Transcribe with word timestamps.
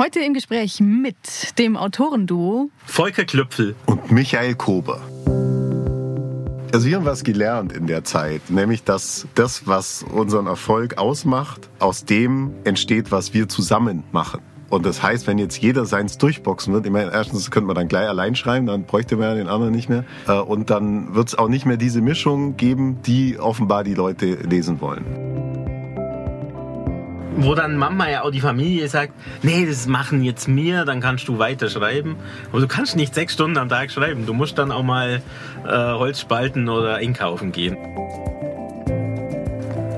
Heute 0.00 0.20
im 0.20 0.32
Gespräch 0.32 0.80
mit 0.80 1.58
dem 1.58 1.76
Autorenduo 1.76 2.70
Volker 2.86 3.26
Klöpfel 3.26 3.74
und 3.84 4.10
Michael 4.10 4.54
Kober. 4.54 4.98
Also 6.72 6.86
wir 6.86 6.96
haben 6.96 7.04
was 7.04 7.22
gelernt 7.22 7.74
in 7.74 7.86
der 7.86 8.02
Zeit, 8.02 8.48
nämlich 8.48 8.82
dass 8.82 9.28
das, 9.34 9.66
was 9.66 10.02
unseren 10.02 10.46
Erfolg 10.46 10.96
ausmacht, 10.96 11.68
aus 11.80 12.06
dem 12.06 12.54
entsteht, 12.64 13.12
was 13.12 13.34
wir 13.34 13.50
zusammen 13.50 14.04
machen. 14.10 14.40
Und 14.70 14.86
das 14.86 15.02
heißt, 15.02 15.26
wenn 15.26 15.36
jetzt 15.36 15.58
jeder 15.58 15.84
seins 15.84 16.16
durchboxen 16.16 16.72
wird, 16.72 16.86
ich 16.86 16.92
meine, 16.92 17.12
erstens 17.12 17.50
könnte 17.50 17.66
man 17.66 17.76
dann 17.76 17.88
gleich 17.88 18.08
allein 18.08 18.34
schreiben, 18.34 18.64
dann 18.64 18.84
bräuchte 18.84 19.16
man 19.16 19.26
ja 19.26 19.34
den 19.34 19.48
anderen 19.48 19.74
nicht 19.74 19.90
mehr. 19.90 20.06
Äh, 20.26 20.38
und 20.38 20.70
dann 20.70 21.14
wird 21.14 21.28
es 21.28 21.34
auch 21.34 21.48
nicht 21.48 21.66
mehr 21.66 21.76
diese 21.76 22.00
Mischung 22.00 22.56
geben, 22.56 23.02
die 23.02 23.38
offenbar 23.38 23.84
die 23.84 23.94
Leute 23.94 24.36
lesen 24.36 24.80
wollen. 24.80 25.49
Wo 27.36 27.54
dann 27.54 27.76
Mama 27.76 28.08
ja 28.10 28.22
auch 28.22 28.30
die 28.30 28.40
Familie 28.40 28.88
sagt, 28.88 29.12
nee, 29.42 29.64
das 29.66 29.86
machen 29.86 30.22
jetzt 30.22 30.48
mir, 30.48 30.84
dann 30.84 31.00
kannst 31.00 31.28
du 31.28 31.38
weiter 31.38 31.68
schreiben. 31.70 32.16
Aber 32.50 32.60
du 32.60 32.68
kannst 32.68 32.96
nicht 32.96 33.14
sechs 33.14 33.34
Stunden 33.34 33.56
am 33.58 33.68
Tag 33.68 33.90
schreiben. 33.90 34.26
Du 34.26 34.34
musst 34.34 34.58
dann 34.58 34.72
auch 34.72 34.82
mal 34.82 35.22
äh, 35.64 35.68
Holz 35.68 36.20
spalten 36.20 36.68
oder 36.68 36.96
einkaufen 36.96 37.52
gehen 37.52 37.76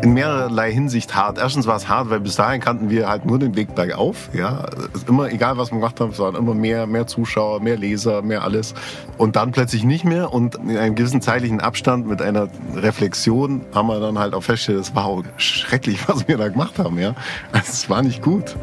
in 0.02 0.14
mehrerlei 0.14 0.72
Hinsicht 0.72 1.14
hart. 1.14 1.38
Erstens 1.38 1.66
war 1.66 1.76
es 1.76 1.88
hart, 1.88 2.10
weil 2.10 2.20
bis 2.20 2.34
dahin 2.34 2.60
kannten 2.60 2.90
wir 2.90 3.08
halt 3.08 3.24
nur 3.24 3.38
den 3.38 3.54
Weg 3.54 3.74
bergauf. 3.74 4.28
Ja, 4.34 4.66
immer 5.06 5.30
egal 5.30 5.56
was 5.56 5.70
wir 5.70 5.78
gemacht 5.78 6.00
haben, 6.00 6.10
es 6.10 6.18
waren 6.18 6.34
immer 6.34 6.54
mehr, 6.54 6.86
mehr 6.86 7.06
Zuschauer, 7.06 7.60
mehr 7.60 7.76
Leser, 7.76 8.20
mehr 8.20 8.42
alles. 8.42 8.74
Und 9.16 9.36
dann 9.36 9.52
plötzlich 9.52 9.84
nicht 9.84 10.04
mehr. 10.04 10.32
Und 10.32 10.56
in 10.56 10.76
einem 10.76 10.96
gewissen 10.96 11.22
zeitlichen 11.22 11.60
Abstand 11.60 12.08
mit 12.08 12.20
einer 12.20 12.48
Reflexion 12.74 13.62
haben 13.72 13.86
wir 13.86 14.00
dann 14.00 14.18
halt 14.18 14.34
auch 14.34 14.42
festgestellt, 14.42 14.80
es 14.80 14.94
war 14.94 15.06
auch 15.06 15.22
schrecklich, 15.36 16.08
was 16.08 16.26
wir 16.26 16.36
da 16.36 16.48
gemacht 16.48 16.78
haben. 16.78 16.98
Ja, 16.98 17.14
also, 17.52 17.70
es 17.70 17.88
war 17.88 18.02
nicht 18.02 18.22
gut. 18.22 18.56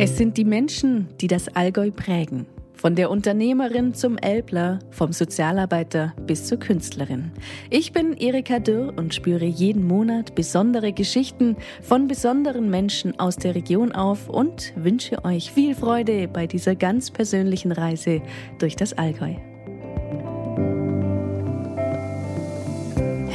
Es 0.00 0.16
sind 0.16 0.36
die 0.36 0.44
Menschen, 0.44 1.08
die 1.20 1.26
das 1.26 1.48
Allgäu 1.48 1.90
prägen. 1.90 2.46
Von 2.78 2.94
der 2.94 3.10
Unternehmerin 3.10 3.92
zum 3.92 4.16
Elbler, 4.18 4.78
vom 4.90 5.12
Sozialarbeiter 5.12 6.14
bis 6.28 6.46
zur 6.46 6.60
Künstlerin. 6.60 7.32
Ich 7.70 7.92
bin 7.92 8.12
Erika 8.12 8.60
Dürr 8.60 8.94
und 8.96 9.12
spüre 9.12 9.46
jeden 9.46 9.84
Monat 9.84 10.36
besondere 10.36 10.92
Geschichten 10.92 11.56
von 11.82 12.06
besonderen 12.06 12.70
Menschen 12.70 13.18
aus 13.18 13.34
der 13.34 13.56
Region 13.56 13.90
auf 13.90 14.28
und 14.28 14.72
wünsche 14.76 15.24
euch 15.24 15.50
viel 15.50 15.74
Freude 15.74 16.28
bei 16.28 16.46
dieser 16.46 16.76
ganz 16.76 17.10
persönlichen 17.10 17.72
Reise 17.72 18.22
durch 18.60 18.76
das 18.76 18.92
Allgäu. 18.92 19.34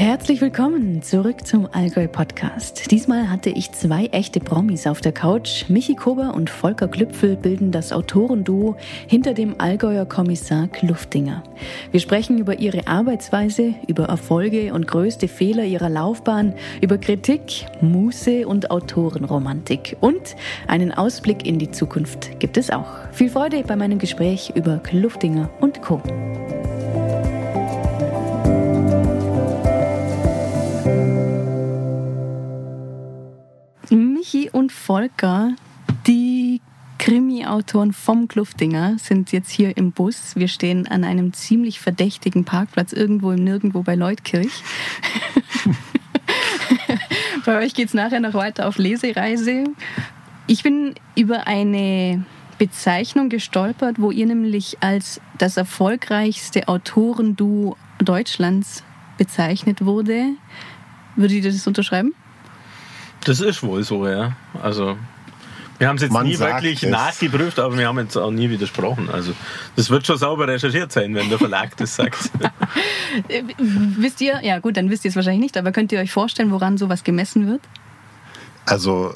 Herzlich 0.04 0.42
willkommen 0.42 1.02
zurück 1.02 1.48
zum 1.48 1.66
Allgäu 1.72 2.10
Podcast. 2.10 2.92
Diesmal 2.92 3.30
hatte 3.30 3.50
ich 3.50 3.72
zwei 3.72 4.08
echte 4.08 4.42
Promis 4.42 4.86
auf 4.86 5.00
der 5.00 5.14
Couch. 5.14 5.70
Michi 5.70 5.96
Kober 5.96 6.34
und 6.36 6.50
Volker 6.50 6.90
Klüpfel 6.90 7.38
bilden 7.38 7.72
das 7.72 7.94
Autorenduo 7.94 8.76
hinter 9.08 9.34
dem 9.34 9.62
Allgäuer 9.62 10.06
Kommissar 10.06 10.68
Kluftinger. 10.68 11.42
Wir 11.92 12.02
sprechen 12.02 12.38
über 12.38 12.60
ihre 12.60 12.86
Arbeitsweise, 12.86 13.76
über 13.88 14.08
Erfolge 14.08 14.74
und 14.74 14.90
größte 14.90 15.30
Fehler 15.30 15.64
ihrer 15.64 15.90
Laufbahn, 15.90 16.54
über 16.82 16.98
Kritik, 16.98 17.66
Muße 17.80 18.46
und 18.46 18.72
Autorenromantik. 18.72 19.96
Und 20.02 20.36
einen 20.68 20.92
Ausblick 20.92 21.48
in 21.48 21.60
die 21.60 21.72
Zukunft 21.72 22.42
gibt 22.42 22.58
es 22.58 22.72
auch. 22.72 22.92
Viel 23.14 23.30
Freude 23.30 23.64
bei 23.66 23.78
meinem 23.78 24.00
Gespräch 24.00 24.52
über 24.54 24.80
Kluftinger 24.80 25.50
und 25.62 25.82
Co. 25.82 26.02
Michi 34.24 34.50
und 34.50 34.72
Volker, 34.72 35.54
die 36.08 36.62
Krimi-Autoren 36.98 37.92
vom 37.92 38.30
Kluftinger, 38.30 38.98
sind 38.98 39.34
jetzt 39.34 39.52
hier 39.52 39.76
im 39.76 39.92
Bus. 39.92 40.38
Wir 40.38 40.48
stehen 40.48 40.88
an 40.88 41.04
einem 41.04 41.34
ziemlich 41.34 41.82
verdächtigen 41.82 42.46
Parkplatz 42.46 42.94
irgendwo 42.94 43.32
im 43.32 43.44
Nirgendwo 43.44 43.84
bei 43.84 43.96
Leutkirch. 43.96 44.64
bei 47.46 47.58
euch 47.58 47.74
geht 47.74 47.90
es 47.90 47.94
nachher 47.94 48.22
noch 48.22 48.34
weiter 48.34 48.70
auf 48.70 48.78
Lesereise. 48.78 49.66
Ich 50.48 50.64
bin 50.64 50.96
über 51.18 51.46
eine 51.46 52.24
Bezeichnung 52.58 53.28
gestolpert, 53.28 54.00
wo 54.00 54.10
ihr 54.10 54.26
nämlich 54.26 54.78
als 54.80 55.20
das 55.38 55.58
erfolgreichste 55.58 56.70
Autorenduo 56.70 57.76
Deutschlands 58.00 58.86
bezeichnet 59.18 59.84
wurde. 59.84 60.30
Würdet 61.18 61.44
ihr 61.44 61.52
das 61.52 61.68
unterschreiben? 61.68 62.14
Das 63.26 63.40
ist 63.40 63.64
wohl 63.64 63.84
so, 63.84 64.08
ja. 64.08 64.34
Also 64.62 64.98
wir 65.80 65.88
haben 65.88 65.96
es 65.96 66.04
jetzt 66.04 66.12
Man 66.12 66.28
nie 66.28 66.38
wirklich 66.38 66.84
es. 66.84 66.90
nachgeprüft, 66.90 67.60
aber 67.60 67.78
wir 67.78 67.88
haben 67.88 68.00
jetzt 68.00 68.16
auch 68.16 68.32
nie 68.32 68.50
widersprochen. 68.50 69.10
Also 69.10 69.34
das 69.76 69.90
wird 69.90 70.06
schon 70.06 70.18
sauber 70.18 70.48
recherchiert 70.48 70.92
sein, 70.92 71.16
wenn 71.16 71.30
der 71.30 71.40
Verlag 71.40 71.76
das 71.78 71.96
sagt. 71.96 72.32
wisst 73.58 74.22
ihr, 74.22 74.40
ja 74.44 74.60
gut, 74.60 74.78
dann 74.78 74.90
wisst 74.90 75.06
ihr 75.06 75.10
es 75.10 75.16
wahrscheinlich 75.16 75.42
nicht, 75.42 75.58
aber 75.58 75.72
könnt 75.72 75.92
ihr 75.92 76.00
euch 76.00 76.12
vorstellen, 76.12 76.52
woran 76.52 76.78
sowas 76.78 77.04
gemessen 77.04 77.48
wird? 77.48 77.62
Also 78.66 79.14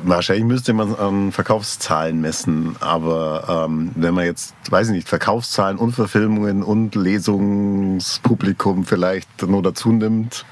Wahrscheinlich 0.00 0.44
müsste 0.44 0.72
man 0.74 0.94
an 0.94 1.32
Verkaufszahlen 1.32 2.20
messen, 2.20 2.76
aber 2.78 3.66
ähm, 3.68 3.90
wenn 3.96 4.14
man 4.14 4.26
jetzt, 4.26 4.54
weiß 4.70 4.88
ich 4.88 4.94
nicht, 4.94 5.08
Verkaufszahlen 5.08 5.76
und 5.76 5.92
Verfilmungen 5.92 6.62
und 6.62 6.94
Lesungspublikum 6.94 8.84
vielleicht 8.84 9.42
nur 9.42 9.60
dazu 9.62 9.90
nimmt, 9.90 10.44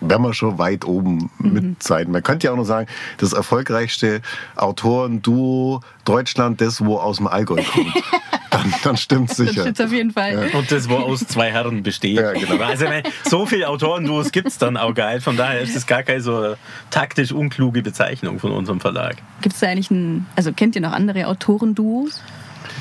werden 0.00 0.22
wir 0.22 0.34
schon 0.34 0.58
weit 0.58 0.84
oben 0.84 1.30
mhm. 1.38 1.52
mit 1.52 1.82
sein. 1.82 2.10
Man 2.10 2.22
könnte 2.22 2.46
ja 2.46 2.52
auch 2.52 2.56
noch 2.56 2.64
sagen, 2.64 2.88
das 3.18 3.32
erfolgreichste 3.32 4.20
Autoren-Duo 4.56 5.80
Deutschland, 6.04 6.60
das 6.60 6.84
wo 6.84 6.98
aus 6.98 7.18
dem 7.18 7.26
Allgäu 7.26 7.62
kommt. 7.62 7.94
dann, 8.50 8.74
dann 8.82 8.96
stimmt 8.96 9.30
sicher. 9.30 9.52
Das 9.52 9.62
stimmt 9.62 9.80
auf 9.80 9.92
jeden 9.92 10.10
Fall. 10.12 10.50
Ja. 10.50 10.58
Und 10.58 10.70
das 10.70 10.88
wo 10.88 10.96
aus 10.96 11.20
zwei 11.20 11.50
Herren 11.50 11.82
besteht. 11.82 12.16
Ja, 12.16 12.32
genau. 12.32 12.62
Also 12.62 12.86
so 13.24 13.46
viele 13.46 13.68
Autoren-Duos 13.68 14.32
gibt 14.32 14.48
es 14.48 14.58
dann 14.58 14.76
auch 14.76 14.94
geil. 14.94 15.20
Von 15.20 15.36
daher 15.36 15.60
ist 15.60 15.76
das 15.76 15.86
gar 15.86 16.02
keine 16.02 16.20
so 16.20 16.54
taktisch 16.90 17.32
unkluge 17.32 17.82
Bezeichnung 17.82 18.38
von 18.38 18.52
unserem 18.52 18.80
Verlag. 18.80 19.16
Gibt 19.40 19.54
es 19.54 19.60
da 19.60 19.68
eigentlich 19.68 19.90
ein, 19.90 20.26
also 20.36 20.52
kennt 20.52 20.74
ihr 20.76 20.82
noch 20.82 20.92
andere 20.92 21.26
Autoren-Duos? 21.26 22.22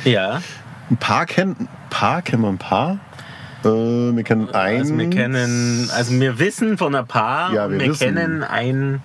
Ja. 0.05 0.41
Ein 0.89 0.97
paar 0.97 1.25
kennen, 1.25 1.67
paar 1.89 2.21
kennen 2.21 2.43
wir 2.43 2.49
ein 2.49 2.57
paar. 2.57 2.99
Äh, 3.67 4.15
wir 4.15 4.23
kennen 4.23 4.49
ein. 4.49 4.79
Also 4.79 4.97
wir 4.97 5.09
kennen, 5.09 5.89
also 5.95 6.19
wir 6.19 6.39
wissen 6.39 6.77
von 6.77 6.95
ein 6.95 7.07
paar. 7.07 7.53
Ja, 7.53 7.69
wir, 7.69 7.79
wir 7.79 7.93
kennen 7.93 8.43
ein, 8.43 9.01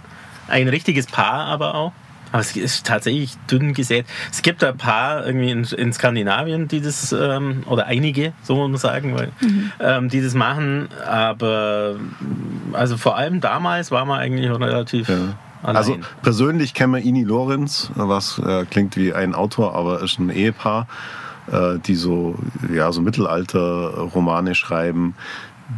ein 0.49 0.69
richtiges 0.69 1.07
Paar 1.07 1.47
aber 1.47 1.75
auch. 1.75 1.93
Aber 2.33 2.41
es 2.41 2.57
ist 2.57 2.87
tatsächlich 2.87 3.37
dünn 3.51 3.75
gesät. 3.75 4.07
Es 4.31 4.41
gibt 4.41 4.65
ein 4.65 4.77
paar 4.79 5.27
irgendwie 5.27 5.51
in, 5.51 5.65
in 5.65 5.93
Skandinavien, 5.93 6.67
die 6.67 6.81
das, 6.81 7.13
ähm, 7.13 7.63
oder 7.67 7.87
einige, 7.87 8.33
so 8.43 8.57
muss 8.57 8.71
man 8.71 8.79
sagen, 8.79 9.15
weil, 9.15 9.33
mhm. 9.43 9.73
ähm, 9.81 10.09
die 10.09 10.23
das 10.23 10.33
machen. 10.33 10.89
Aber 11.07 11.97
also 12.73 12.97
vor 12.97 13.19
allem 13.19 13.43
damals 13.43 13.91
war 13.91 14.07
man 14.07 14.19
eigentlich 14.19 14.51
relativ. 14.51 15.11
Ja. 15.11 15.35
Allein. 15.63 15.77
Also 15.77 15.99
persönlich 16.23 16.75
kennen 16.75 16.95
wir 16.95 17.03
Ini 17.03 17.23
Lorenz, 17.23 17.93
was 17.95 18.39
äh, 18.39 18.65
klingt 18.65 18.97
wie 18.97 19.13
ein 19.13 19.35
Autor, 19.35 19.77
aber 19.77 20.03
ist 20.03 20.19
ein 20.19 20.31
Ehepaar. 20.31 20.89
Äh, 21.51 21.79
die 21.81 21.97
so, 21.97 22.37
ja, 22.73 22.93
so 22.93 23.01
Mittelalter-Romane 23.01 24.55
schreiben. 24.55 25.15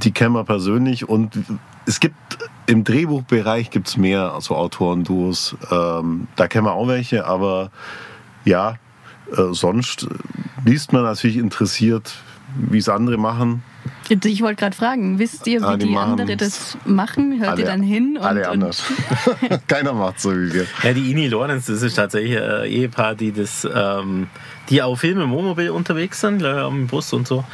Die 0.02 0.12
kennen 0.12 0.34
wir 0.34 0.44
persönlich 0.44 1.08
und 1.08 1.38
es 1.86 2.00
gibt 2.00 2.16
im 2.66 2.84
Drehbuchbereich 2.84 3.70
gibt 3.70 3.88
es 3.88 3.96
mehr 3.96 4.36
so 4.40 4.56
Autoren-Duos. 4.56 5.56
Ähm, 5.70 6.28
da 6.36 6.48
kennen 6.48 6.66
wir 6.66 6.74
auch 6.74 6.88
welche, 6.88 7.26
aber 7.26 7.70
ja, 8.44 8.76
äh, 9.32 9.52
sonst 9.52 10.06
liest 10.64 10.92
man 10.92 11.02
natürlich 11.02 11.38
interessiert, 11.38 12.14
wie 12.56 12.78
es 12.78 12.88
andere 12.88 13.18
machen. 13.18 13.62
Ich 14.08 14.42
wollte 14.42 14.60
gerade 14.60 14.76
fragen, 14.76 15.18
wisst 15.18 15.46
ihr, 15.46 15.60
wie 15.60 15.64
ah, 15.64 15.76
die, 15.76 15.88
die 15.88 15.96
anderen 15.96 16.36
das 16.36 16.76
machen? 16.84 17.38
Hört 17.38 17.52
alle, 17.52 17.60
ihr 17.62 17.66
dann 17.66 17.82
hin? 17.82 18.16
Und, 18.18 18.24
alle 18.24 18.48
anders. 18.48 18.82
Keiner 19.66 19.94
macht 19.94 20.20
so 20.20 20.30
wie 20.32 20.52
wir. 20.52 20.66
Ja, 20.82 20.92
die 20.92 21.10
Ini 21.10 21.28
Lorenz, 21.28 21.66
das 21.66 21.82
ist 21.82 21.94
tatsächlich 21.94 22.38
ein 22.38 22.64
Ehepaar, 22.64 23.14
die 23.14 23.32
das, 23.32 23.66
ähm, 23.74 24.28
die 24.68 24.82
auch 24.82 24.96
viel 24.96 25.14
mit 25.14 25.28
Wohnmobil 25.30 25.70
unterwegs 25.70 26.20
sind, 26.20 26.38
glaube 26.38 26.58
ich, 26.58 26.64
am 26.64 26.86
Bus 26.86 27.12
und 27.14 27.26
so. 27.26 27.44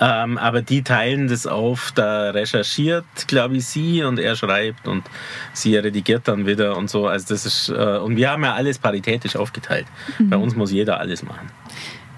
Ähm, 0.00 0.36
aber 0.38 0.62
die 0.62 0.82
teilen 0.82 1.28
das 1.28 1.46
auf, 1.46 1.92
da 1.94 2.30
recherchiert, 2.30 3.04
glaube 3.28 3.58
ich, 3.58 3.66
sie 3.66 4.02
und 4.02 4.18
er 4.18 4.34
schreibt 4.34 4.88
und 4.88 5.04
sie 5.52 5.76
redigiert 5.76 6.26
dann 6.26 6.44
wieder 6.44 6.76
und 6.76 6.90
so. 6.90 7.06
Also 7.06 7.26
das 7.28 7.46
ist, 7.46 7.68
äh, 7.68 7.98
und 7.98 8.16
wir 8.16 8.30
haben 8.30 8.42
ja 8.42 8.54
alles 8.54 8.78
paritätisch 8.78 9.36
aufgeteilt. 9.36 9.86
Mhm. 10.18 10.30
Bei 10.30 10.36
uns 10.36 10.56
muss 10.56 10.72
jeder 10.72 10.98
alles 10.98 11.22
machen. 11.22 11.50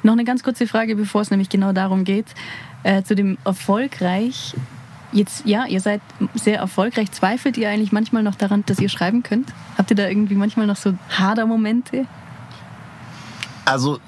Noch 0.03 0.13
eine 0.13 0.25
ganz 0.25 0.43
kurze 0.43 0.67
Frage, 0.67 0.97
bevor 0.97 1.21
es 1.21 1.31
nämlich 1.31 1.49
genau 1.49 1.73
darum 1.73 2.05
geht 2.05 2.27
äh, 2.83 3.03
zu 3.03 3.15
dem 3.15 3.39
erfolgreich. 3.45 4.55
Jetzt, 5.13 5.47
ja, 5.47 5.67
ihr 5.67 5.81
seid 5.81 6.01
sehr 6.35 6.59
erfolgreich. 6.59 7.13
Zweifelt 7.13 7.57
ihr 7.59 7.69
eigentlich 7.69 7.93
manchmal 7.93 8.23
noch 8.23 8.35
daran, 8.35 8.65
dass 8.67 8.79
ihr 8.79 8.89
schreiben 8.89 9.23
könnt? 9.23 9.53
Habt 9.77 9.91
ihr 9.91 9.97
da 9.97 10.09
irgendwie 10.09 10.35
manchmal 10.35 10.67
noch 10.67 10.77
so 10.77 10.95
Hader-Momente? 11.11 12.07
Also, 13.65 14.01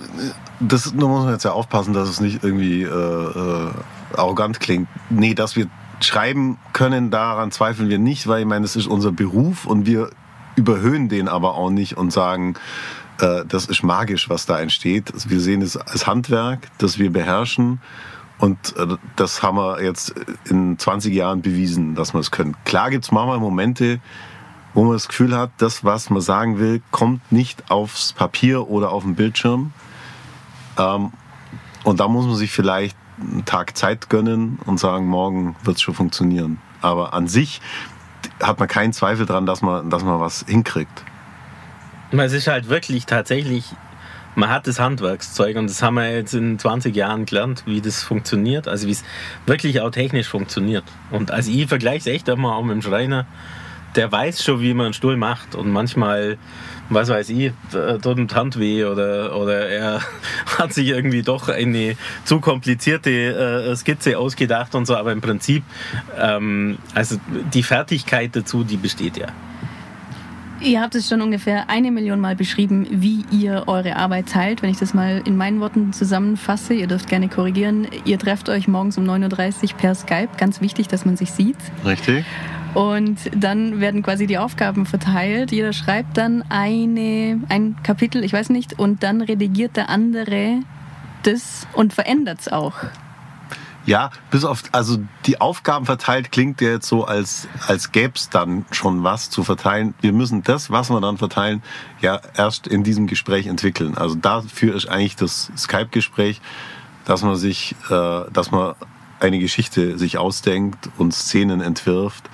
das 0.60 0.92
da 0.96 1.06
muss 1.06 1.24
man 1.24 1.32
jetzt 1.32 1.44
ja 1.44 1.52
aufpassen, 1.52 1.92
dass 1.92 2.08
es 2.08 2.20
nicht 2.20 2.42
irgendwie 2.42 2.82
äh, 2.82 2.88
äh, 2.88 3.70
arrogant 4.16 4.60
klingt. 4.60 4.88
Nee, 5.10 5.34
dass 5.34 5.56
wir 5.56 5.68
schreiben 6.00 6.58
können, 6.72 7.10
daran 7.10 7.50
zweifeln 7.50 7.88
wir 7.88 7.98
nicht, 7.98 8.26
weil 8.26 8.40
ich 8.40 8.46
meine, 8.46 8.64
es 8.64 8.74
ist 8.74 8.86
unser 8.86 9.12
Beruf 9.12 9.66
und 9.66 9.86
wir 9.86 10.10
überhöhen 10.56 11.08
den 11.08 11.28
aber 11.28 11.54
auch 11.54 11.70
nicht 11.70 11.96
und 11.96 12.12
sagen, 12.12 12.54
äh, 12.54 12.58
das 13.18 13.66
ist 13.66 13.82
magisch, 13.82 14.28
was 14.28 14.46
da 14.46 14.58
entsteht. 14.58 15.12
Wir 15.28 15.40
sehen 15.40 15.62
es 15.62 15.76
als 15.76 16.06
Handwerk, 16.06 16.68
das 16.78 16.98
wir 16.98 17.12
beherrschen. 17.12 17.80
Und 18.38 18.76
äh, 18.76 18.96
das 19.16 19.42
haben 19.42 19.56
wir 19.56 19.82
jetzt 19.82 20.14
in 20.46 20.78
20 20.78 21.14
Jahren 21.14 21.40
bewiesen, 21.40 21.94
dass 21.94 22.14
wir 22.14 22.20
es 22.20 22.30
können. 22.30 22.56
Klar 22.64 22.90
gibt 22.90 23.04
es 23.04 23.12
manchmal 23.12 23.38
Momente, 23.38 24.00
wo 24.74 24.82
man 24.82 24.94
das 24.94 25.08
Gefühl 25.08 25.36
hat, 25.36 25.50
das, 25.58 25.84
was 25.84 26.10
man 26.10 26.20
sagen 26.20 26.58
will, 26.58 26.82
kommt 26.90 27.30
nicht 27.30 27.70
aufs 27.70 28.12
Papier 28.12 28.68
oder 28.68 28.90
auf 28.90 29.04
den 29.04 29.14
Bildschirm. 29.14 29.72
Ähm, 30.76 31.12
und 31.84 32.00
da 32.00 32.08
muss 32.08 32.26
man 32.26 32.34
sich 32.34 32.50
vielleicht 32.50 32.96
einen 33.20 33.44
Tag 33.44 33.76
Zeit 33.76 34.10
gönnen 34.10 34.58
und 34.66 34.80
sagen, 34.80 35.06
morgen 35.06 35.54
wird 35.62 35.76
es 35.76 35.82
schon 35.82 35.94
funktionieren. 35.94 36.58
Aber 36.80 37.14
an 37.14 37.28
sich 37.28 37.60
hat 38.42 38.58
man 38.58 38.66
keinen 38.66 38.92
Zweifel 38.92 39.26
daran, 39.26 39.46
dass 39.46 39.62
man, 39.62 39.90
dass 39.90 40.02
man 40.02 40.18
was 40.18 40.44
hinkriegt. 40.48 41.04
Es 42.12 42.32
ist 42.32 42.46
halt 42.46 42.68
wirklich 42.68 43.06
tatsächlich, 43.06 43.64
man 44.36 44.50
hat 44.50 44.66
das 44.66 44.78
Handwerkszeug 44.78 45.56
und 45.56 45.68
das 45.68 45.82
haben 45.82 45.94
wir 45.94 46.10
jetzt 46.10 46.34
in 46.34 46.58
20 46.58 46.94
Jahren 46.94 47.26
gelernt, 47.26 47.64
wie 47.66 47.80
das 47.80 48.02
funktioniert, 48.02 48.68
also 48.68 48.86
wie 48.86 48.92
es 48.92 49.04
wirklich 49.46 49.80
auch 49.80 49.90
technisch 49.90 50.28
funktioniert. 50.28 50.84
Und 51.10 51.30
also 51.30 51.50
ich 51.50 51.66
vergleiche 51.66 51.98
es 51.98 52.06
echt 52.06 52.28
immer 52.28 52.54
auch 52.56 52.62
mit 52.62 52.74
dem 52.74 52.82
Schreiner 52.82 53.26
der 53.94 54.10
weiß 54.10 54.42
schon, 54.42 54.60
wie 54.60 54.74
man 54.74 54.86
einen 54.86 54.94
Stuhl 54.94 55.16
macht. 55.16 55.54
Und 55.54 55.70
manchmal, 55.70 56.38
was 56.88 57.08
weiß 57.08 57.30
ich, 57.30 57.52
tut 58.02 58.18
ihm 58.18 58.28
Hand 58.34 58.58
weh 58.58 58.84
oder, 58.84 59.36
oder 59.36 59.68
er 59.68 60.00
hat 60.58 60.72
sich 60.72 60.88
irgendwie 60.88 61.22
doch 61.22 61.48
eine 61.48 61.96
zu 62.24 62.40
komplizierte 62.40 63.10
äh, 63.10 63.76
Skizze 63.76 64.18
ausgedacht 64.18 64.74
und 64.74 64.86
so. 64.86 64.96
Aber 64.96 65.12
im 65.12 65.20
Prinzip, 65.20 65.62
ähm, 66.18 66.78
also 66.94 67.16
die 67.52 67.62
Fertigkeit 67.62 68.34
dazu, 68.34 68.64
die 68.64 68.76
besteht 68.76 69.16
ja. 69.16 69.28
Ihr 70.64 70.80
habt 70.80 70.94
es 70.94 71.10
schon 71.10 71.20
ungefähr 71.20 71.68
eine 71.68 71.90
Million 71.90 72.20
Mal 72.20 72.36
beschrieben, 72.36 72.86
wie 72.90 73.26
ihr 73.30 73.64
eure 73.66 73.96
Arbeit 73.96 74.30
teilt. 74.30 74.62
Wenn 74.62 74.70
ich 74.70 74.78
das 74.78 74.94
mal 74.94 75.20
in 75.26 75.36
meinen 75.36 75.60
Worten 75.60 75.92
zusammenfasse, 75.92 76.72
ihr 76.72 76.86
dürft 76.86 77.06
gerne 77.10 77.28
korrigieren. 77.28 77.86
Ihr 78.06 78.18
trefft 78.18 78.48
euch 78.48 78.66
morgens 78.66 78.96
um 78.96 79.04
9.30 79.04 79.72
Uhr 79.72 79.76
per 79.76 79.94
Skype. 79.94 80.30
Ganz 80.38 80.62
wichtig, 80.62 80.88
dass 80.88 81.04
man 81.04 81.18
sich 81.18 81.32
sieht. 81.32 81.58
Richtig. 81.84 82.24
Und 82.72 83.18
dann 83.36 83.80
werden 83.80 84.02
quasi 84.02 84.26
die 84.26 84.38
Aufgaben 84.38 84.86
verteilt. 84.86 85.52
Jeder 85.52 85.74
schreibt 85.74 86.16
dann 86.16 86.42
eine, 86.48 87.42
ein 87.50 87.76
Kapitel, 87.82 88.24
ich 88.24 88.32
weiß 88.32 88.48
nicht, 88.48 88.78
und 88.78 89.02
dann 89.02 89.20
redigiert 89.20 89.76
der 89.76 89.90
andere 89.90 90.60
das 91.24 91.66
und 91.74 91.92
verändert 91.92 92.40
es 92.40 92.48
auch. 92.48 92.74
Ja, 93.86 94.10
bis 94.30 94.44
auf, 94.44 94.62
also 94.72 94.98
die 95.26 95.40
Aufgaben 95.40 95.84
verteilt 95.84 96.32
klingt 96.32 96.60
ja 96.62 96.70
jetzt 96.70 96.88
so, 96.88 97.04
als, 97.04 97.48
als 97.66 97.92
gäbe 97.92 98.14
es 98.16 98.30
dann 98.30 98.64
schon 98.70 99.04
was 99.04 99.28
zu 99.28 99.44
verteilen. 99.44 99.94
Wir 100.00 100.12
müssen 100.12 100.42
das, 100.42 100.70
was 100.70 100.90
wir 100.90 101.00
dann 101.00 101.18
verteilen, 101.18 101.62
ja 102.00 102.20
erst 102.34 102.66
in 102.66 102.82
diesem 102.82 103.06
Gespräch 103.06 103.46
entwickeln. 103.46 103.98
Also 103.98 104.14
dafür 104.14 104.74
ist 104.74 104.88
eigentlich 104.88 105.16
das 105.16 105.52
Skype-Gespräch, 105.56 106.40
dass 107.04 107.22
man 107.22 107.36
sich, 107.36 107.76
äh, 107.90 108.30
dass 108.32 108.50
man 108.50 108.74
eine 109.20 109.38
Geschichte 109.38 109.98
sich 109.98 110.16
ausdenkt 110.16 110.88
und 110.96 111.12
Szenen 111.12 111.60
entwirft 111.60 112.24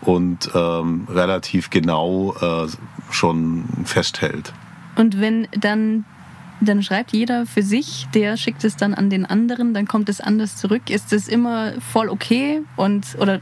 und 0.00 0.50
ähm, 0.54 1.06
relativ 1.08 1.70
genau 1.70 2.34
äh, 2.40 2.68
schon 3.10 3.64
festhält. 3.84 4.52
Und 4.96 5.20
wenn 5.20 5.46
dann 5.52 6.04
dann 6.60 6.82
schreibt 6.82 7.12
jeder 7.12 7.46
für 7.46 7.62
sich, 7.62 8.08
der 8.14 8.36
schickt 8.36 8.64
es 8.64 8.76
dann 8.76 8.94
an 8.94 9.10
den 9.10 9.24
anderen, 9.24 9.74
dann 9.74 9.86
kommt 9.86 10.08
es 10.08 10.20
anders 10.20 10.56
zurück. 10.56 10.90
Ist 10.90 11.12
das 11.12 11.28
immer 11.28 11.74
voll 11.80 12.08
okay 12.08 12.62
und 12.76 13.06
oder 13.18 13.40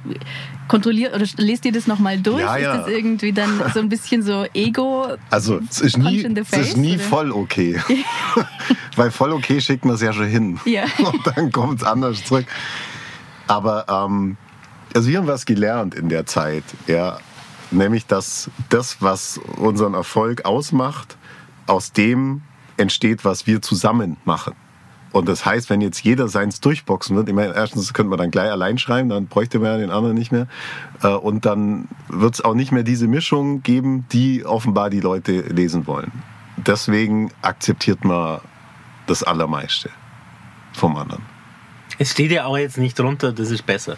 kontrolliert 0.69 1.15
oder 1.15 1.25
lest 1.37 1.65
ihr 1.65 1.73
das 1.73 1.87
nochmal 1.87 2.19
durch? 2.19 2.41
Ja, 2.41 2.57
ja. 2.57 2.75
Ist 2.75 2.81
das 2.83 2.89
irgendwie 2.89 3.33
dann 3.33 3.63
so 3.73 3.81
ein 3.81 3.89
bisschen 3.89 4.23
so 4.23 4.45
Ego? 4.53 5.07
Also 5.31 5.61
es 5.71 5.81
ist 5.81 5.99
nie, 5.99 6.23
face, 6.45 6.61
es 6.61 6.69
ist 6.69 6.77
nie 6.77 6.99
voll 6.99 7.33
okay. 7.33 7.81
Weil 8.97 9.11
voll 9.11 9.33
okay 9.33 9.61
schickt 9.61 9.85
man 9.85 9.95
es 9.95 10.03
ja 10.03 10.13
schon 10.13 10.27
hin. 10.27 10.61
Ja. 10.65 10.85
Und 10.99 11.27
dann 11.27 11.53
kommt 11.53 11.81
es 11.81 11.87
anders 11.87 12.25
zurück. 12.25 12.47
Aber 13.47 13.87
ähm, 13.89 14.37
also 14.95 15.09
wir 15.09 15.19
haben 15.19 15.27
was 15.27 15.47
gelernt 15.47 15.95
in 15.95 16.09
der 16.09 16.27
Zeit, 16.27 16.65
ja. 16.87 17.19
Nämlich, 17.73 18.07
dass 18.07 18.49
das, 18.69 18.99
was 19.01 19.39
unseren 19.57 19.95
Erfolg 19.95 20.45
ausmacht, 20.45 21.17
aus 21.67 21.93
dem 21.93 22.43
entsteht, 22.77 23.25
was 23.25 23.47
wir 23.47 23.63
zusammen 23.63 24.17
machen. 24.25 24.55
Und 25.13 25.29
das 25.29 25.47
heißt, 25.47 25.71
wenn 25.71 25.81
jetzt 25.81 26.03
jeder 26.03 26.29
seins 26.29 26.61
durchboxen 26.61 27.17
wird, 27.17 27.29
ich 27.29 27.35
meine, 27.35 27.55
erstens 27.55 27.95
könnte 27.95 28.11
man 28.11 28.19
dann 28.19 28.31
gleich 28.31 28.51
allein 28.51 28.77
schreiben, 28.77 29.09
dann 29.09 29.29
bräuchte 29.29 29.59
man 29.59 29.69
ja 29.71 29.79
den 29.79 29.91
anderen 29.91 30.15
nicht 30.15 30.31
mehr. 30.31 30.47
Äh, 31.03 31.09
und 31.09 31.47
dann 31.47 31.89
wird 32.09 32.35
es 32.35 32.45
auch 32.45 32.55
nicht 32.55 32.71
mehr 32.71 32.83
diese 32.83 33.09
Mischung 33.09 33.63
geben, 33.63 34.07
die 34.13 34.45
offenbar 34.45 34.91
die 34.91 35.01
Leute 35.01 35.41
lesen 35.41 35.87
wollen. 35.87 36.13
Deswegen 36.59 37.31
akzeptiert 37.43 38.05
man 38.05 38.41
das 39.07 39.23
Allermeiste 39.23 39.91
vom 40.73 40.97
anderen. 40.97 41.23
Es 41.99 42.13
steht 42.13 42.31
ja 42.31 42.45
auch 42.45 42.59
jetzt 42.59 42.77
nicht 42.77 42.99
drunter, 42.99 43.33
das 43.33 43.51
ist 43.51 43.65
besser. 43.65 43.97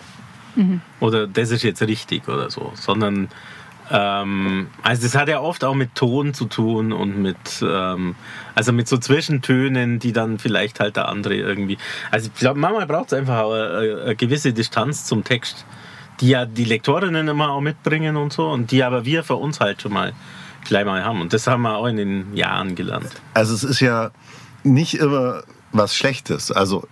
Mhm. 0.54 0.80
Oder 1.00 1.26
das 1.26 1.50
ist 1.50 1.62
jetzt 1.62 1.82
richtig 1.82 2.28
oder 2.28 2.50
so, 2.50 2.72
sondern 2.74 3.28
ähm, 3.90 4.68
also 4.82 5.02
das 5.02 5.14
hat 5.14 5.28
ja 5.28 5.40
oft 5.40 5.64
auch 5.64 5.74
mit 5.74 5.94
Ton 5.94 6.34
zu 6.34 6.46
tun 6.46 6.92
und 6.92 7.20
mit 7.20 7.36
ähm, 7.62 8.14
also 8.54 8.72
mit 8.72 8.88
so 8.88 8.98
Zwischentönen, 8.98 9.98
die 9.98 10.12
dann 10.12 10.38
vielleicht 10.38 10.80
halt 10.80 10.96
der 10.96 11.08
andere 11.08 11.34
irgendwie. 11.34 11.78
Also 12.10 12.30
ich 12.32 12.38
glaube, 12.38 12.58
manchmal 12.60 12.86
braucht 12.86 13.12
es 13.12 13.18
einfach 13.18 13.50
eine, 13.50 14.02
eine, 14.04 14.16
gewisse 14.16 14.52
Distanz 14.52 15.04
zum 15.04 15.24
Text, 15.24 15.64
die 16.20 16.30
ja 16.30 16.44
die 16.44 16.64
Lektorinnen 16.64 17.28
immer 17.28 17.50
auch 17.50 17.60
mitbringen 17.60 18.16
und 18.16 18.32
so 18.32 18.48
und 18.48 18.70
die 18.70 18.82
aber 18.82 19.04
wir 19.04 19.24
für 19.24 19.36
uns 19.36 19.60
halt 19.60 19.82
schon 19.82 19.92
mal 19.92 20.12
gleich 20.64 20.84
mal 20.84 21.04
haben. 21.04 21.20
Und 21.20 21.32
das 21.32 21.46
haben 21.46 21.62
wir 21.62 21.76
auch 21.76 21.86
in 21.86 21.96
den 21.96 22.36
Jahren 22.36 22.74
gelernt. 22.74 23.10
Also 23.34 23.54
es 23.54 23.64
ist 23.64 23.80
ja 23.80 24.10
nicht 24.64 24.94
immer 24.94 25.42
was 25.72 25.94
Schlechtes. 25.94 26.52
Also 26.52 26.86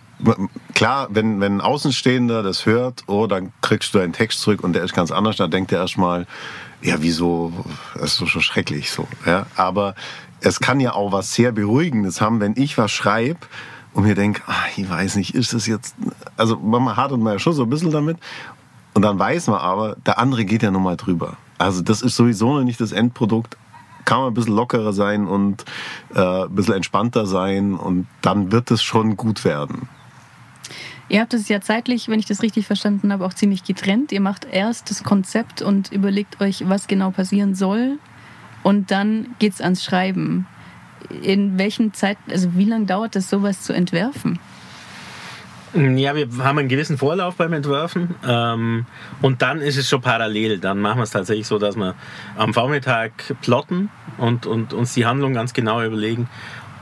klar, 0.74 1.08
wenn, 1.10 1.40
wenn 1.40 1.58
ein 1.58 1.60
Außenstehender 1.60 2.42
das 2.42 2.66
hört, 2.66 3.04
oh, 3.06 3.26
dann 3.26 3.52
kriegst 3.60 3.94
du 3.94 3.98
einen 3.98 4.12
Text 4.12 4.40
zurück 4.40 4.62
und 4.64 4.72
der 4.72 4.84
ist 4.84 4.94
ganz 4.94 5.10
anders, 5.10 5.36
dann 5.36 5.50
denkt 5.50 5.72
er 5.72 5.80
erstmal, 5.80 6.26
ja, 6.82 6.96
wieso, 7.00 7.52
das 7.94 8.12
ist 8.12 8.16
so 8.16 8.26
schon 8.26 8.42
schrecklich 8.42 8.90
so. 8.90 9.06
Ja? 9.24 9.46
Aber 9.56 9.94
es 10.40 10.60
kann 10.60 10.80
ja 10.80 10.92
auch 10.92 11.12
was 11.12 11.34
sehr 11.34 11.52
Beruhigendes 11.52 12.20
haben, 12.20 12.40
wenn 12.40 12.54
ich 12.56 12.78
was 12.78 12.92
schreibe 12.92 13.40
und 13.94 14.04
mir 14.04 14.14
denke, 14.14 14.42
ach, 14.46 14.66
ich 14.76 14.88
weiß 14.88 15.16
nicht, 15.16 15.34
ist 15.34 15.52
das 15.52 15.66
jetzt, 15.66 15.94
also 16.36 16.56
man 16.56 16.96
hadert 16.96 17.18
man 17.18 17.34
ja 17.34 17.38
schon 17.38 17.54
so 17.54 17.62
ein 17.62 17.70
bisschen 17.70 17.90
damit 17.90 18.18
und 18.94 19.02
dann 19.02 19.18
weiß 19.18 19.48
man 19.48 19.58
aber, 19.58 19.96
der 20.06 20.18
andere 20.18 20.44
geht 20.44 20.62
ja 20.62 20.70
nochmal 20.70 20.96
drüber. 20.96 21.36
Also 21.58 21.82
das 21.82 22.02
ist 22.02 22.16
sowieso 22.16 22.54
noch 22.54 22.64
nicht 22.64 22.80
das 22.80 22.92
Endprodukt, 22.92 23.56
kann 24.04 24.20
man 24.20 24.28
ein 24.28 24.34
bisschen 24.34 24.54
lockerer 24.54 24.92
sein 24.92 25.26
und 25.26 25.64
äh, 26.14 26.44
ein 26.44 26.54
bisschen 26.54 26.74
entspannter 26.74 27.26
sein 27.26 27.74
und 27.74 28.06
dann 28.22 28.52
wird 28.52 28.70
es 28.70 28.82
schon 28.82 29.16
gut 29.16 29.44
werden. 29.44 29.88
Ihr 31.08 31.20
habt 31.20 31.34
es 31.34 31.48
ja 31.48 31.60
zeitlich, 31.60 32.08
wenn 32.08 32.18
ich 32.18 32.26
das 32.26 32.42
richtig 32.42 32.66
verstanden 32.66 33.12
habe, 33.12 33.24
auch 33.24 33.34
ziemlich 33.34 33.62
getrennt. 33.62 34.10
Ihr 34.10 34.20
macht 34.20 34.44
erst 34.44 34.90
das 34.90 35.04
Konzept 35.04 35.62
und 35.62 35.92
überlegt 35.92 36.40
euch, 36.40 36.68
was 36.68 36.88
genau 36.88 37.10
passieren 37.10 37.54
soll. 37.54 37.98
Und 38.64 38.90
dann 38.90 39.28
geht 39.38 39.52
es 39.52 39.60
ans 39.60 39.84
Schreiben. 39.84 40.46
In 41.22 41.58
welchen 41.58 41.94
Zeit, 41.94 42.18
also 42.28 42.56
wie 42.56 42.64
lange 42.64 42.86
dauert 42.86 43.14
es, 43.14 43.30
sowas 43.30 43.62
zu 43.62 43.72
entwerfen? 43.72 44.40
Ja, 45.74 46.16
wir 46.16 46.28
haben 46.38 46.58
einen 46.58 46.68
gewissen 46.68 46.96
Vorlauf 46.96 47.36
beim 47.36 47.52
Entwerfen 47.52 48.14
ähm, 48.26 48.86
und 49.20 49.42
dann 49.42 49.60
ist 49.60 49.76
es 49.76 49.88
schon 49.88 50.00
parallel. 50.00 50.58
Dann 50.58 50.80
machen 50.80 50.98
wir 50.98 51.02
es 51.02 51.10
tatsächlich 51.10 51.46
so, 51.46 51.58
dass 51.58 51.76
wir 51.76 51.94
am 52.36 52.54
Vormittag 52.54 53.12
plotten 53.42 53.90
und, 54.16 54.46
und 54.46 54.72
uns 54.72 54.94
die 54.94 55.04
Handlung 55.04 55.34
ganz 55.34 55.52
genau 55.52 55.82
überlegen 55.82 56.28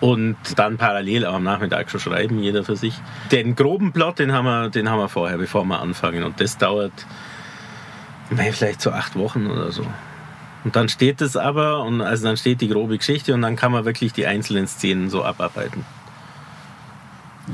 und 0.01 0.37
dann 0.57 0.77
parallel 0.77 1.27
auch 1.27 1.35
am 1.35 1.45
Nachmittag 1.45 1.91
schon 1.91 2.01
schreiben, 2.01 2.39
jeder 2.39 2.65
für 2.65 2.77
sich. 2.77 2.95
Den 3.31 3.55
groben 3.55 3.93
Plot, 3.93 4.19
den 4.19 4.33
haben 4.33 4.45
wir, 4.45 4.71
den 4.71 4.91
haben 4.91 4.99
wir 4.99 5.09
vorher, 5.09 5.39
bevor 5.39 5.65
wir 5.65 5.81
anfangen. 5.81 6.25
Und 6.25 6.41
das 6.41 6.59
dauert 6.59 6.93
vielleicht 8.31 8.81
so 8.81 8.91
acht 8.91 9.17
Wochen 9.17 9.47
oder 9.47 9.71
so. 9.73 9.87
Und 10.65 10.77
dann 10.77 10.89
steht 10.89 11.21
es 11.21 11.37
aber, 11.37 11.83
und 11.83 12.01
also 12.01 12.25
dann 12.25 12.37
steht 12.37 12.61
die 12.61 12.69
grobe 12.69 12.97
Geschichte 12.97 13.35
und 13.35 13.43
dann 13.43 13.55
kann 13.55 13.71
man 13.71 13.85
wirklich 13.85 14.13
die 14.13 14.27
einzelnen 14.27 14.67
Szenen 14.67 15.11
so 15.11 15.23
abarbeiten. 15.23 15.85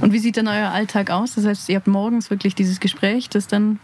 Und 0.01 0.13
wie 0.13 0.21
sieht 0.21 0.37
dann 0.37 0.47
euer 0.47 0.71
Alltag 0.71 1.11
aus? 1.11 1.35
Das 1.35 1.45
heißt, 1.45 1.69
ihr 1.69 1.77
habt 1.77 1.89
morgens 1.89 2.31
wirklich 2.31 2.55
dieses 2.55 2.79
Gespräch, 2.79 3.29
das 3.29 3.49
dann, 3.49 3.81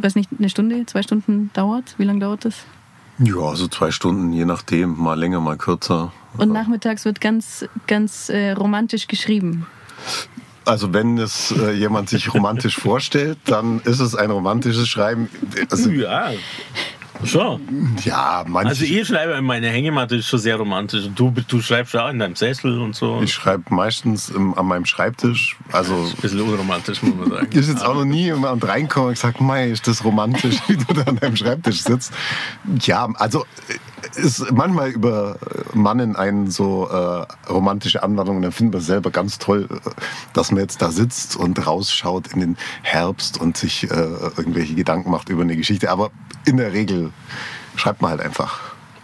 weiß 0.00 0.16
nicht, 0.16 0.30
eine 0.36 0.50
Stunde, 0.50 0.84
zwei 0.86 1.02
Stunden 1.02 1.50
dauert? 1.52 1.94
Wie 1.98 2.04
lange 2.04 2.18
dauert 2.18 2.44
das? 2.44 2.64
Ja, 3.18 3.54
so 3.54 3.66
zwei 3.68 3.90
Stunden, 3.90 4.32
je 4.32 4.44
nachdem, 4.44 4.96
mal 4.98 5.18
länger, 5.18 5.40
mal 5.40 5.56
kürzer. 5.56 6.12
Und 6.36 6.52
nachmittags 6.52 7.04
wird 7.04 7.20
ganz, 7.20 7.66
ganz 7.86 8.28
äh, 8.28 8.50
romantisch 8.52 9.06
geschrieben. 9.06 9.66
Also 10.66 10.92
wenn 10.92 11.16
es 11.16 11.52
äh, 11.52 11.72
jemand 11.72 12.10
sich 12.10 12.34
romantisch 12.34 12.76
vorstellt, 12.80 13.38
dann 13.46 13.80
ist 13.80 14.00
es 14.00 14.14
ein 14.14 14.30
romantisches 14.30 14.88
Schreiben. 14.88 15.30
Also, 15.70 15.90
ja. 15.90 16.30
Schon? 17.24 17.96
Ja, 18.04 18.44
manche. 18.46 18.68
Also 18.68 18.84
ich 18.84 19.06
schreibe 19.06 19.34
in 19.34 19.44
meine 19.44 19.68
Hängematte 19.68 20.16
ist 20.16 20.26
schon 20.26 20.38
sehr 20.38 20.56
romantisch. 20.56 21.08
Du, 21.14 21.30
du 21.30 21.60
schreibst 21.60 21.94
ja 21.94 22.08
in 22.10 22.18
deinem 22.18 22.36
Sessel 22.36 22.80
und 22.80 22.94
so. 22.94 23.20
Ich 23.22 23.32
schreibe 23.32 23.74
meistens 23.74 24.28
im, 24.28 24.54
an 24.54 24.66
meinem 24.66 24.84
Schreibtisch. 24.84 25.56
Also 25.72 25.94
ein 25.94 26.20
bisschen 26.20 26.40
unromantisch, 26.40 27.02
muss 27.02 27.14
man 27.16 27.30
sagen. 27.30 27.48
Ist 27.56 27.68
jetzt 27.68 27.84
auch 27.84 27.94
noch 27.94 28.04
nie 28.04 28.24
jemand 28.24 28.66
reinkommen 28.66 29.08
und 29.08 29.14
gesagt, 29.14 29.40
Mei, 29.40 29.70
ist 29.70 29.86
das 29.86 30.04
romantisch, 30.04 30.56
wie 30.68 30.76
du 30.76 30.92
da 30.92 31.02
an 31.02 31.16
deinem 31.16 31.36
Schreibtisch 31.36 31.82
sitzt. 31.82 32.12
Ja, 32.82 33.08
also 33.14 33.44
ist 34.14 34.50
manchmal 34.52 34.90
übermannen 34.90 36.16
einen 36.16 36.50
so 36.50 36.88
äh, 36.88 37.50
romantische 37.50 38.02
Anwandlungen. 38.02 38.42
Dann 38.42 38.52
finden 38.52 38.72
wir 38.72 38.80
selber 38.80 39.10
ganz 39.10 39.38
toll, 39.38 39.68
äh, 39.70 39.90
dass 40.32 40.50
man 40.50 40.60
jetzt 40.60 40.82
da 40.82 40.90
sitzt 40.90 41.36
und 41.36 41.66
rausschaut 41.66 42.28
in 42.28 42.40
den 42.40 42.56
Herbst 42.82 43.40
und 43.40 43.56
sich 43.56 43.84
äh, 43.84 43.94
irgendwelche 43.94 44.74
Gedanken 44.74 45.10
macht 45.10 45.28
über 45.28 45.42
eine 45.42 45.56
Geschichte. 45.56 45.90
Aber 45.90 46.10
in 46.44 46.56
der 46.56 46.72
Regel 46.72 47.05
schreibt 47.76 48.02
man 48.02 48.12
halt 48.12 48.20
einfach. 48.20 48.60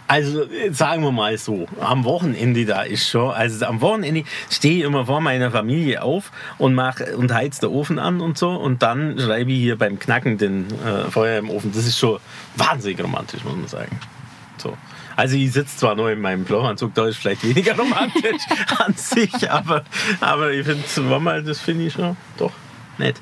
Also 0.07 0.45
sagen 0.71 1.01
wir 1.03 1.11
mal 1.11 1.37
so, 1.37 1.67
am 1.79 2.03
Wochenende 2.03 2.65
da 2.65 2.83
ist 2.83 3.07
schon, 3.09 3.31
also 3.31 3.65
am 3.65 3.81
Wochenende 3.81 4.25
stehe 4.49 4.79
ich 4.79 4.83
immer 4.83 5.05
vor 5.05 5.21
meiner 5.21 5.49
Familie 5.49 6.03
auf 6.03 6.31
und 6.57 6.75
mach 6.75 6.99
und 7.17 7.33
heiz 7.33 7.59
den 7.59 7.69
Ofen 7.69 7.99
an 7.99 8.19
und 8.19 8.37
so 8.37 8.51
und 8.51 8.83
dann 8.83 9.17
schreibe 9.17 9.51
ich 9.51 9.59
hier 9.59 9.77
beim 9.77 9.97
Knacken 9.97 10.37
den 10.37 10.67
äh, 10.85 11.09
Feuer 11.09 11.39
im 11.39 11.49
Ofen. 11.49 11.71
Das 11.73 11.87
ist 11.87 11.97
schon 11.97 12.19
wahnsinnig 12.57 13.01
romantisch, 13.01 13.43
muss 13.43 13.55
man 13.55 13.67
sagen. 13.67 13.99
So. 14.57 14.77
Also 15.15 15.35
ich 15.35 15.51
sitze 15.51 15.77
zwar 15.77 15.95
nur 15.95 16.11
in 16.11 16.19
meinem 16.19 16.43
Blauanzug, 16.43 16.93
da 16.93 17.07
ist 17.07 17.17
vielleicht 17.17 17.43
weniger 17.43 17.75
romantisch 17.77 18.43
an 18.77 18.93
sich, 18.95 19.49
aber, 19.49 19.83
aber 20.19 20.51
ich 20.51 20.65
finde, 20.65 21.43
das 21.43 21.59
finde 21.59 21.85
ich 21.85 21.93
schon 21.93 22.17
doch 22.37 22.51
nett. 22.97 23.15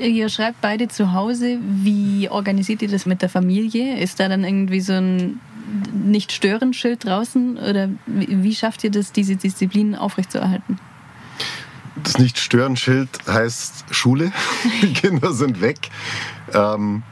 Ihr 0.00 0.28
schreibt 0.28 0.60
beide 0.60 0.88
zu 0.88 1.12
Hause. 1.12 1.58
Wie 1.60 2.28
organisiert 2.30 2.82
ihr 2.82 2.88
das 2.88 3.04
mit 3.04 3.20
der 3.20 3.28
Familie? 3.28 3.98
Ist 3.98 4.18
da 4.18 4.28
dann 4.28 4.44
irgendwie 4.44 4.80
so 4.80 4.94
ein 4.94 5.40
Nicht-Stören-Schild 5.92 7.04
draußen? 7.04 7.58
Oder 7.58 7.90
wie 8.06 8.54
schafft 8.54 8.84
ihr 8.84 8.90
das, 8.90 9.12
diese 9.12 9.36
Disziplin 9.36 9.94
aufrechtzuerhalten? 9.94 10.78
Das 12.02 12.18
Nicht-Stören-Schild 12.18 13.08
heißt 13.26 13.84
Schule. 13.90 14.32
Die 14.82 14.92
Kinder 14.94 15.32
sind 15.32 15.60
weg. 15.60 15.90
Ähm, 16.54 17.02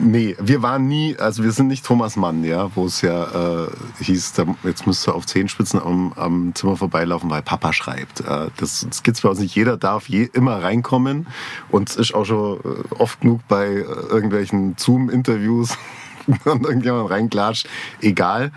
Nee, 0.00 0.36
wir 0.38 0.62
waren 0.62 0.86
nie, 0.86 1.16
also 1.18 1.42
wir 1.42 1.50
sind 1.50 1.66
nicht 1.66 1.84
Thomas 1.84 2.14
Mann, 2.14 2.44
ja, 2.44 2.70
wo 2.76 2.86
es 2.86 3.00
ja 3.02 3.64
äh, 3.64 3.68
hieß, 4.00 4.32
da, 4.34 4.46
jetzt 4.62 4.86
müsst 4.86 5.08
ihr 5.08 5.14
auf 5.14 5.26
Zehenspitzen 5.26 5.80
am, 5.80 6.12
am 6.14 6.54
Zimmer 6.54 6.76
vorbeilaufen, 6.76 7.28
weil 7.30 7.42
Papa 7.42 7.72
schreibt. 7.72 8.20
Äh, 8.20 8.48
das 8.58 8.86
das 8.88 9.02
es 9.04 9.20
bei 9.20 9.28
uns 9.28 9.40
nicht. 9.40 9.56
Jeder 9.56 9.76
darf 9.76 10.08
je, 10.08 10.28
immer 10.32 10.62
reinkommen 10.62 11.26
und 11.70 11.90
es 11.90 11.96
ist 11.96 12.14
auch 12.14 12.24
schon 12.24 12.58
äh, 12.58 12.94
oft 12.94 13.20
genug 13.22 13.40
bei 13.48 13.66
äh, 13.66 13.82
irgendwelchen 13.82 14.76
Zoom-Interviews, 14.78 15.76
wenn 16.26 16.62
irgendjemand 16.62 17.10
reinklatscht, 17.10 17.68
egal. 18.00 18.52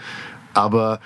Aber 0.54 1.00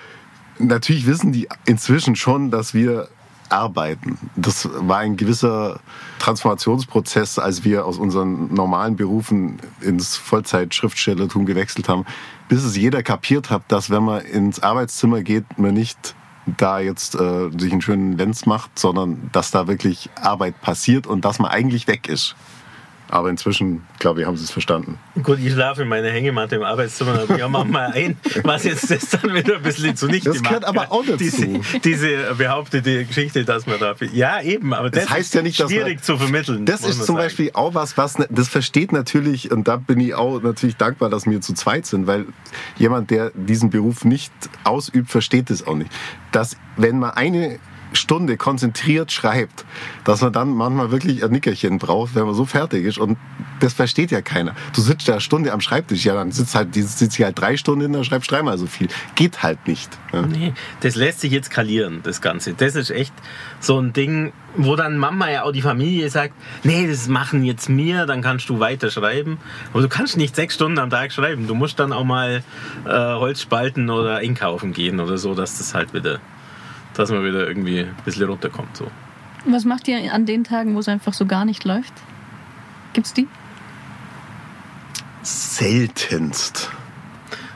natürlich 0.58 1.06
wissen 1.06 1.32
die 1.32 1.48
inzwischen 1.64 2.14
schon, 2.14 2.50
dass 2.50 2.74
wir 2.74 3.08
arbeiten. 3.50 4.18
Das 4.36 4.68
war 4.72 4.98
ein 4.98 5.16
gewisser 5.16 5.80
Transformationsprozess, 6.18 7.38
als 7.38 7.64
wir 7.64 7.86
aus 7.86 7.98
unseren 7.98 8.52
normalen 8.52 8.96
Berufen 8.96 9.58
ins 9.80 10.16
Vollzeit-Schriftstellertum 10.16 11.46
gewechselt 11.46 11.88
haben, 11.88 12.04
bis 12.48 12.64
es 12.64 12.76
jeder 12.76 13.02
kapiert 13.02 13.50
hat, 13.50 13.62
dass 13.68 13.90
wenn 13.90 14.04
man 14.04 14.22
ins 14.22 14.60
Arbeitszimmer 14.60 15.22
geht, 15.22 15.44
man 15.58 15.74
nicht 15.74 16.14
da 16.46 16.78
jetzt 16.78 17.14
äh, 17.16 17.50
sich 17.56 17.72
einen 17.72 17.82
schönen 17.82 18.16
Lenz 18.16 18.46
macht, 18.46 18.78
sondern 18.78 19.30
dass 19.32 19.50
da 19.50 19.66
wirklich 19.66 20.10
Arbeit 20.20 20.60
passiert 20.60 21.06
und 21.06 21.24
dass 21.24 21.38
man 21.38 21.50
eigentlich 21.50 21.88
weg 21.88 22.08
ist. 22.08 22.36
Aber 23.08 23.30
inzwischen, 23.30 23.86
glaube 23.98 24.20
ich, 24.20 24.26
haben 24.26 24.36
sie 24.36 24.44
es 24.44 24.50
verstanden. 24.50 24.98
Gut, 25.22 25.38
ich 25.38 25.52
schlafe 25.52 25.82
in 25.82 25.88
meiner 25.88 26.08
Hängematte 26.08 26.56
im 26.56 26.62
Arbeitszimmer, 26.62 27.20
aber 27.20 27.38
ja, 27.38 27.48
mach 27.48 27.64
mal 27.64 27.92
ein, 27.92 28.16
was 28.42 28.64
jetzt 28.64 28.90
das 28.90 29.10
dann 29.10 29.32
wieder 29.32 29.56
ein 29.56 29.62
bisschen 29.62 29.96
zunichte 29.96 30.30
Das 30.30 30.42
gehört 30.42 30.64
aber 30.64 30.90
auch 30.90 31.04
dazu. 31.04 31.16
Diese, 31.16 31.60
diese 31.84 32.34
behauptete 32.36 33.04
Geschichte, 33.04 33.44
dass 33.44 33.66
man 33.66 33.78
da... 33.78 33.94
Ja, 34.12 34.40
eben, 34.42 34.74
aber 34.74 34.90
das, 34.90 35.04
das 35.04 35.12
heißt 35.12 35.34
ja 35.34 35.42
nicht, 35.42 35.60
ist 35.60 35.70
schwierig 35.70 35.96
man, 35.96 36.02
zu 36.02 36.18
vermitteln. 36.18 36.66
Das 36.66 36.80
ist 36.80 36.96
zum 36.96 37.14
sagen. 37.14 37.18
Beispiel 37.18 37.50
auch 37.54 37.74
was, 37.74 37.96
was... 37.96 38.16
Das 38.28 38.48
versteht 38.48 38.92
natürlich, 38.92 39.52
und 39.52 39.68
da 39.68 39.76
bin 39.76 40.00
ich 40.00 40.14
auch 40.14 40.42
natürlich 40.42 40.76
dankbar, 40.76 41.08
dass 41.08 41.26
wir 41.26 41.40
zu 41.40 41.54
zweit 41.54 41.86
sind, 41.86 42.06
weil 42.06 42.26
jemand, 42.76 43.10
der 43.10 43.30
diesen 43.34 43.70
Beruf 43.70 44.04
nicht 44.04 44.32
ausübt, 44.64 45.10
versteht 45.10 45.50
das 45.50 45.66
auch 45.66 45.76
nicht. 45.76 45.90
Dass, 46.32 46.56
wenn 46.76 46.98
man 46.98 47.10
eine 47.10 47.60
Stunde 47.96 48.36
konzentriert 48.36 49.12
schreibt, 49.12 49.64
dass 50.04 50.22
man 50.22 50.32
dann 50.32 50.50
manchmal 50.50 50.90
wirklich 50.90 51.24
ein 51.24 51.30
Nickerchen 51.30 51.78
braucht, 51.78 52.14
wenn 52.14 52.24
man 52.24 52.34
so 52.34 52.44
fertig 52.44 52.84
ist. 52.84 52.98
Und 52.98 53.18
das 53.60 53.72
versteht 53.72 54.10
ja 54.10 54.20
keiner. 54.22 54.54
Du 54.74 54.80
sitzt 54.80 55.08
ja 55.08 55.14
eine 55.14 55.20
Stunde 55.20 55.52
am 55.52 55.60
Schreibtisch, 55.60 56.04
ja, 56.04 56.14
dann 56.14 56.32
sitzt 56.32 56.54
halt, 56.54 56.74
sitzt 56.74 57.18
halt 57.18 57.38
drei 57.38 57.56
Stunden 57.56 57.92
der 57.92 58.04
schreibst 58.04 58.30
dreimal 58.30 58.58
so 58.58 58.66
viel. 58.66 58.88
Geht 59.14 59.42
halt 59.42 59.66
nicht. 59.66 59.90
Ja. 60.12 60.22
Nee, 60.22 60.52
das 60.80 60.94
lässt 60.94 61.20
sich 61.20 61.32
jetzt 61.32 61.46
skalieren, 61.46 62.00
das 62.02 62.20
Ganze. 62.20 62.54
Das 62.54 62.74
ist 62.74 62.90
echt 62.90 63.12
so 63.60 63.78
ein 63.80 63.92
Ding, 63.92 64.32
wo 64.56 64.76
dann 64.76 64.98
Mama 64.98 65.30
ja 65.30 65.42
auch 65.42 65.52
die 65.52 65.62
Familie 65.62 66.08
sagt, 66.10 66.34
nee, 66.64 66.86
das 66.86 67.08
machen 67.08 67.44
jetzt 67.44 67.68
mir, 67.68 68.06
dann 68.06 68.22
kannst 68.22 68.48
du 68.48 68.60
weiter 68.60 68.90
schreiben. 68.90 69.38
Aber 69.72 69.82
du 69.82 69.88
kannst 69.88 70.16
nicht 70.16 70.36
sechs 70.36 70.54
Stunden 70.54 70.78
am 70.78 70.90
Tag 70.90 71.12
schreiben. 71.12 71.46
Du 71.46 71.54
musst 71.54 71.78
dann 71.78 71.92
auch 71.92 72.04
mal 72.04 72.42
äh, 72.84 72.90
Holz 72.90 73.42
spalten 73.42 73.90
oder 73.90 74.16
einkaufen 74.16 74.72
gehen 74.72 75.00
oder 75.00 75.18
so, 75.18 75.34
dass 75.34 75.58
das 75.58 75.74
halt 75.74 75.94
wieder 75.94 76.20
dass 76.96 77.10
man 77.10 77.24
wieder 77.24 77.46
irgendwie 77.46 77.80
ein 77.80 77.96
bisschen 78.04 78.28
runterkommt. 78.28 78.76
So. 78.76 78.90
Was 79.46 79.64
macht 79.64 79.86
ihr 79.88 80.12
an 80.12 80.26
den 80.26 80.44
Tagen, 80.44 80.74
wo 80.74 80.80
es 80.80 80.88
einfach 80.88 81.12
so 81.12 81.26
gar 81.26 81.44
nicht 81.44 81.64
läuft? 81.64 81.92
Gibt's 82.92 83.12
die? 83.12 83.28
Seltenst. 85.22 86.70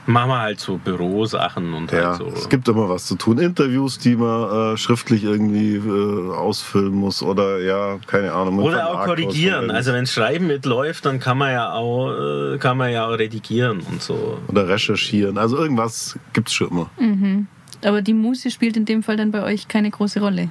Machen 0.06 0.30
wir 0.30 0.40
halt 0.40 0.60
so 0.60 0.76
Bürosachen 0.76 1.72
und 1.72 1.92
ja, 1.92 2.08
halt 2.08 2.16
so. 2.18 2.26
Es 2.28 2.48
gibt 2.48 2.66
immer 2.68 2.88
was 2.88 3.06
zu 3.06 3.16
tun. 3.16 3.38
Interviews, 3.38 3.98
die 3.98 4.16
man 4.16 4.74
äh, 4.74 4.76
schriftlich 4.76 5.24
irgendwie 5.24 5.76
äh, 5.76 6.32
ausfüllen 6.32 6.92
muss 6.92 7.22
oder 7.22 7.60
ja, 7.60 7.98
keine 8.06 8.32
Ahnung. 8.32 8.58
Oder 8.58 8.88
auch 8.88 9.04
korrigieren. 9.04 9.70
Also 9.70 9.92
wenn 9.92 10.06
Schreiben 10.06 10.46
mitläuft, 10.46 11.06
dann 11.06 11.20
kann 11.20 11.38
man 11.38 11.52
ja 11.52 11.72
auch, 11.72 12.10
äh, 12.10 12.58
kann 12.58 12.76
man 12.76 12.90
ja 12.90 13.06
auch 13.06 13.18
redigieren 13.18 13.80
und 13.80 14.02
so. 14.02 14.38
Oder 14.48 14.68
recherchieren. 14.68 15.38
Also 15.38 15.58
irgendwas 15.58 16.18
gibt 16.32 16.48
es 16.48 16.54
schon 16.54 16.70
immer. 16.70 16.90
Mhm. 16.98 17.46
Aber 17.84 18.02
die 18.02 18.14
Muse 18.14 18.50
spielt 18.50 18.76
in 18.76 18.84
dem 18.84 19.02
Fall 19.02 19.16
dann 19.16 19.30
bei 19.30 19.42
euch 19.42 19.68
keine 19.68 19.90
große 19.90 20.20
Rolle. 20.20 20.48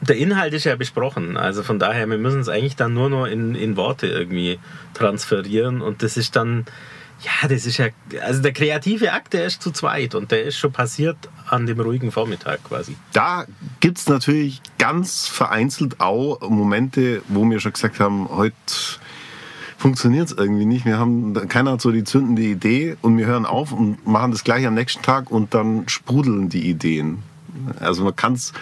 Der 0.00 0.16
Inhalt 0.16 0.52
ist 0.52 0.64
ja 0.64 0.76
besprochen. 0.76 1.36
Also 1.36 1.62
von 1.62 1.78
daher, 1.78 2.08
wir 2.08 2.18
müssen 2.18 2.40
es 2.40 2.48
eigentlich 2.48 2.76
dann 2.76 2.92
nur 2.94 3.08
noch 3.08 3.26
in, 3.26 3.54
in 3.54 3.76
Worte 3.76 4.06
irgendwie 4.06 4.58
transferieren. 4.92 5.80
Und 5.80 6.02
das 6.02 6.16
ist 6.16 6.36
dann, 6.36 6.66
ja, 7.22 7.48
das 7.48 7.64
ist 7.64 7.78
ja, 7.78 7.88
also 8.22 8.42
der 8.42 8.52
kreative 8.52 9.12
Akt, 9.12 9.32
der 9.32 9.46
ist 9.46 9.62
zu 9.62 9.70
zweit 9.70 10.14
und 10.14 10.30
der 10.30 10.44
ist 10.44 10.58
schon 10.58 10.72
passiert 10.72 11.16
an 11.48 11.66
dem 11.66 11.80
ruhigen 11.80 12.12
Vormittag 12.12 12.62
quasi. 12.64 12.96
Da 13.12 13.46
gibt 13.80 13.98
es 13.98 14.08
natürlich 14.08 14.60
ganz 14.78 15.26
vereinzelt 15.26 16.00
auch 16.00 16.40
Momente, 16.50 17.22
wo 17.28 17.48
wir 17.48 17.60
schon 17.60 17.72
gesagt 17.72 17.98
haben, 18.00 18.28
heute 18.28 18.54
funktioniert 19.84 20.30
es 20.30 20.32
irgendwie 20.34 20.64
nicht. 20.64 20.86
Wir 20.86 20.98
haben, 20.98 21.34
keiner 21.46 21.72
hat 21.72 21.82
so 21.82 21.92
die 21.92 22.04
zündende 22.04 22.40
Idee 22.40 22.96
und 23.02 23.18
wir 23.18 23.26
hören 23.26 23.44
auf 23.44 23.70
und 23.70 24.06
machen 24.06 24.30
das 24.30 24.42
gleich 24.42 24.66
am 24.66 24.72
nächsten 24.72 25.02
Tag 25.02 25.30
und 25.30 25.52
dann 25.52 25.86
sprudeln 25.90 26.48
die 26.48 26.70
Ideen. 26.70 27.18
Also 27.80 28.02
man 28.02 28.16
kann 28.16 28.32
es 28.32 28.54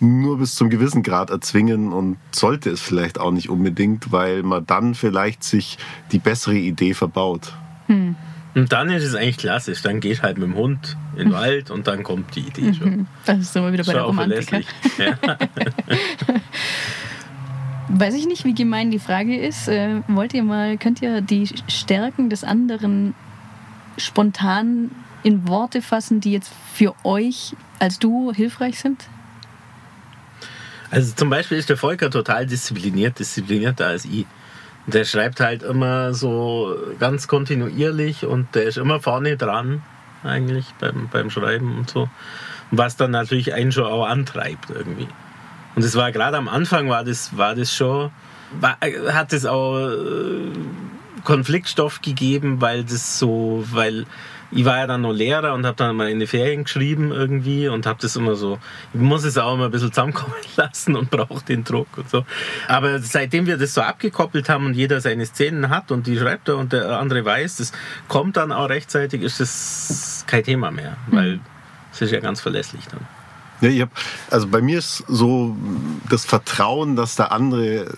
nur 0.00 0.38
bis 0.38 0.54
zum 0.54 0.70
gewissen 0.70 1.02
Grad 1.02 1.28
erzwingen 1.28 1.92
und 1.92 2.16
sollte 2.30 2.70
es 2.70 2.80
vielleicht 2.80 3.20
auch 3.20 3.30
nicht 3.30 3.50
unbedingt, 3.50 4.10
weil 4.10 4.42
man 4.42 4.64
dann 4.64 4.94
vielleicht 4.94 5.44
sich 5.44 5.76
die 6.12 6.18
bessere 6.18 6.56
Idee 6.56 6.94
verbaut. 6.94 7.52
Hm. 7.88 8.16
Und 8.54 8.72
dann 8.72 8.88
ist 8.88 9.04
es 9.04 9.14
eigentlich 9.14 9.36
klassisch. 9.36 9.82
Dann 9.82 10.00
geht 10.00 10.22
halt 10.22 10.38
mit 10.38 10.48
dem 10.48 10.54
Hund 10.54 10.96
in 11.12 11.24
den 11.24 11.32
Wald 11.34 11.70
und 11.70 11.88
dann 11.88 12.02
kommt 12.04 12.34
die 12.36 12.40
Idee 12.40 12.72
schon. 12.72 12.90
Mhm. 12.90 13.06
Das 13.26 13.38
ist 13.38 13.54
immer 13.54 13.70
wieder 13.70 13.84
bei 13.84 13.92
der 13.92 14.02
Romantik. 14.04 14.64
Ja. 14.96 15.18
Weiß 17.92 18.14
ich 18.14 18.26
nicht, 18.26 18.44
wie 18.44 18.54
gemein 18.54 18.90
die 18.90 19.00
Frage 19.00 19.36
ist. 19.36 19.66
Äh, 19.66 20.02
wollt 20.06 20.32
ihr 20.32 20.44
mal, 20.44 20.78
könnt 20.78 21.02
ihr 21.02 21.20
die 21.20 21.48
Stärken 21.66 22.30
des 22.30 22.44
anderen 22.44 23.14
spontan 23.96 24.90
in 25.24 25.48
Worte 25.48 25.82
fassen, 25.82 26.20
die 26.20 26.32
jetzt 26.32 26.52
für 26.72 26.94
euch 27.04 27.54
als 27.80 27.98
Duo 27.98 28.32
hilfreich 28.32 28.78
sind? 28.78 29.08
Also 30.90 31.14
zum 31.14 31.30
Beispiel 31.30 31.58
ist 31.58 31.68
der 31.68 31.76
Volker 31.76 32.10
total 32.10 32.46
diszipliniert, 32.46 33.18
disziplinierter 33.18 33.88
als 33.88 34.04
ich. 34.04 34.26
Der 34.86 35.04
schreibt 35.04 35.40
halt 35.40 35.62
immer 35.62 36.14
so 36.14 36.76
ganz 36.98 37.28
kontinuierlich 37.28 38.24
und 38.24 38.54
der 38.54 38.64
ist 38.64 38.78
immer 38.78 39.00
vorne 39.00 39.36
dran, 39.36 39.82
eigentlich 40.22 40.66
beim, 40.80 41.08
beim 41.12 41.30
Schreiben 41.30 41.78
und 41.78 41.90
so. 41.90 42.08
Was 42.70 42.96
dann 42.96 43.10
natürlich 43.10 43.52
einen 43.52 43.72
schon 43.72 43.84
auch 43.84 44.06
antreibt 44.06 44.70
irgendwie. 44.70 45.08
Und 45.74 45.84
es 45.84 45.94
war 45.96 46.12
gerade 46.12 46.36
am 46.36 46.48
Anfang 46.48 46.88
war 46.88 47.04
das, 47.04 47.36
war 47.36 47.54
das 47.54 47.74
schon, 47.74 48.10
war, 48.60 48.76
hat 49.12 49.32
es 49.32 49.46
auch 49.46 49.78
äh, 49.78 50.50
Konfliktstoff 51.24 52.00
gegeben, 52.02 52.60
weil 52.60 52.84
das 52.84 53.18
so, 53.18 53.64
weil 53.70 54.06
ich 54.52 54.64
war 54.64 54.78
ja 54.78 54.86
dann 54.86 55.02
noch 55.02 55.12
Lehrer 55.12 55.54
und 55.54 55.64
habe 55.64 55.76
dann 55.76 55.94
mal 55.94 56.08
in 56.08 56.18
die 56.18 56.26
Ferien 56.26 56.64
geschrieben 56.64 57.12
irgendwie 57.12 57.68
und 57.68 57.86
habe 57.86 58.00
das 58.02 58.16
immer 58.16 58.34
so, 58.34 58.58
ich 58.92 59.00
muss 59.00 59.24
es 59.24 59.38
auch 59.38 59.54
immer 59.54 59.66
ein 59.66 59.70
bisschen 59.70 59.92
zusammenkommen 59.92 60.34
lassen 60.56 60.96
und 60.96 61.10
brauche 61.10 61.44
den 61.44 61.62
Druck 61.64 61.86
und 61.96 62.10
so. 62.10 62.24
Aber 62.66 62.98
seitdem 62.98 63.46
wir 63.46 63.56
das 63.56 63.74
so 63.74 63.82
abgekoppelt 63.82 64.48
haben 64.48 64.66
und 64.66 64.74
jeder 64.74 65.00
seine 65.00 65.26
Szenen 65.26 65.68
hat 65.68 65.92
und 65.92 66.06
die 66.06 66.18
schreibt 66.18 66.48
er 66.48 66.56
und 66.56 66.72
der 66.72 66.98
andere 66.98 67.24
weiß, 67.24 67.56
das 67.56 67.72
kommt 68.08 68.36
dann 68.36 68.50
auch 68.50 68.68
rechtzeitig, 68.68 69.22
ist 69.22 69.40
das 69.40 70.24
kein 70.26 70.42
Thema 70.42 70.70
mehr, 70.70 70.96
weil 71.08 71.38
es 71.92 72.02
ist 72.02 72.10
ja 72.10 72.20
ganz 72.20 72.40
verlässlich 72.40 72.86
dann. 72.88 73.06
Ja, 73.60 73.68
ich 73.68 73.80
hab, 73.82 73.90
also 74.30 74.48
bei 74.48 74.62
mir 74.62 74.78
ist 74.78 75.04
so 75.06 75.56
das 76.08 76.24
Vertrauen, 76.24 76.96
dass 76.96 77.16
der 77.16 77.32
andere 77.32 77.92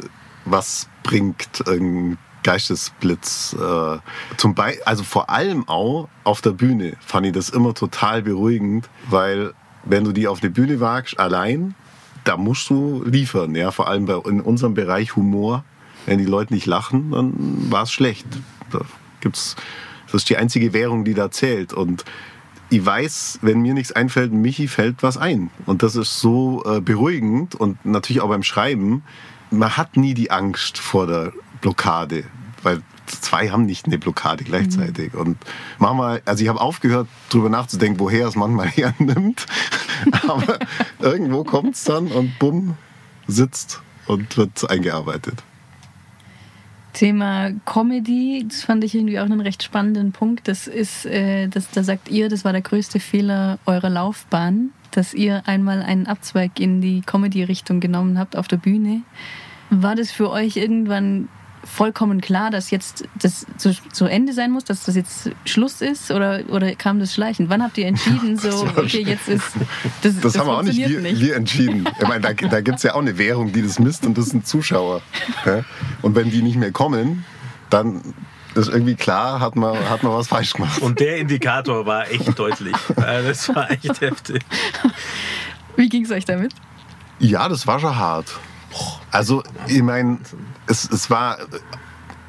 was 0.44 0.88
bringt, 1.02 1.66
ein 1.68 2.18
Geistesblitz. 2.42 3.54
Äh, 3.54 3.98
zum 4.36 4.54
Be 4.54 4.76
also 4.84 5.04
vor 5.04 5.30
allem 5.30 5.68
auch 5.68 6.08
auf 6.24 6.40
der 6.40 6.50
Bühne 6.50 6.96
fand 7.00 7.26
ich 7.26 7.32
das 7.32 7.50
immer 7.50 7.74
total 7.74 8.22
beruhigend, 8.22 8.88
weil 9.08 9.52
wenn 9.84 10.04
du 10.04 10.12
die 10.12 10.28
auf 10.28 10.42
eine 10.42 10.50
Bühne 10.50 10.80
wagst, 10.80 11.18
allein, 11.18 11.74
da 12.24 12.36
musst 12.36 12.70
du 12.70 13.02
liefern. 13.04 13.54
Ja, 13.54 13.70
vor 13.70 13.88
allem 13.88 14.06
bei, 14.06 14.14
in 14.28 14.40
unserem 14.40 14.74
Bereich 14.74 15.16
Humor. 15.16 15.64
Wenn 16.06 16.18
die 16.18 16.24
Leute 16.24 16.52
nicht 16.52 16.66
lachen, 16.66 17.12
dann 17.12 17.70
war 17.70 17.84
es 17.84 17.92
schlecht. 17.92 18.26
Da 18.72 18.80
gibt's, 19.20 19.54
das 20.06 20.22
ist 20.22 20.30
die 20.30 20.36
einzige 20.36 20.72
Währung, 20.72 21.04
die 21.04 21.14
da 21.14 21.30
zählt. 21.30 21.72
Und 21.72 22.04
ich 22.72 22.86
weiß, 22.86 23.40
wenn 23.42 23.60
mir 23.60 23.74
nichts 23.74 23.92
einfällt, 23.92 24.32
Michi 24.32 24.66
fällt 24.66 25.02
was 25.02 25.18
ein. 25.18 25.50
Und 25.66 25.82
das 25.82 25.94
ist 25.94 26.20
so 26.20 26.64
äh, 26.64 26.80
beruhigend 26.80 27.54
und 27.54 27.84
natürlich 27.84 28.22
auch 28.22 28.30
beim 28.30 28.42
Schreiben. 28.42 29.02
Man 29.50 29.76
hat 29.76 29.98
nie 29.98 30.14
die 30.14 30.30
Angst 30.30 30.78
vor 30.78 31.06
der 31.06 31.32
Blockade, 31.60 32.24
weil 32.62 32.80
zwei 33.06 33.50
haben 33.50 33.66
nicht 33.66 33.84
eine 33.84 33.98
Blockade 33.98 34.44
gleichzeitig. 34.44 35.12
Mhm. 35.12 35.20
Und 35.20 35.38
manchmal, 35.78 36.22
also 36.24 36.42
ich 36.42 36.48
habe 36.48 36.62
aufgehört, 36.62 37.08
darüber 37.28 37.50
nachzudenken, 37.50 38.00
woher 38.00 38.26
es 38.26 38.36
manchmal 38.36 38.68
hernimmt. 38.68 39.44
Aber 40.26 40.58
irgendwo 40.98 41.44
kommt 41.44 41.74
es 41.74 41.84
dann 41.84 42.06
und 42.06 42.38
bumm, 42.38 42.78
sitzt 43.26 43.82
und 44.06 44.38
wird 44.38 44.70
eingearbeitet. 44.70 45.42
Thema 46.92 47.50
Comedy, 47.64 48.44
das 48.46 48.62
fand 48.62 48.84
ich 48.84 48.94
irgendwie 48.94 49.18
auch 49.18 49.24
einen 49.24 49.40
recht 49.40 49.62
spannenden 49.62 50.12
Punkt. 50.12 50.48
Das 50.48 50.66
ist, 50.66 51.06
äh, 51.06 51.48
das, 51.48 51.70
da 51.70 51.82
sagt 51.82 52.08
ihr, 52.10 52.28
das 52.28 52.44
war 52.44 52.52
der 52.52 52.62
größte 52.62 53.00
Fehler 53.00 53.58
eurer 53.66 53.90
Laufbahn, 53.90 54.70
dass 54.90 55.14
ihr 55.14 55.42
einmal 55.46 55.82
einen 55.82 56.06
Abzweig 56.06 56.60
in 56.60 56.80
die 56.80 57.00
Comedy-Richtung 57.00 57.80
genommen 57.80 58.18
habt 58.18 58.36
auf 58.36 58.48
der 58.48 58.58
Bühne. 58.58 59.02
War 59.70 59.94
das 59.94 60.10
für 60.10 60.30
euch 60.30 60.56
irgendwann 60.56 61.28
vollkommen 61.64 62.20
klar, 62.20 62.50
dass 62.50 62.70
jetzt 62.70 63.04
das 63.20 63.46
zu, 63.56 63.72
zu, 63.92 64.06
Ende 64.06 64.32
sein 64.32 64.50
muss, 64.50 64.64
dass 64.64 64.84
das 64.84 64.96
jetzt 64.96 65.30
Schluss 65.44 65.80
ist? 65.80 66.10
Oder, 66.10 66.42
oder 66.48 66.74
kam 66.74 66.98
das 66.98 67.14
schleichend? 67.14 67.48
Wann 67.48 67.62
habt 67.62 67.78
ihr 67.78 67.86
entschieden, 67.86 68.36
so, 68.38 68.66
okay, 68.76 69.04
jetzt 69.06 69.28
ist 69.28 69.44
das 70.02 70.14
Das, 70.14 70.20
das 70.20 70.38
haben 70.38 70.48
wir 70.48 70.58
auch 70.58 70.62
nicht 70.62 70.76
wir, 70.76 71.00
nicht 71.00 71.20
wir, 71.20 71.36
entschieden. 71.36 71.88
Ich 72.00 72.08
meine, 72.08 72.20
da, 72.20 72.32
da 72.32 72.60
gibt 72.60 72.78
es 72.78 72.82
ja 72.82 72.94
auch 72.94 73.00
eine 73.00 73.16
Währung, 73.18 73.52
die 73.52 73.62
das 73.62 73.78
misst 73.78 74.06
und 74.06 74.18
das 74.18 74.26
sind 74.26 74.46
Zuschauer. 74.46 75.02
Und 76.02 76.14
wenn 76.14 76.30
die 76.30 76.42
nicht 76.42 76.56
mehr 76.56 76.72
kommen, 76.72 77.24
dann 77.70 78.02
ist 78.54 78.68
irgendwie 78.68 78.94
klar, 78.94 79.40
hat 79.40 79.56
man, 79.56 79.76
hat 79.88 80.02
man 80.02 80.12
was 80.12 80.28
falsch 80.28 80.52
gemacht. 80.52 80.82
Und 80.82 81.00
der 81.00 81.18
Indikator 81.18 81.86
war 81.86 82.10
echt 82.10 82.38
deutlich. 82.38 82.76
Das 82.96 83.48
war 83.54 83.70
echt 83.70 84.00
heftig. 84.00 84.42
Wie 85.76 85.88
ging 85.88 86.04
es 86.04 86.10
euch 86.10 86.24
damit? 86.24 86.52
Ja, 87.18 87.48
das 87.48 87.66
war 87.66 87.80
schon 87.80 87.96
hart. 87.96 88.38
Also, 89.10 89.42
ich 89.68 89.82
meine, 89.82 90.18
es, 90.66 90.88
es 90.90 91.10
war 91.10 91.38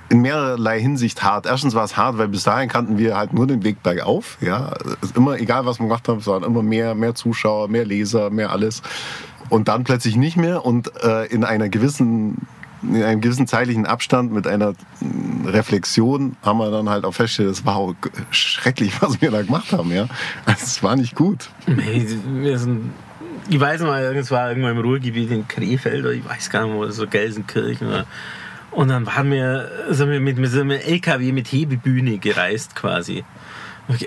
in 0.09 0.21
mehrerlei 0.21 0.79
Hinsicht 0.79 1.23
hart. 1.23 1.45
Erstens 1.45 1.73
war 1.73 1.83
es 1.83 1.97
hart, 1.97 2.17
weil 2.17 2.27
bis 2.27 2.43
dahin 2.43 2.69
kannten 2.69 2.97
wir 2.97 3.17
halt 3.17 3.33
nur 3.33 3.47
den 3.47 3.63
Weg 3.63 3.81
bergauf. 3.81 4.37
Ja, 4.41 4.73
immer 5.15 5.39
egal 5.39 5.65
was 5.65 5.79
wir 5.79 5.87
gemacht 5.87 6.07
haben, 6.07 6.19
es 6.19 6.27
waren 6.27 6.43
immer 6.43 6.61
mehr, 6.61 6.93
mehr 6.93 7.15
Zuschauer, 7.15 7.67
mehr 7.67 7.85
Leser, 7.85 8.29
mehr 8.29 8.51
alles. 8.51 8.83
Und 9.49 9.67
dann 9.67 9.83
plötzlich 9.83 10.15
nicht 10.15 10.37
mehr 10.37 10.65
und 10.65 10.91
äh, 11.03 11.25
in 11.25 11.43
einer 11.43 11.69
gewissen 11.69 12.47
in 12.83 13.01
einem 13.01 13.21
gewissen 13.21 13.47
zeitlichen 13.47 13.85
Abstand 13.85 14.33
mit 14.33 14.45
einer 14.45 14.73
Reflexion 15.45 16.35
haben 16.41 16.57
wir 16.57 16.69
dann 16.69 16.89
halt 16.89 17.05
auch 17.05 17.13
festgestellt, 17.13 17.49
es 17.49 17.65
war 17.65 17.77
auch 17.77 17.95
schrecklich, 18.29 18.93
was 19.01 19.21
wir 19.21 19.31
da 19.31 19.41
gemacht 19.41 19.71
haben. 19.71 19.91
Ja, 19.91 20.07
also, 20.45 20.63
es 20.63 20.83
war 20.83 20.95
nicht 20.95 21.15
gut. 21.15 21.49
Wir 21.65 22.59
sind 22.59 22.91
ich 23.49 23.59
weiß 23.59 23.81
mal, 23.81 24.15
es 24.15 24.31
war 24.31 24.49
irgendwo 24.49 24.69
im 24.69 24.79
Ruhrgebiet 24.79 25.31
in 25.31 25.47
Krefeld 25.47 26.03
oder 26.03 26.13
ich 26.13 26.27
weiß 26.27 26.49
gar 26.49 26.65
nicht 26.65 26.75
wo, 26.75 26.87
so 26.87 27.07
Gelsenkirchen. 27.07 27.87
Oder. 27.87 28.05
Und 28.71 28.87
dann 28.87 29.05
waren 29.05 29.31
wir, 29.31 29.69
sind 29.89 30.09
wir 30.09 30.19
mit, 30.19 30.37
einem 30.37 30.71
LKW 30.71 31.31
mit 31.31 31.47
Hebebühne 31.47 32.17
gereist 32.17 32.75
quasi. 32.75 33.23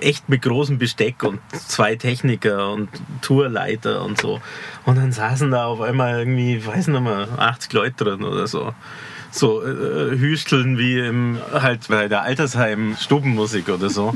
Echt 0.01 0.29
mit 0.29 0.43
großem 0.43 0.79
Besteck 0.79 1.23
und 1.23 1.39
zwei 1.53 1.97
Techniker 1.97 2.73
und 2.73 2.89
Tourleiter 3.21 4.03
und 4.03 4.21
so. 4.21 4.41
Und 4.87 4.97
dann 4.97 5.13
saßen 5.13 5.51
da 5.51 5.67
auf 5.67 5.83
einmal 5.83 6.21
irgendwie, 6.21 6.57
ich 6.57 6.67
weiß 6.67 6.89
nicht 6.89 7.01
mehr, 7.01 7.29
80 7.37 7.73
Leute 7.75 8.05
drin 8.05 8.25
oder 8.25 8.47
so. 8.47 8.73
So 9.31 9.63
äh, 9.63 10.19
Hüsteln 10.19 10.79
wie 10.79 10.99
im, 10.99 11.39
halt 11.53 11.89
bei 11.89 12.09
der 12.09 12.23
Altersheim 12.23 12.97
Stubenmusik 12.99 13.69
oder 13.69 13.91
so. 13.91 14.15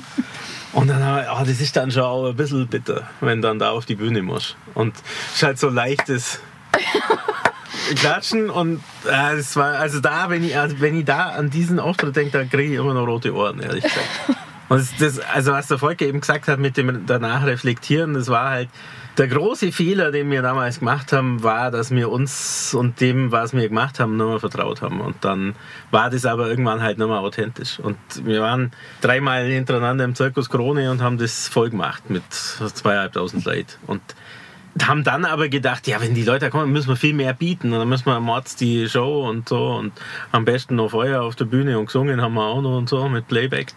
Und 0.72 0.88
dann, 0.88 1.02
oh, 1.02 1.44
das 1.44 1.61
ist 1.61 1.76
dann 1.76 1.90
schon 1.90 2.02
auch 2.02 2.28
ein 2.28 2.37
bisschen 2.37 2.66
bitter, 2.68 3.09
wenn 3.20 3.42
dann 3.42 3.59
da 3.59 3.70
auf 3.70 3.87
die 3.87 3.96
Bühne 3.96 4.22
muss. 4.22 4.56
Und 4.74 4.94
es 5.28 5.37
ist 5.37 5.42
halt 5.42 5.59
so 5.59 5.68
leichtes 5.68 6.40
Klatschen 7.96 8.50
und 8.50 8.80
äh, 9.04 9.35
es 9.35 9.56
war, 9.56 9.74
also 9.74 10.00
da, 10.00 10.30
wenn 10.30 10.44
ich, 10.44 10.56
also 10.56 10.80
wenn 10.80 10.96
ich 10.96 11.04
da 11.04 11.30
an 11.30 11.50
diesen 11.50 11.80
Auftritt 11.80 12.14
denke, 12.14 12.33
da 12.33 12.44
kriege 12.44 12.74
ich 12.74 12.78
immer 12.78 12.94
noch 12.94 13.06
rote 13.06 13.35
Ohren, 13.35 13.61
ehrlich 13.61 13.83
gesagt. 13.85 14.06
Und 14.68 14.88
das, 15.00 15.18
also 15.18 15.50
was 15.50 15.66
der 15.66 15.78
Volker 15.78 16.06
eben 16.06 16.20
gesagt 16.20 16.46
hat 16.46 16.61
mit 16.61 16.76
dem 16.76 17.04
danach 17.04 17.44
reflektieren, 17.44 18.14
das 18.14 18.28
war 18.28 18.50
halt, 18.50 18.68
der 19.18 19.28
große 19.28 19.72
Fehler, 19.72 20.12
den 20.12 20.30
wir 20.30 20.42
damals 20.42 20.78
gemacht 20.78 21.12
haben, 21.12 21.42
war, 21.42 21.70
dass 21.70 21.90
wir 21.90 22.10
uns 22.10 22.74
und 22.74 23.00
dem, 23.00 23.32
was 23.32 23.52
wir 23.52 23.68
gemacht 23.68 24.00
haben, 24.00 24.16
nur 24.16 24.30
mehr 24.30 24.40
vertraut 24.40 24.82
haben. 24.82 25.00
Und 25.00 25.16
dann 25.24 25.54
war 25.90 26.10
das 26.10 26.24
aber 26.24 26.48
irgendwann 26.48 26.82
halt 26.82 26.98
nicht 26.98 27.06
mehr 27.08 27.18
authentisch. 27.18 27.80
Und 27.80 27.98
wir 28.24 28.40
waren 28.40 28.72
dreimal 29.00 29.44
hintereinander 29.44 30.04
im 30.04 30.14
Zirkus 30.14 30.48
Krone 30.48 30.90
und 30.90 31.02
haben 31.02 31.18
das 31.18 31.48
voll 31.48 31.70
gemacht 31.70 32.08
mit 32.08 32.22
zweieinhalbtausend 32.30 33.44
Leuten. 33.44 33.74
Und 33.86 34.02
haben 34.82 35.02
dann 35.02 35.24
aber 35.24 35.48
gedacht, 35.48 35.86
ja, 35.88 36.00
wenn 36.00 36.14
die 36.14 36.22
Leute 36.22 36.48
kommen, 36.50 36.72
müssen 36.72 36.88
wir 36.88 36.96
viel 36.96 37.14
mehr 37.14 37.34
bieten. 37.34 37.72
Und 37.72 37.80
dann 37.80 37.88
müssen 37.88 38.06
wir 38.06 38.14
am 38.14 38.24
Mords 38.24 38.56
die 38.56 38.88
Show 38.88 39.28
und 39.28 39.48
so 39.48 39.72
und 39.72 39.92
am 40.32 40.44
besten 40.44 40.76
noch 40.76 40.90
Feuer 40.90 41.22
auf 41.22 41.34
der 41.34 41.44
Bühne 41.46 41.78
und 41.78 41.86
gesungen 41.86 42.20
haben 42.20 42.34
wir 42.34 42.44
auch 42.44 42.62
noch 42.62 42.78
und 42.78 42.88
so 42.88 43.08
mit 43.08 43.26
Playback. 43.26 43.74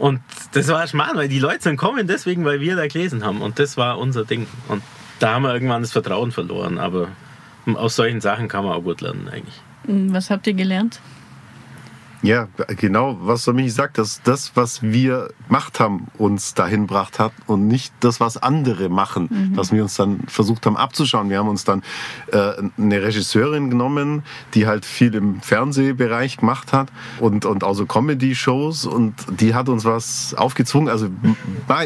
Und 0.00 0.20
das 0.52 0.68
war 0.68 0.86
schmarrn, 0.86 1.16
weil 1.18 1.28
die 1.28 1.38
Leute 1.38 1.62
sind 1.62 1.76
kommen 1.76 2.06
deswegen, 2.06 2.46
weil 2.46 2.60
wir 2.60 2.74
da 2.74 2.86
gelesen 2.86 3.22
haben. 3.22 3.42
Und 3.42 3.58
das 3.58 3.76
war 3.76 3.98
unser 3.98 4.24
Ding. 4.24 4.46
Und 4.68 4.82
da 5.18 5.34
haben 5.34 5.42
wir 5.42 5.52
irgendwann 5.52 5.82
das 5.82 5.92
Vertrauen 5.92 6.32
verloren. 6.32 6.78
Aber 6.78 7.08
aus 7.66 7.96
solchen 7.96 8.22
Sachen 8.22 8.48
kann 8.48 8.64
man 8.64 8.72
auch 8.72 8.82
gut 8.82 9.02
lernen 9.02 9.28
eigentlich. 9.30 9.60
Was 9.84 10.30
habt 10.30 10.46
ihr 10.46 10.54
gelernt? 10.54 11.00
Ja, 12.22 12.48
genau, 12.76 13.16
was 13.22 13.44
der 13.44 13.54
Michi 13.54 13.70
sagt, 13.70 13.96
dass 13.96 14.20
das, 14.22 14.52
was 14.54 14.82
wir 14.82 15.30
gemacht 15.46 15.80
haben, 15.80 16.08
uns 16.18 16.52
dahin 16.52 16.82
gebracht 16.86 17.18
hat 17.18 17.32
und 17.46 17.66
nicht 17.66 17.94
das, 18.00 18.20
was 18.20 18.36
andere 18.36 18.90
machen, 18.90 19.28
mhm. 19.30 19.56
was 19.56 19.72
wir 19.72 19.82
uns 19.82 19.94
dann 19.94 20.20
versucht 20.26 20.66
haben 20.66 20.76
abzuschauen. 20.76 21.30
Wir 21.30 21.38
haben 21.38 21.48
uns 21.48 21.64
dann 21.64 21.82
äh, 22.32 22.52
eine 22.76 23.02
Regisseurin 23.02 23.70
genommen, 23.70 24.22
die 24.52 24.66
halt 24.66 24.84
viel 24.84 25.14
im 25.14 25.40
Fernsehbereich 25.40 26.36
gemacht 26.36 26.74
hat 26.74 26.88
und, 27.20 27.46
und 27.46 27.64
auch 27.64 27.74
so 27.74 27.86
Comedy-Shows 27.86 28.84
und 28.84 29.14
die 29.40 29.54
hat 29.54 29.70
uns 29.70 29.86
was 29.86 30.34
aufgezwungen. 30.34 30.90
Also 30.90 31.08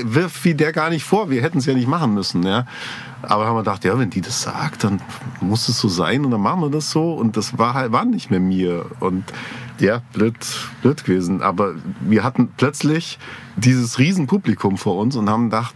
wirf 0.02 0.44
wie 0.44 0.54
der 0.54 0.72
gar 0.72 0.90
nicht 0.90 1.04
vor, 1.04 1.30
wir 1.30 1.42
hätten 1.42 1.58
es 1.58 1.66
ja 1.66 1.74
nicht 1.74 1.88
machen 1.88 2.12
müssen. 2.12 2.42
Ja. 2.42 2.66
Aber 3.28 3.46
haben 3.46 3.56
wir 3.56 3.60
gedacht, 3.60 3.84
ja, 3.84 3.98
wenn 3.98 4.10
die 4.10 4.20
das 4.20 4.42
sagt, 4.42 4.84
dann 4.84 5.00
muss 5.40 5.68
es 5.68 5.78
so 5.78 5.88
sein 5.88 6.24
und 6.24 6.30
dann 6.30 6.40
machen 6.40 6.60
wir 6.60 6.70
das 6.70 6.90
so. 6.90 7.14
Und 7.14 7.36
das 7.36 7.58
war 7.58 7.74
halt, 7.74 7.92
war 7.92 8.04
nicht 8.04 8.30
mehr 8.30 8.40
mir. 8.40 8.86
Und 9.00 9.24
ja, 9.78 10.02
blöd, 10.12 10.34
blöd 10.82 11.04
gewesen. 11.04 11.42
Aber 11.42 11.74
wir 12.00 12.22
hatten 12.22 12.48
plötzlich 12.56 13.18
dieses 13.56 13.98
Riesenpublikum 13.98 14.76
vor 14.76 14.98
uns 14.98 15.16
und 15.16 15.28
haben 15.28 15.50
gedacht, 15.50 15.74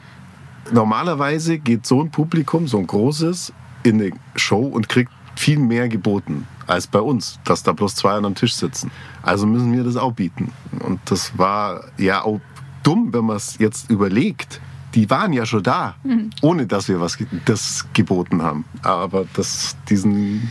normalerweise 0.72 1.58
geht 1.58 1.87
so 1.87 2.02
ein 2.02 2.11
Publikum, 2.11 2.68
so 2.68 2.78
ein 2.78 2.87
großes, 2.87 3.52
in 3.82 4.00
eine 4.00 4.12
Show 4.37 4.66
und 4.66 4.88
kriegt 4.88 5.12
viel 5.37 5.58
mehr 5.58 5.88
geboten 5.88 6.46
als 6.66 6.87
bei 6.87 7.00
uns, 7.00 7.38
dass 7.44 7.62
da 7.62 7.72
bloß 7.72 7.94
zwei 7.94 8.12
am 8.12 8.34
Tisch 8.34 8.54
sitzen. 8.54 8.90
Also 9.22 9.46
müssen 9.46 9.72
wir 9.72 9.84
das 9.84 9.96
auch 9.96 10.12
bieten. 10.12 10.52
Und 10.84 11.00
das 11.06 11.38
war 11.38 11.84
ja 11.96 12.22
auch 12.22 12.40
dumm, 12.82 13.12
wenn 13.12 13.24
man 13.24 13.37
es 13.37 13.58
jetzt 13.58 13.90
überlegt. 13.90 14.61
Die 14.94 15.08
waren 15.11 15.32
ja 15.32 15.46
schon 15.46 15.62
da, 15.62 15.96
mhm. 16.02 16.30
ohne 16.42 16.66
dass 16.66 16.88
wir 16.88 17.00
was 17.00 17.18
das 17.44 17.87
geboten 17.92 18.42
haben. 18.42 18.64
Aber 18.82 19.26
das, 19.34 19.76
diesen 19.88 20.50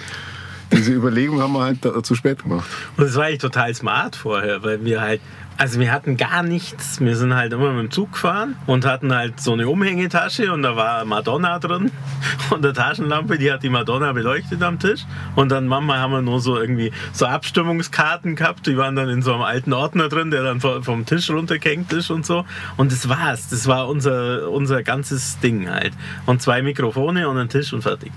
diese 0.72 0.94
Überlegung 0.94 1.42
haben 1.42 1.54
wir 1.54 1.62
halt 1.62 2.06
zu 2.06 2.16
spät 2.16 2.44
gemacht. 2.44 2.68
Und 2.98 3.06
das 3.06 3.16
war 3.16 3.26
eigentlich 3.26 3.40
total 3.40 3.74
smart 3.74 4.16
vorher, 4.16 4.64
weil 4.64 4.84
wir 4.84 5.02
halt 5.02 5.22
also 5.58 5.80
wir 5.80 5.92
hatten 5.92 6.18
gar 6.18 6.44
nichts. 6.44 7.02
Wir 7.02 7.16
sind 7.16 7.36
halt 7.36 7.52
immer 7.52 7.72
mit 7.72 7.86
dem 7.86 7.92
Zug 7.92 8.14
gefahren 8.14 8.56
und 8.68 8.86
hatten 8.86 9.14
halt 9.14 9.42
so 9.42 9.54
eine 9.54 9.68
Umhängetasche 9.68 10.54
und 10.54 10.62
da 10.62 10.76
war 10.76 11.04
Madonna 11.04 11.58
drin 11.58 11.92
und 12.52 12.64
eine 12.64 12.74
Taschenlampe, 12.74 13.40
die 13.40 13.52
hat 13.52 13.64
die 13.64 13.70
Madonna 13.70 14.14
beleuchtet 14.14 14.62
am 14.62 14.78
Tisch. 14.78 15.02
Und 15.36 15.50
dann 15.50 15.68
manchmal 15.68 16.00
haben 16.00 16.12
wir 16.12 16.22
nur 16.22 16.40
so 16.40 16.60
irgendwie 16.60 16.92
so 17.12 17.26
Abstimmungskarten 17.26 18.36
gehabt, 18.36 18.68
die 18.68 18.78
waren 18.78 18.96
dann 18.96 19.10
in 19.10 19.24
so 19.24 19.34
einem 19.34 19.42
alten 19.42 19.74
Ordner 19.74 20.10
drin, 20.10 20.30
der 20.30 20.44
dann 20.44 20.62
vom 20.62 21.06
Tisch 21.06 21.30
runtergehängt 21.32 21.92
ist 21.92 22.12
und 22.12 22.26
so. 22.26 22.46
Und 22.78 22.92
das 22.92 23.10
war's. 23.10 23.50
Das 23.50 23.68
war 23.68 23.88
unser, 23.88 24.52
unser 24.52 24.84
ganzes 24.84 25.40
Ding 25.40 25.70
halt. 25.70 25.94
Und 26.28 26.42
zwei 26.42 26.62
Mikrofone 26.62 27.28
und 27.28 27.38
ein 27.38 27.50
Tisch 27.50 27.74
und 27.74 27.82
fertig. 27.82 28.12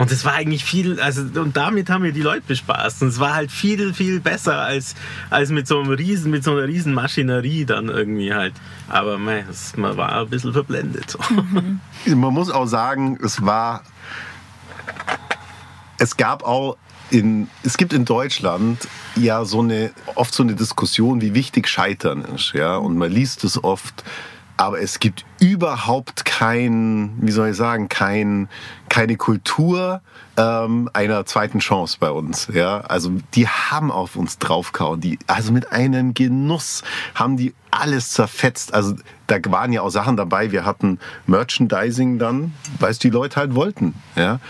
Und 0.00 0.10
es 0.10 0.24
war 0.24 0.32
eigentlich 0.32 0.64
viel, 0.64 0.98
also 0.98 1.20
und 1.38 1.58
damit 1.58 1.90
haben 1.90 2.04
wir 2.04 2.12
die 2.12 2.22
Leute 2.22 2.40
bespaßt. 2.46 3.02
Und 3.02 3.08
es 3.08 3.20
war 3.20 3.34
halt 3.34 3.52
viel, 3.52 3.92
viel 3.92 4.18
besser 4.18 4.56
als, 4.56 4.94
als 5.28 5.50
mit 5.50 5.66
so 5.66 5.78
einem 5.78 5.90
riesen, 5.90 6.30
mit 6.30 6.42
so 6.42 6.52
einer 6.52 6.66
riesen 6.66 6.94
Maschinerie 6.94 7.66
dann 7.66 7.90
irgendwie 7.90 8.32
halt. 8.32 8.54
Aber 8.88 9.18
man, 9.18 9.44
man 9.76 9.98
war 9.98 10.22
ein 10.22 10.30
bisschen 10.30 10.54
verblendet. 10.54 11.18
Mhm. 11.28 11.80
Man 12.18 12.32
muss 12.32 12.50
auch 12.50 12.64
sagen, 12.64 13.18
es 13.22 13.44
war, 13.44 13.82
es 15.98 16.16
gab 16.16 16.44
auch 16.44 16.78
in, 17.10 17.48
es 17.62 17.76
gibt 17.76 17.92
in 17.92 18.06
Deutschland 18.06 18.88
ja 19.16 19.44
so 19.44 19.60
eine, 19.60 19.90
oft 20.14 20.32
so 20.32 20.42
eine 20.42 20.54
Diskussion, 20.54 21.20
wie 21.20 21.34
wichtig 21.34 21.68
Scheitern 21.68 22.24
ist, 22.24 22.54
ja. 22.54 22.76
Und 22.76 22.96
man 22.96 23.12
liest 23.12 23.44
es 23.44 23.62
oft 23.62 24.02
aber 24.60 24.78
es 24.82 25.00
gibt 25.00 25.24
überhaupt 25.38 26.26
kein, 26.26 27.14
wie 27.18 27.30
soll 27.30 27.48
ich 27.48 27.56
sagen, 27.56 27.88
kein, 27.88 28.50
keine 28.90 29.16
Kultur 29.16 30.02
ähm, 30.36 30.90
einer 30.92 31.24
zweiten 31.24 31.60
Chance 31.60 31.96
bei 31.98 32.10
uns. 32.10 32.46
Ja, 32.52 32.82
also 32.82 33.10
die 33.32 33.48
haben 33.48 33.90
auf 33.90 34.16
uns 34.16 34.38
draufgehauen. 34.38 35.00
Die, 35.00 35.18
also 35.26 35.50
mit 35.50 35.72
einem 35.72 36.12
Genuss 36.12 36.82
haben 37.14 37.38
die 37.38 37.54
alles 37.70 38.10
zerfetzt. 38.10 38.74
Also 38.74 38.96
da 39.28 39.38
waren 39.46 39.72
ja 39.72 39.80
auch 39.80 39.88
Sachen 39.88 40.18
dabei. 40.18 40.52
Wir 40.52 40.66
hatten 40.66 40.98
Merchandising 41.26 42.18
dann, 42.18 42.52
weil 42.78 42.90
es 42.90 42.98
die 42.98 43.08
Leute 43.08 43.36
halt 43.36 43.54
wollten. 43.54 43.94
Ja, 44.14 44.40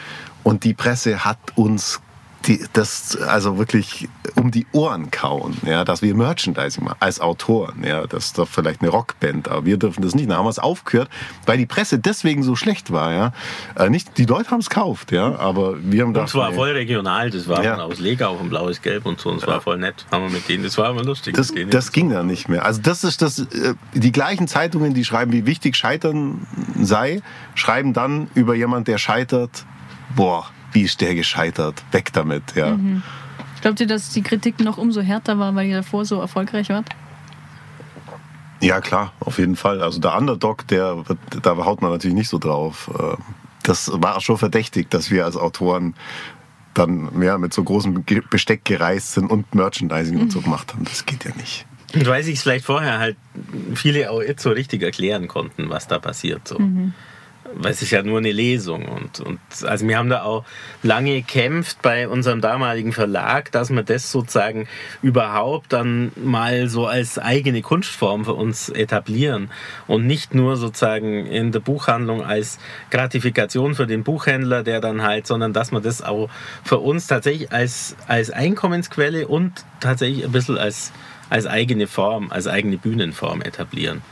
und 0.42 0.64
die 0.64 0.75
Presse 0.75 1.25
hat 1.25 1.38
uns 1.55 2.01
die, 2.46 2.64
das 2.72 3.16
also 3.16 3.59
wirklich 3.59 4.09
um 4.37 4.50
die 4.50 4.66
Ohren 4.72 5.11
kauen, 5.11 5.57
ja, 5.66 5.85
dass 5.85 6.00
wir 6.00 6.14
Merchandising 6.14 6.85
machen 6.85 6.96
als 7.00 7.20
Autoren, 7.20 7.85
ja, 7.85 8.07
das 8.07 8.26
ist 8.26 8.38
doch 8.38 8.48
vielleicht 8.48 8.81
eine 8.81 8.90
Rockband, 8.90 9.48
aber 9.48 9.66
wir 9.66 9.76
dürfen 9.76 10.03
das 10.03 10.14
nicht. 10.14 10.31
Dann 10.31 10.38
haben 10.38 10.46
wir 10.46 10.50
es 10.50 10.59
aufgehört, 10.59 11.11
weil 11.46 11.59
die 11.59 11.66
Presse 11.66 11.98
deswegen 11.98 12.42
so 12.42 12.57
schlecht 12.57 12.92
war, 12.92 13.12
ja. 13.12 13.33
Äh, 13.76 13.90
nicht, 13.90 14.16
die 14.16 14.24
Leute 14.24 14.50
haben 14.50 14.61
es 14.61 14.70
gekauft, 14.70 15.12
ja, 15.12 15.37
aber 15.38 15.76
wir 15.83 16.03
haben 16.03 16.14
das. 16.14 16.31
Es 16.31 16.35
war 16.35 16.50
nee. 16.50 16.57
voll 16.57 16.70
regional, 16.70 17.31
das 17.31 17.46
war 17.48 17.62
ja. 17.62 17.76
aus 17.79 17.98
Legau 17.98 18.38
ein 18.38 18.48
blaues 18.48 18.81
Gelb 18.81 19.05
und 19.07 19.20
so, 19.20 19.31
und 19.31 19.37
es 19.37 19.42
ja. 19.42 19.48
war 19.48 19.61
voll 19.61 19.79
nett, 19.79 20.07
haben 20.11 20.24
wir 20.24 20.31
mit 20.31 20.48
denen, 20.48 20.64
das 20.64 20.79
war 20.79 20.90
immer 20.90 21.05
lustig. 21.05 21.37
Das, 21.37 21.53
das 21.70 21.92
ging 21.92 22.11
dann 22.11 22.26
nicht 22.26 22.48
mehr. 22.48 22.64
Also 22.64 22.81
das 22.81 23.05
ist 23.05 23.20
das, 23.20 23.40
äh, 23.40 23.74
die 23.92 24.12
gleichen 24.12 24.48
Zeitungen, 24.48 24.94
die 24.94 25.05
schreiben, 25.05 25.33
wie 25.33 25.44
wichtig 25.44 25.76
Scheitern 25.76 26.46
sei, 26.81 27.20
schreiben 27.55 27.92
dann 27.92 28.31
über 28.35 28.55
jemand, 28.55 28.88
der 28.88 28.98
scheitert, 28.98 29.66
boah, 30.16 30.46
wie 30.73 30.83
ist 30.83 31.01
der 31.01 31.15
gescheitert? 31.15 31.83
Weg 31.93 32.13
damit, 32.13 32.55
ja. 32.55 32.77
Mhm. 32.77 33.03
Glaubt 33.61 33.81
ihr, 33.81 33.87
dass 33.87 34.11
die 34.11 34.23
Kritik 34.23 34.61
noch 34.61 34.79
umso 34.79 35.01
härter 35.01 35.39
war, 35.39 35.55
weil 35.55 35.69
ihr 35.69 35.77
davor 35.77 36.05
so 36.05 36.21
erfolgreich 36.21 36.69
wart? 36.71 36.89
Ja, 38.61 38.81
klar, 38.81 39.13
auf 39.21 39.39
jeden 39.39 39.57
Fall. 39.57 39.83
Also 39.83 40.01
der 40.01 40.17
Underdog, 40.17 40.67
der, 40.69 41.03
da 41.43 41.57
haut 41.57 41.83
man 41.83 41.91
natürlich 41.91 42.15
nicht 42.15 42.29
so 42.29 42.39
drauf. 42.39 42.91
Äh, 42.99 43.17
das 43.63 43.91
war 43.95 44.21
schon 44.21 44.39
verdächtig, 44.39 44.91
dass 44.91 45.11
wir 45.11 45.25
als 45.25 45.37
Autoren 45.37 45.95
dann 46.75 47.11
mehr 47.19 47.39
mit 47.39 47.53
so 47.53 47.65
großem 47.65 48.05
Besteck 48.31 48.65
gereist 48.65 49.13
sind 49.13 49.31
und 49.31 49.55
Merchandising 49.55 50.17
mhm. 50.17 50.23
und 50.23 50.33
so 50.33 50.41
gemacht 50.41 50.73
haben. 50.73 50.85
Das 50.85 51.05
geht 51.05 51.25
ja 51.25 51.33
nicht. 51.37 51.67
Und 51.95 52.07
weil 52.07 52.23
sich 52.23 52.37
es 52.37 52.43
vielleicht 52.43 52.65
vorher 52.65 52.99
halt 52.99 53.17
viele 53.75 54.11
auch 54.11 54.23
jetzt 54.23 54.43
so 54.43 54.51
richtig 54.51 54.83
erklären 54.83 55.27
konnten, 55.27 55.69
was 55.69 55.89
da 55.89 55.99
passiert. 55.99 56.47
So. 56.47 56.59
Mhm 56.59 56.95
weil 57.55 57.73
es 57.73 57.83
ist 57.83 57.91
ja 57.91 58.03
nur 58.03 58.19
eine 58.19 58.33
Lesung. 58.33 58.87
Und, 58.87 59.21
und 59.21 59.41
also 59.65 59.87
wir 59.87 59.99
haben 59.99 60.09
da 60.09 60.23
auch 60.23 60.45
lange 60.83 61.15
gekämpft 61.21 61.83
bei 61.83 62.09
unserem 62.09 62.41
damaligen 62.41 62.93
Verlag, 62.93 63.51
dass 63.53 63.71
wir 63.71 63.83
das 63.83 64.11
sozusagen 64.11 64.69
überhaupt 65.03 65.73
dann 65.73 66.13
mal 66.17 66.69
so 66.69 66.87
als 66.87 67.19
eigene 67.19 67.63
Kunstform 67.63 68.25
für 68.25 68.35
uns 68.35 68.69
etablieren 68.69 69.51
und 69.87 70.07
nicht 70.07 70.35
nur 70.35 70.57
sozusagen 70.57 71.27
in 71.27 71.53
der 71.53 71.61
Buchhandlung 71.61 72.25
als 72.25 72.59
Gratifikation 72.91 73.75
für 73.75 73.87
den 73.87 74.05
Buchhändler, 74.05 74.63
der 74.63 74.81
dann 74.81 75.03
halt, 75.03 75.27
sondern 75.27 75.53
dass 75.53 75.73
wir 75.73 75.81
das 75.81 76.03
auch 76.03 76.29
für 76.65 76.79
uns 76.79 77.07
tatsächlich 77.07 77.53
als, 77.53 77.97
als 78.07 78.31
Einkommensquelle 78.31 79.27
und 79.27 79.65
tatsächlich 79.81 80.25
ein 80.25 80.33
bisschen 80.33 80.59
als, 80.59 80.93
als 81.29 81.47
eigene 81.47 81.87
Form, 81.87 82.31
als 82.31 82.47
eigene 82.47 82.79
Bühnenform 82.79 83.43
etablieren. 83.43 84.03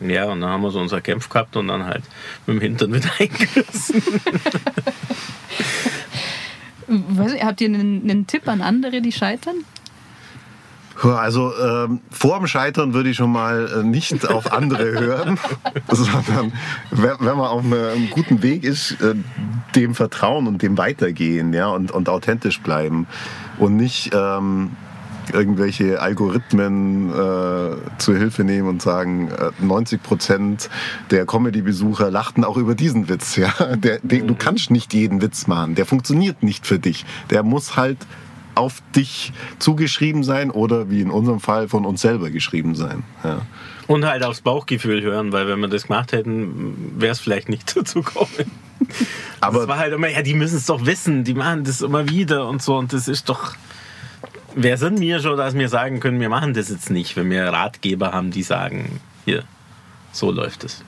Ja, 0.00 0.26
und 0.26 0.40
dann 0.40 0.50
haben 0.50 0.62
wir 0.62 0.70
so 0.70 0.80
unser 0.80 1.00
Kampf 1.00 1.28
gehabt 1.28 1.56
und 1.56 1.68
dann 1.68 1.84
halt 1.84 2.04
mit 2.46 2.56
dem 2.56 2.60
Hintern 2.60 2.92
wieder 2.92 3.10
eingerissen. 3.18 4.02
habt 7.40 7.60
ihr 7.60 7.68
einen, 7.68 8.02
einen, 8.02 8.26
Tipp 8.26 8.46
an 8.48 8.62
andere, 8.62 9.00
die 9.00 9.12
scheitern? 9.12 9.64
Also 11.02 11.52
ähm, 11.56 12.00
vor 12.10 12.38
dem 12.38 12.48
Scheitern 12.48 12.92
würde 12.92 13.10
ich 13.10 13.16
schon 13.16 13.30
mal 13.30 13.68
äh, 13.72 13.82
nicht 13.84 14.28
auf 14.28 14.52
andere 14.52 14.84
hören, 15.00 15.38
sondern 15.88 16.52
wenn, 16.90 17.14
wenn 17.20 17.36
man 17.36 17.46
auf 17.46 17.64
einem 17.64 18.10
guten 18.10 18.42
Weg 18.42 18.64
ist, 18.64 19.00
äh, 19.00 19.14
dem 19.76 19.94
vertrauen 19.94 20.46
und 20.48 20.62
dem 20.62 20.76
weitergehen 20.76 21.52
ja, 21.52 21.68
und, 21.68 21.92
und 21.92 22.08
authentisch 22.08 22.60
bleiben 22.60 23.06
und 23.58 23.76
nicht 23.76 24.10
ähm, 24.12 24.72
irgendwelche 25.32 26.00
Algorithmen 26.00 27.10
äh, 27.10 27.76
zur 27.98 28.16
Hilfe 28.16 28.44
nehmen 28.44 28.68
und 28.68 28.82
sagen, 28.82 29.28
äh, 29.28 29.50
90 29.64 30.02
Prozent 30.02 30.70
der 31.10 31.26
Comedy-Besucher 31.26 32.10
lachten 32.10 32.44
auch 32.44 32.56
über 32.56 32.74
diesen 32.74 33.08
Witz. 33.08 33.36
Ja? 33.36 33.52
Der, 33.76 34.00
der, 34.02 34.20
du 34.20 34.34
kannst 34.34 34.70
nicht 34.70 34.94
jeden 34.94 35.22
Witz 35.22 35.46
machen. 35.46 35.74
Der 35.74 35.86
funktioniert 35.86 36.42
nicht 36.42 36.66
für 36.66 36.78
dich. 36.78 37.04
Der 37.30 37.42
muss 37.42 37.76
halt 37.76 37.98
auf 38.58 38.82
dich 38.94 39.32
zugeschrieben 39.60 40.24
sein 40.24 40.50
oder 40.50 40.90
wie 40.90 41.00
in 41.00 41.10
unserem 41.10 41.38
Fall 41.40 41.68
von 41.68 41.86
uns 41.86 42.00
selber 42.00 42.30
geschrieben 42.30 42.74
sein. 42.74 43.04
Ja. 43.22 43.42
Und 43.86 44.04
halt 44.04 44.24
aufs 44.24 44.40
Bauchgefühl 44.40 45.00
hören, 45.00 45.32
weil 45.32 45.46
wenn 45.46 45.60
wir 45.60 45.68
das 45.68 45.86
gemacht 45.86 46.12
hätten, 46.12 46.94
wäre 46.98 47.12
es 47.12 47.20
vielleicht 47.20 47.48
nicht 47.48 47.76
dazu 47.76 48.02
gekommen. 48.02 48.50
Aber 49.40 49.62
es 49.62 49.68
war 49.68 49.78
halt 49.78 49.92
immer, 49.92 50.08
ja, 50.08 50.22
die 50.22 50.34
müssen 50.34 50.56
es 50.56 50.66
doch 50.66 50.84
wissen, 50.86 51.24
die 51.24 51.34
machen 51.34 51.64
das 51.64 51.80
immer 51.80 52.08
wieder 52.08 52.48
und 52.48 52.60
so 52.60 52.76
und 52.76 52.92
das 52.92 53.08
ist 53.08 53.28
doch 53.28 53.54
wer 54.54 54.76
sind 54.76 55.00
wir 55.00 55.20
schon, 55.20 55.36
dass 55.36 55.54
wir 55.54 55.68
sagen 55.68 56.00
können, 56.00 56.20
wir 56.20 56.28
machen 56.28 56.54
das 56.54 56.68
jetzt 56.68 56.90
nicht, 56.90 57.16
wenn 57.16 57.30
wir 57.30 57.44
Ratgeber 57.48 58.12
haben, 58.12 58.30
die 58.30 58.42
sagen, 58.42 59.00
hier, 59.24 59.44
so 60.12 60.30
läuft 60.30 60.64
es. 60.64 60.82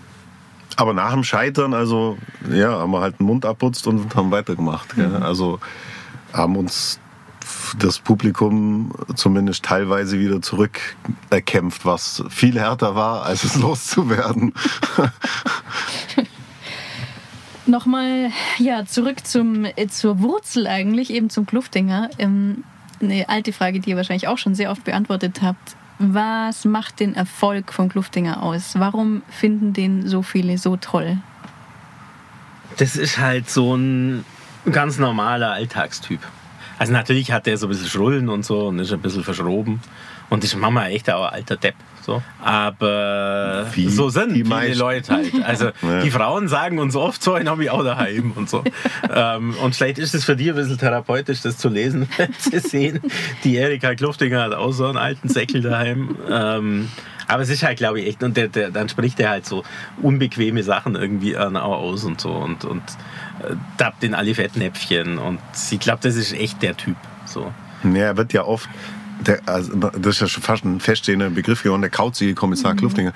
Aber 0.77 0.95
nach 0.95 1.13
dem 1.13 1.25
Scheitern, 1.25 1.75
also 1.75 2.17
ja, 2.51 2.71
haben 2.79 2.93
wir 2.93 3.01
halt 3.01 3.19
den 3.19 3.27
Mund 3.27 3.45
abputzt 3.45 3.87
und 3.87 4.15
haben 4.15 4.31
weitergemacht. 4.31 4.97
Mhm. 4.97 5.23
Also 5.23 5.61
haben 6.33 6.57
uns 6.57 7.01
das 7.79 7.99
Publikum 7.99 8.93
zumindest 9.15 9.65
teilweise 9.65 10.19
wieder 10.19 10.41
zurückerkämpft, 10.41 11.85
was 11.85 12.23
viel 12.31 12.59
härter 12.59 12.95
war, 12.95 13.25
als 13.25 13.45
es 13.45 13.57
loszuwerden. 13.61 14.55
Nochmal 17.67 18.31
ja, 18.59 18.85
zurück 18.85 19.27
zum, 19.27 19.65
äh, 19.65 19.87
zur 19.89 20.21
Wurzel 20.21 20.67
eigentlich, 20.67 21.11
eben 21.11 21.31
zum 21.31 21.47
Kluftinger. 21.47 22.11
Ähm, 22.19 22.65
eine 23.03 23.29
alte 23.29 23.53
Frage, 23.53 23.81
die 23.81 23.91
ihr 23.91 23.97
wahrscheinlich 23.97 24.29
auch 24.29 24.39
schon 24.39 24.55
sehr 24.55 24.71
oft 24.71 24.85
beantwortet 24.85 25.41
habt. 25.43 25.77
Was 25.99 26.65
macht 26.65 27.01
den 27.01 27.15
Erfolg 27.15 27.73
von 27.73 27.89
Kluftinger 27.89 28.43
aus? 28.43 28.79
Warum 28.79 29.23
finden 29.29 29.73
den 29.73 30.09
so 30.09 30.23
viele 30.23 30.57
so 30.57 30.77
toll? 30.77 31.19
Das 32.79 32.97
ist 32.97 33.19
halt 33.19 33.51
so 33.51 33.77
ein 33.77 34.25
ganz 34.71 34.99
normaler 34.99 35.53
Alltagstyp. 35.53 36.21
Also 36.79 36.95
natürlich 36.95 37.33
hat 37.33 37.45
der 37.45 37.59
so 37.59 37.67
ein 37.67 37.69
bisschen 37.69 37.89
Schrullen 37.89 38.31
und 38.31 38.45
so 38.45 38.69
und 38.69 38.79
ist 38.79 38.93
ein 38.93 39.01
bisschen 39.01 39.25
verschroben. 39.25 39.81
Und 40.31 40.45
ist 40.45 40.57
Mama 40.57 40.87
echt 40.89 41.11
auch 41.11 41.27
ein 41.27 41.35
alter 41.35 41.57
Depp. 41.57 41.75
So. 42.11 42.21
Aber 42.43 43.67
Wie 43.73 43.89
so 43.89 44.09
sind 44.09 44.35
die 44.35 44.45
viele 44.45 44.75
Leute 44.75 45.15
halt. 45.15 45.33
Also 45.45 45.67
ja. 45.83 46.03
die 46.03 46.11
Frauen 46.11 46.49
sagen 46.49 46.81
uns 46.81 46.97
oft 46.97 47.23
so, 47.23 47.35
einen 47.35 47.49
habe 47.49 47.63
ich 47.63 47.71
auch 47.71 47.85
daheim 47.85 48.33
und 48.35 48.51
so. 48.51 48.65
ähm, 49.15 49.55
und 49.63 49.77
vielleicht 49.77 49.99
ist 49.99 50.13
es 50.13 50.25
für 50.25 50.35
dich 50.35 50.49
ein 50.49 50.57
bisschen 50.57 50.77
therapeutisch, 50.77 51.41
das 51.43 51.57
zu 51.57 51.69
lesen, 51.69 52.09
zu 52.41 52.59
sehen. 52.59 52.99
Die 53.45 53.55
Erika 53.55 53.95
Kluftinger 53.95 54.43
hat 54.43 54.55
auch 54.55 54.73
so 54.73 54.87
einen 54.87 54.97
alten 54.97 55.29
Säckel 55.29 55.63
daheim. 55.63 56.17
Ähm, 56.29 56.89
aber 57.29 57.45
es 57.45 57.49
ist 57.49 57.63
halt, 57.63 57.79
glaube 57.79 58.01
ich, 58.01 58.09
echt, 58.09 58.25
und 58.25 58.37
der, 58.37 58.49
der, 58.49 58.71
dann 58.71 58.89
spricht 58.89 59.21
er 59.21 59.31
halt 59.31 59.47
so 59.47 59.63
unbequeme 60.03 60.65
Sachen 60.65 60.97
irgendwie 60.97 61.37
aus 61.37 62.03
und 62.03 62.21
so 62.21 62.33
und, 62.33 62.65
und 62.65 62.83
äh, 63.49 63.55
tappt 63.79 64.03
in 64.03 64.15
alle 64.15 64.35
Fettnäpfchen. 64.35 65.19
Und 65.19 65.39
ich 65.71 65.79
glaube, 65.79 66.01
das 66.03 66.17
ist 66.17 66.33
echt 66.33 66.61
der 66.61 66.77
Typ. 66.77 66.97
So. 67.25 67.53
Ja, 67.85 68.07
er 68.07 68.17
wird 68.17 68.33
ja 68.33 68.45
oft 68.45 68.69
der, 69.21 69.41
also 69.47 69.73
das 69.75 70.17
ist 70.17 70.21
ja 70.21 70.27
schon 70.29 70.43
fast 70.43 70.65
ein 70.65 70.81
feststehender 70.81 71.31
Begriff 71.31 71.63
geworden, 71.63 71.83
der 71.83 71.91
kauzige 71.91 72.35
Kommissar 72.35 72.75
mhm. 72.75 72.79
Kluftinger. 72.79 73.13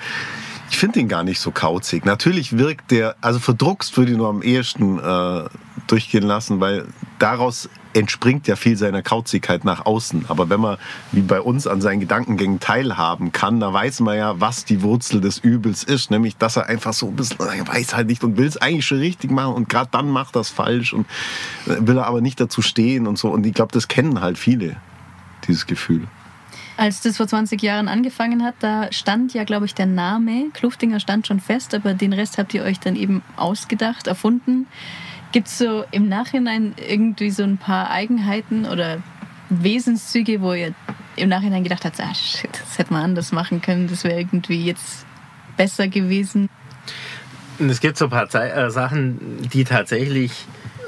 Ich 0.69 0.77
finde 0.77 0.99
ihn 0.99 1.07
gar 1.07 1.23
nicht 1.23 1.39
so 1.39 1.51
kauzig. 1.51 2.05
Natürlich 2.05 2.57
wirkt 2.57 2.91
der, 2.91 3.15
also 3.21 3.39
verdruckst 3.39 3.95
würde 3.97 4.11
ich 4.11 4.17
nur 4.17 4.29
am 4.29 4.41
ehesten 4.41 4.99
äh, 4.99 5.43
durchgehen 5.87 6.23
lassen, 6.23 6.59
weil 6.59 6.85
daraus 7.19 7.69
entspringt 7.93 8.47
ja 8.47 8.55
viel 8.55 8.75
seiner 8.75 9.01
Kauzigkeit 9.01 9.63
nach 9.63 9.85
außen. 9.85 10.25
Aber 10.27 10.49
wenn 10.49 10.59
man 10.59 10.77
wie 11.11 11.21
bei 11.21 11.39
uns 11.39 11.65
an 11.65 11.81
seinen 11.81 12.01
Gedankengängen 12.01 12.59
teilhaben 12.59 13.31
kann, 13.31 13.59
da 13.59 13.71
weiß 13.71 14.01
man 14.01 14.17
ja, 14.17 14.39
was 14.41 14.65
die 14.65 14.81
Wurzel 14.81 15.21
des 15.21 15.37
Übels 15.37 15.83
ist. 15.83 16.11
Nämlich, 16.11 16.35
dass 16.35 16.57
er 16.57 16.67
einfach 16.67 16.93
so 16.93 17.07
ein 17.07 17.15
bisschen, 17.15 17.39
er 17.39 17.67
weiß 17.67 17.95
halt 17.95 18.07
nicht 18.07 18.23
und 18.23 18.37
will 18.37 18.47
es 18.47 18.57
eigentlich 18.57 18.85
schon 18.85 18.99
richtig 18.99 19.31
machen 19.31 19.53
und 19.53 19.69
gerade 19.69 19.89
dann 19.91 20.09
macht 20.09 20.35
das 20.35 20.49
falsch 20.49 20.93
und 20.93 21.07
will 21.65 21.97
er 21.97 22.07
aber 22.07 22.21
nicht 22.21 22.39
dazu 22.39 22.61
stehen 22.61 23.07
und 23.07 23.17
so. 23.17 23.29
Und 23.29 23.45
ich 23.45 23.53
glaube, 23.53 23.71
das 23.71 23.87
kennen 23.87 24.19
halt 24.19 24.37
viele, 24.37 24.75
dieses 25.47 25.65
Gefühl. 25.65 26.07
Als 26.77 27.01
das 27.01 27.17
vor 27.17 27.27
20 27.27 27.61
Jahren 27.61 27.87
angefangen 27.87 28.43
hat, 28.43 28.55
da 28.59 28.91
stand 28.91 29.33
ja, 29.33 29.45
glaube 29.45 29.65
ich, 29.65 29.73
der 29.73 29.85
Name 29.85 30.49
Kluftinger 30.53 30.99
stand 30.99 31.25
schon 31.25 31.39
fest, 31.39 31.73
aber 31.73 31.93
den 31.93 32.11
Rest 32.11 32.37
habt 32.37 32.53
ihr 32.53 32.63
euch 32.63 32.79
dann 32.79 32.97
eben 32.97 33.23
ausgedacht, 33.37 34.07
erfunden. 34.07 34.67
Gibt 35.31 35.47
es 35.47 35.57
so 35.57 35.85
im 35.91 36.09
Nachhinein 36.09 36.73
irgendwie 36.77 37.31
so 37.31 37.43
ein 37.43 37.57
paar 37.57 37.91
Eigenheiten 37.91 38.65
oder 38.65 39.01
Wesenszüge, 39.49 40.41
wo 40.41 40.53
ihr 40.53 40.73
im 41.15 41.29
Nachhinein 41.29 41.63
gedacht 41.63 41.85
habt, 41.85 41.99
ah, 42.01 42.13
shit, 42.13 42.49
das 42.51 42.77
hätte 42.77 42.91
man 42.91 43.03
anders 43.03 43.31
machen 43.31 43.61
können, 43.61 43.87
das 43.87 44.03
wäre 44.03 44.19
irgendwie 44.19 44.65
jetzt 44.65 45.05
besser 45.55 45.87
gewesen? 45.87 46.49
Es 47.57 47.79
gibt 47.79 47.97
so 47.97 48.05
ein 48.05 48.11
paar 48.11 48.27
Ze 48.27 48.51
äh, 48.51 48.69
Sachen, 48.69 49.47
die 49.53 49.63
tatsächlich 49.63 50.45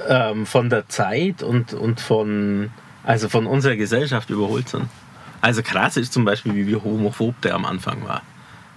ähm, 0.07 0.45
von 0.45 0.69
der 0.69 0.89
Zeit 0.89 1.43
und, 1.43 1.73
und 1.73 2.01
von, 2.01 2.71
also 3.07 3.29
von 3.29 3.47
unserer 3.47 3.77
Gesellschaft 3.77 4.29
überholt 4.29 4.67
sind. 4.67 4.89
Also 5.39 5.63
krass 5.63 5.95
ist 5.95 6.11
zum 6.11 6.25
Beispiel, 6.25 6.67
wie 6.67 6.75
homophob 6.75 7.39
der 7.41 7.55
am 7.55 7.63
Anfang 7.63 8.05
war. 8.05 8.21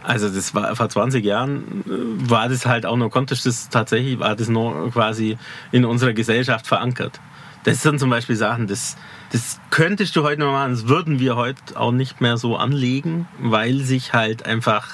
Also 0.04 0.28
das 0.28 0.54
war 0.54 0.74
vor 0.76 0.88
20 0.88 1.24
Jahren 1.24 1.84
äh, 1.84 2.30
war 2.30 2.48
das 2.48 2.64
halt 2.64 2.86
auch 2.86 2.96
noch, 2.96 3.10
konntest 3.10 3.44
das 3.44 3.68
tatsächlich, 3.70 4.20
war 4.20 4.36
das 4.36 4.48
noch 4.48 4.90
quasi 4.92 5.36
in 5.72 5.84
unserer 5.84 6.12
Gesellschaft 6.12 6.68
verankert. 6.68 7.20
Das 7.64 7.82
sind 7.82 7.98
zum 7.98 8.08
Beispiel 8.08 8.36
Sachen, 8.36 8.68
das, 8.68 8.96
das 9.32 9.60
könntest 9.70 10.14
du 10.14 10.22
heute 10.22 10.40
noch 10.40 10.52
machen, 10.52 10.70
das 10.70 10.86
würden 10.86 11.18
wir 11.18 11.34
heute 11.34 11.60
auch 11.74 11.90
nicht 11.90 12.20
mehr 12.20 12.36
so 12.36 12.56
anlegen, 12.56 13.26
weil 13.40 13.80
sich 13.80 14.12
halt 14.12 14.46
einfach, 14.46 14.88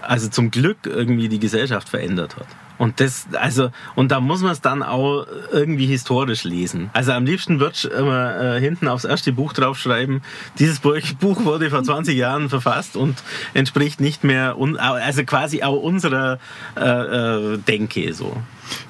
also 0.00 0.28
zum 0.28 0.52
Glück 0.52 0.78
irgendwie 0.84 1.28
die 1.28 1.40
Gesellschaft 1.40 1.88
verändert 1.88 2.36
hat. 2.36 2.46
Und 2.80 2.98
das, 2.98 3.26
also, 3.38 3.70
und 3.94 4.10
da 4.10 4.20
muss 4.20 4.40
man 4.40 4.52
es 4.52 4.62
dann 4.62 4.82
auch 4.82 5.26
irgendwie 5.52 5.84
historisch 5.84 6.44
lesen. 6.44 6.88
Also 6.94 7.12
am 7.12 7.26
liebsten 7.26 7.60
würde 7.60 7.74
ich 7.74 7.84
immer 7.84 8.56
äh, 8.56 8.58
hinten 8.58 8.88
aufs 8.88 9.04
erste 9.04 9.34
Buch 9.34 9.52
draufschreiben, 9.52 10.22
dieses 10.58 10.80
Buch 10.80 10.94
wurde 11.44 11.68
vor 11.68 11.82
20 11.82 12.16
Jahren 12.16 12.48
verfasst 12.48 12.96
und 12.96 13.22
entspricht 13.52 14.00
nicht 14.00 14.24
mehr, 14.24 14.56
also 14.78 15.24
quasi 15.24 15.62
auch 15.62 15.76
unserer 15.76 16.38
äh, 16.74 17.54
äh, 17.54 17.58
Denke 17.58 18.14
so. 18.14 18.34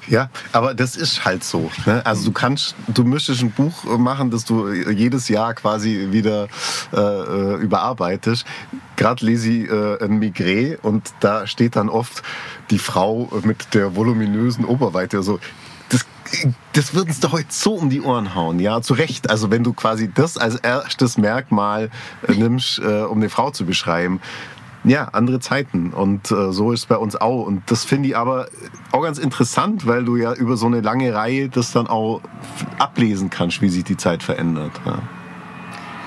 Ja, 0.07 0.29
aber 0.51 0.73
das 0.73 0.95
ist 0.95 1.25
halt 1.25 1.43
so. 1.43 1.71
Ne? 1.85 2.05
Also 2.05 2.25
du 2.25 2.31
kannst, 2.31 2.75
du 2.87 3.03
müsstest 3.03 3.41
ein 3.41 3.51
Buch 3.51 3.85
machen, 3.97 4.31
das 4.31 4.45
du 4.45 4.71
jedes 4.71 5.29
Jahr 5.29 5.53
quasi 5.53 6.09
wieder 6.11 6.47
äh, 6.93 7.55
überarbeitest. 7.55 8.45
Gerade 8.95 9.25
lese 9.25 9.49
ich 9.49 9.69
äh, 9.69 10.03
ein 10.03 10.19
Migré 10.19 10.77
und 10.81 11.13
da 11.19 11.47
steht 11.47 11.75
dann 11.75 11.89
oft 11.89 12.23
die 12.69 12.79
Frau 12.79 13.29
mit 13.43 13.73
der 13.73 13.95
voluminösen 13.95 14.65
Oberweite. 14.65 15.17
Also 15.17 15.39
das, 15.89 16.05
das 16.73 16.93
wird 16.93 17.07
uns 17.07 17.19
doch 17.19 17.33
heute 17.33 17.47
so 17.49 17.73
um 17.73 17.89
die 17.89 18.01
Ohren 18.01 18.35
hauen, 18.35 18.59
ja, 18.59 18.81
zu 18.81 18.93
Recht. 18.93 19.29
Also 19.29 19.51
wenn 19.51 19.63
du 19.63 19.73
quasi 19.73 20.11
das 20.13 20.37
als 20.37 20.55
erstes 20.55 21.17
Merkmal 21.17 21.89
nimmst, 22.27 22.79
äh, 22.79 23.01
um 23.01 23.17
eine 23.17 23.29
Frau 23.29 23.51
zu 23.51 23.65
beschreiben, 23.65 24.21
ja, 24.83 25.05
andere 25.09 25.39
Zeiten. 25.39 25.93
Und 25.93 26.31
äh, 26.31 26.51
so 26.51 26.71
ist 26.71 26.81
es 26.81 26.85
bei 26.85 26.97
uns 26.97 27.15
auch. 27.15 27.45
Und 27.45 27.69
das 27.69 27.83
finde 27.83 28.09
ich 28.09 28.17
aber 28.17 28.47
auch 28.91 29.03
ganz 29.03 29.17
interessant, 29.17 29.85
weil 29.85 30.03
du 30.03 30.15
ja 30.15 30.33
über 30.33 30.57
so 30.57 30.65
eine 30.65 30.81
lange 30.81 31.13
Reihe 31.13 31.49
das 31.49 31.71
dann 31.71 31.87
auch 31.87 32.21
ablesen 32.79 33.29
kannst, 33.29 33.61
wie 33.61 33.69
sich 33.69 33.83
die 33.83 33.97
Zeit 33.97 34.23
verändert. 34.23 34.71
Ja. 34.85 34.99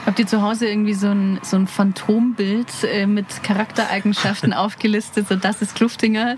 Habt 0.06 0.18
ihr 0.18 0.26
zu 0.26 0.42
Hause 0.42 0.68
irgendwie 0.68 0.94
so 0.94 1.08
ein, 1.08 1.38
so 1.42 1.56
ein 1.56 1.66
Phantombild 1.66 2.68
äh, 2.84 3.06
mit 3.06 3.42
Charaktereigenschaften 3.42 4.52
aufgelistet, 4.52 5.28
so 5.28 5.36
das 5.36 5.62
ist 5.62 5.74
Kluftinger? 5.74 6.36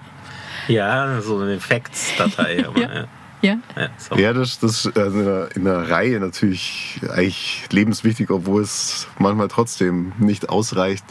Ja, 0.68 1.20
so 1.20 1.38
eine 1.38 1.58
Facts-Datei. 1.58 2.58
ja. 2.76 2.92
ja. 2.94 3.04
Ja, 3.42 3.58
ja, 3.76 3.88
so. 3.98 4.16
ja 4.16 4.32
das, 4.32 4.58
das 4.60 4.86
ist 4.86 4.98
also 4.98 5.18
in, 5.18 5.24
der, 5.26 5.56
in 5.56 5.64
der 5.64 5.90
Reihe 5.90 6.18
natürlich 6.20 7.00
eigentlich 7.14 7.66
lebenswichtig, 7.70 8.30
obwohl 8.30 8.62
es 8.62 9.08
manchmal 9.18 9.48
trotzdem 9.48 10.12
nicht 10.18 10.48
ausreicht, 10.48 11.04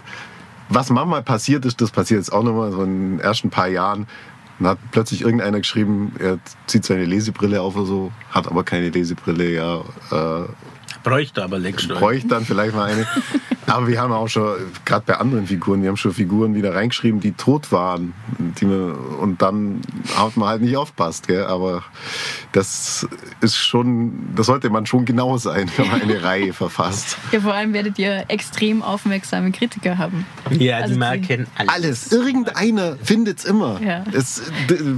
was 0.69 0.89
manchmal 0.89 1.23
passiert 1.23 1.65
ist, 1.65 1.81
das 1.81 1.91
passiert 1.91 2.19
jetzt 2.19 2.31
auch 2.31 2.43
nochmal 2.43 2.71
so 2.71 2.83
in 2.83 3.17
den 3.17 3.19
ersten 3.19 3.49
paar 3.49 3.67
Jahren. 3.67 4.07
Dann 4.59 4.69
hat 4.69 4.77
plötzlich 4.91 5.21
irgendeiner 5.21 5.59
geschrieben, 5.59 6.13
er 6.17 6.39
zieht 6.65 6.85
seine 6.85 7.05
Lesebrille 7.05 7.61
auf 7.61 7.75
oder 7.75 7.85
so, 7.85 8.11
hat 8.31 8.47
aber 8.47 8.63
keine 8.63 8.89
Lesebrille, 8.89 9.51
ja. 9.51 9.81
Äh, 10.11 10.47
Bräuchte 11.05 11.43
aber 11.43 11.59
längst. 11.59 11.87
Bräuchte 11.87 12.27
dann 12.27 12.45
vielleicht 12.45 12.75
mal 12.75 12.91
eine. 12.91 13.07
Aber 13.67 13.87
wir 13.87 13.99
haben 13.99 14.11
auch 14.11 14.27
schon, 14.27 14.57
gerade 14.85 15.03
bei 15.05 15.17
anderen 15.17 15.47
Figuren, 15.47 15.81
wir 15.81 15.89
haben 15.89 15.97
schon 15.97 16.13
Figuren 16.13 16.53
wieder 16.53 16.75
reingeschrieben, 16.75 17.19
die 17.19 17.31
tot 17.31 17.71
waren. 17.71 18.13
Die 18.59 18.69
wir, 18.69 18.95
und 19.19 19.41
dann 19.41 19.81
hat 20.15 20.37
man 20.37 20.49
halt 20.49 20.61
nicht 20.61 20.77
aufpasst. 20.77 21.27
Gell? 21.27 21.45
Aber 21.45 21.83
das 22.51 23.07
ist 23.41 23.57
schon, 23.57 24.33
das 24.35 24.45
sollte 24.47 24.69
man 24.69 24.85
schon 24.85 25.05
genau 25.05 25.37
sein, 25.37 25.69
wenn 25.77 25.87
man 25.87 26.01
eine 26.01 26.23
Reihe 26.23 26.53
verfasst. 26.53 27.17
Ja, 27.31 27.39
vor 27.39 27.53
allem 27.53 27.73
werdet 27.73 27.97
ihr 27.97 28.25
extrem 28.27 28.83
aufmerksame 28.83 29.51
Kritiker 29.51 29.97
haben. 29.97 30.25
Ja, 30.51 30.77
also 30.77 30.93
die 30.93 30.99
merken 30.99 31.47
alles. 31.55 31.73
Alles. 31.73 32.11
Irgendeiner 32.11 32.97
findet 32.97 33.39
es 33.39 33.45
immer. 33.45 33.81
Ja. 33.81 34.03
Es, 34.11 34.43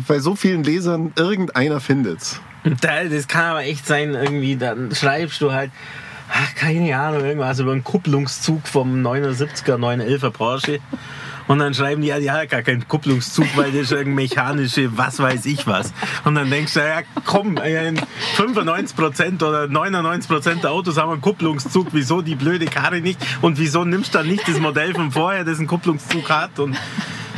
bei 0.07 0.19
so 0.19 0.35
vielen 0.35 0.63
Lesern, 0.63 1.13
irgendeiner 1.15 1.79
findet 1.79 2.21
es. 2.21 2.41
Das 2.81 3.27
kann 3.27 3.45
aber 3.45 3.63
echt 3.63 3.85
sein, 3.85 4.13
irgendwie, 4.13 4.55
dann 4.57 4.93
schreibst 4.93 5.41
du 5.41 5.51
halt, 5.53 5.71
ach, 6.31 6.55
keine 6.55 6.97
Ahnung, 6.97 7.23
irgendwas 7.23 7.59
über 7.59 7.71
einen 7.71 7.83
Kupplungszug 7.83 8.67
vom 8.67 9.05
79er, 9.05 9.75
911er 9.75 10.29
Porsche. 10.31 10.79
Und 11.47 11.59
dann 11.59 11.73
schreiben 11.73 12.01
die, 12.01 12.09
ja, 12.09 12.19
die 12.19 12.29
hat 12.29 12.49
gar 12.49 12.61
keinen 12.61 12.85
Kupplungszug, 12.87 13.47
weil 13.55 13.71
das 13.71 13.83
ist 13.83 13.91
irgendein 13.91 14.15
mechanische, 14.15 14.97
was 14.97 15.19
weiß 15.19 15.45
ich 15.45 15.65
was. 15.65 15.93
Und 16.25 16.35
dann 16.35 16.49
denkst 16.49 16.73
du, 16.73 16.81
ja, 16.81 17.03
komm, 17.25 17.57
95% 17.57 19.43
oder 19.43 19.63
99% 19.63 20.61
der 20.61 20.71
Autos 20.71 20.97
haben 20.97 21.11
einen 21.11 21.21
Kupplungszug. 21.21 21.87
Wieso 21.93 22.21
die 22.21 22.35
blöde 22.35 22.65
Karre 22.65 22.99
nicht? 22.99 23.19
Und 23.41 23.57
wieso 23.59 23.85
nimmst 23.85 24.13
du 24.13 24.17
dann 24.17 24.27
nicht 24.27 24.45
das 24.47 24.59
Modell 24.59 24.93
von 24.93 25.11
vorher, 25.11 25.45
das 25.45 25.59
einen 25.59 25.67
Kupplungszug 25.67 26.29
hat? 26.29 26.59
Und 26.59 26.75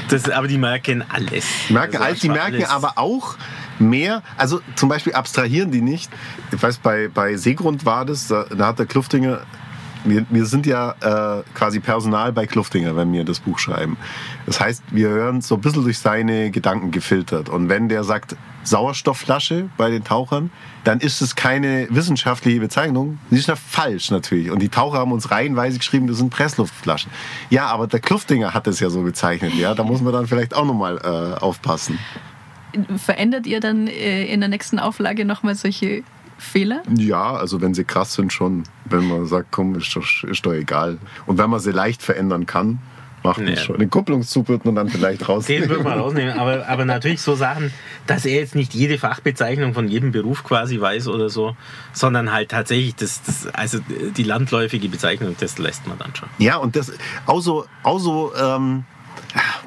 das, 0.09 0.27
aber 0.27 0.47
die 0.47 0.57
merken 0.57 1.03
alles. 1.07 1.45
Die 1.69 1.73
merken 1.73 1.97
alles, 1.97 2.19
die 2.21 2.29
merken 2.29 2.55
alles. 2.55 2.69
aber 2.69 2.93
auch, 2.95 3.35
mehr, 3.79 4.23
also 4.37 4.61
zum 4.75 4.89
Beispiel 4.89 5.13
abstrahieren 5.13 5.71
die 5.71 5.81
nicht. 5.81 6.11
Ich 6.51 6.61
weiß, 6.61 6.79
bei, 6.79 7.07
bei 7.07 7.35
Seegrund 7.37 7.85
war 7.85 8.05
das, 8.05 8.27
da, 8.27 8.45
da 8.45 8.67
hat 8.67 8.79
der 8.79 8.85
Kluftinger 8.85 9.41
wir, 10.03 10.25
wir, 10.29 10.45
sind 10.45 10.65
ja 10.65 10.95
äh, 11.01 11.43
quasi 11.53 11.79
Personal 11.79 12.31
bei 12.31 12.45
Kluftinger, 12.45 12.95
wenn 12.95 13.11
wir 13.11 13.25
das 13.25 13.39
Buch 13.39 13.59
schreiben. 13.59 13.97
Das 14.45 14.59
heißt, 14.59 14.83
wir 14.91 15.09
hören 15.09 15.41
so 15.41 15.55
ein 15.55 15.61
bisschen 15.61 15.83
durch 15.83 15.99
seine 15.99 16.51
Gedanken 16.51 16.91
gefiltert. 16.91 17.49
Und 17.49 17.69
wenn 17.69 17.89
der 17.89 18.03
sagt 18.03 18.35
Sauerstoffflasche 18.63 19.69
bei 19.77 19.89
den 19.89 20.03
Tauchern, 20.03 20.51
dann 20.83 20.99
ist 20.99 21.21
es 21.21 21.35
keine 21.35 21.87
wissenschaftliche 21.89 22.59
Bezeichnung. 22.59 23.19
Die 23.31 23.37
ist 23.37 23.47
ja 23.47 23.55
falsch 23.55 24.11
natürlich. 24.11 24.51
Und 24.51 24.59
die 24.59 24.69
Taucher 24.69 24.99
haben 24.99 25.11
uns 25.11 25.31
reihenweise 25.31 25.77
geschrieben, 25.77 26.07
das 26.07 26.17
sind 26.17 26.29
Pressluftflaschen. 26.29 27.11
Ja, 27.49 27.67
aber 27.67 27.87
der 27.87 27.99
Kluftinger 27.99 28.53
hat 28.53 28.67
es 28.67 28.79
ja 28.79 28.89
so 28.89 29.01
bezeichnet. 29.01 29.53
Ja, 29.55 29.73
da 29.73 29.83
muss 29.83 30.01
man 30.01 30.13
dann 30.13 30.27
vielleicht 30.27 30.55
auch 30.55 30.65
nochmal 30.65 30.97
äh, 30.97 31.39
aufpassen. 31.39 31.99
Verändert 32.97 33.47
ihr 33.47 33.59
dann 33.59 33.87
äh, 33.87 34.25
in 34.25 34.39
der 34.39 34.49
nächsten 34.49 34.79
Auflage 34.79 35.25
nochmal 35.25 35.55
solche 35.55 36.03
Fehler? 36.37 36.83
Ja, 36.95 37.33
also 37.33 37.61
wenn 37.61 37.73
sie 37.73 37.83
krass 37.83 38.13
sind 38.13 38.31
schon. 38.31 38.63
Wenn 38.85 39.07
man 39.07 39.25
sagt, 39.25 39.51
komm, 39.51 39.75
ist 39.75 39.95
doch, 39.95 40.05
ist 40.23 40.45
doch 40.45 40.53
egal. 40.53 40.97
Und 41.25 41.37
wenn 41.37 41.49
man 41.49 41.59
sie 41.59 41.71
leicht 41.71 42.01
verändern 42.01 42.45
kann, 42.45 42.79
macht 43.23 43.41
nee. 43.41 43.55
schon. 43.57 43.77
Den 43.77 43.89
Kupplungszug 43.89 44.47
wird 44.47 44.65
man 44.65 44.75
dann 44.75 44.89
vielleicht 44.89 45.27
rausnehmen. 45.27 45.63
Den 45.63 45.69
wird 45.69 45.83
man 45.83 45.99
rausnehmen, 45.99 46.37
aber, 46.37 46.67
aber 46.67 46.85
natürlich 46.85 47.21
so 47.21 47.35
Sachen, 47.35 47.71
dass 48.07 48.25
er 48.25 48.39
jetzt 48.39 48.55
nicht 48.55 48.73
jede 48.73 48.97
Fachbezeichnung 48.97 49.73
von 49.73 49.87
jedem 49.87 50.11
Beruf 50.11 50.43
quasi 50.43 50.79
weiß 50.79 51.07
oder 51.07 51.29
so, 51.29 51.55
sondern 51.93 52.31
halt 52.31 52.49
tatsächlich 52.49 52.95
das, 52.95 53.21
das 53.23 53.47
also 53.47 53.79
die 54.15 54.23
landläufige 54.23 54.89
Bezeichnung, 54.89 55.35
das 55.39 55.57
lässt 55.57 55.87
man 55.87 55.97
dann 55.97 56.15
schon. 56.15 56.29
Ja, 56.37 56.57
und 56.57 56.75
das 56.75 56.91
auch 57.25 57.41
so, 57.41 57.65
auch 57.83 57.99
so 57.99 58.33
ähm, 58.35 58.85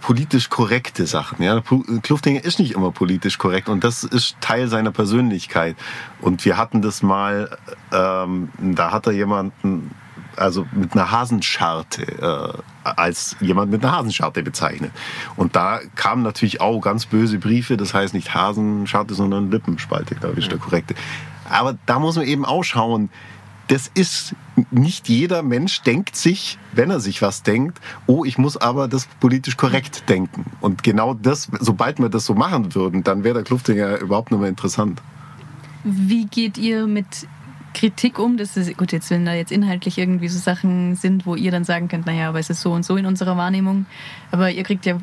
politisch 0.00 0.50
korrekte 0.50 1.06
Sachen. 1.06 1.42
Ja? 1.42 1.62
Kluftinger 2.02 2.44
ist 2.44 2.58
nicht 2.58 2.72
immer 2.72 2.90
politisch 2.90 3.38
korrekt 3.38 3.68
und 3.68 3.84
das 3.84 4.04
ist 4.04 4.36
Teil 4.40 4.68
seiner 4.68 4.90
Persönlichkeit. 4.90 5.76
Und 6.20 6.44
wir 6.44 6.56
hatten 6.56 6.82
das 6.82 7.02
mal, 7.02 7.56
ähm, 7.92 8.48
da 8.58 8.90
hat 8.90 9.06
er 9.06 9.12
jemanden 9.12 9.90
also 10.36 10.66
mit 10.72 10.94
einer 10.94 11.10
Hasenscharte 11.10 12.02
äh, 12.84 12.88
als 12.88 13.36
jemand 13.40 13.70
mit 13.70 13.84
einer 13.84 13.96
Hasenscharte 13.96 14.42
bezeichnet. 14.42 14.90
Und 15.36 15.56
da 15.56 15.80
kamen 15.94 16.22
natürlich 16.22 16.60
auch 16.60 16.80
ganz 16.80 17.06
böse 17.06 17.38
Briefe, 17.38 17.76
das 17.76 17.94
heißt 17.94 18.14
nicht 18.14 18.34
Hasenscharte, 18.34 19.14
sondern 19.14 19.50
Lippenspalte, 19.50 20.14
glaube 20.14 20.38
ich, 20.38 20.46
ist 20.46 20.52
der 20.52 20.58
korrekte. 20.58 20.94
Aber 21.48 21.76
da 21.86 21.98
muss 21.98 22.16
man 22.16 22.26
eben 22.26 22.44
auch 22.44 22.64
schauen, 22.64 23.10
das 23.72 23.90
ist 23.94 24.34
nicht 24.70 25.08
jeder 25.08 25.42
Mensch 25.42 25.80
denkt 25.80 26.14
sich, 26.14 26.58
wenn 26.72 26.90
er 26.90 27.00
sich 27.00 27.22
was 27.22 27.42
denkt, 27.42 27.80
oh, 28.06 28.22
ich 28.22 28.36
muss 28.36 28.58
aber 28.58 28.86
das 28.86 29.06
politisch 29.18 29.56
korrekt 29.56 30.10
denken. 30.10 30.44
Und 30.60 30.82
genau 30.82 31.14
das, 31.14 31.48
sobald 31.58 31.98
wir 31.98 32.10
das 32.10 32.26
so 32.26 32.34
machen 32.34 32.74
würden, 32.74 33.02
dann 33.02 33.24
wäre 33.24 33.36
der 33.36 33.44
Kluftinger 33.44 33.96
überhaupt 33.98 34.30
nicht 34.30 34.40
mehr 34.40 34.50
interessant. 34.50 35.00
wie 35.84 36.26
geht 36.26 36.58
ihr 36.58 36.86
mit 36.86 37.06
Kritik 37.72 38.18
um? 38.18 38.36
Das 38.36 38.58
ist 38.58 38.76
gut, 38.76 38.92
jetzt 38.92 39.08
wenn 39.08 39.24
da 39.24 39.32
jetzt 39.32 39.50
inhaltlich 39.50 39.96
irgendwie 39.96 40.28
so 40.28 40.38
Sachen 40.38 40.94
sind, 40.94 41.24
wo 41.24 41.34
ihr 41.34 41.50
dann 41.50 41.64
sagen 41.64 41.88
könnt, 41.88 42.04
naja, 42.04 42.28
aber 42.28 42.40
es 42.40 42.50
ist 42.50 42.60
so 42.60 42.74
und 42.74 42.84
so 42.84 42.98
in 42.98 43.06
unserer 43.06 43.38
Wahrnehmung. 43.38 43.86
Aber 44.30 44.50
ihr 44.50 44.64
kriegt 44.64 44.84
ja, 44.84 44.98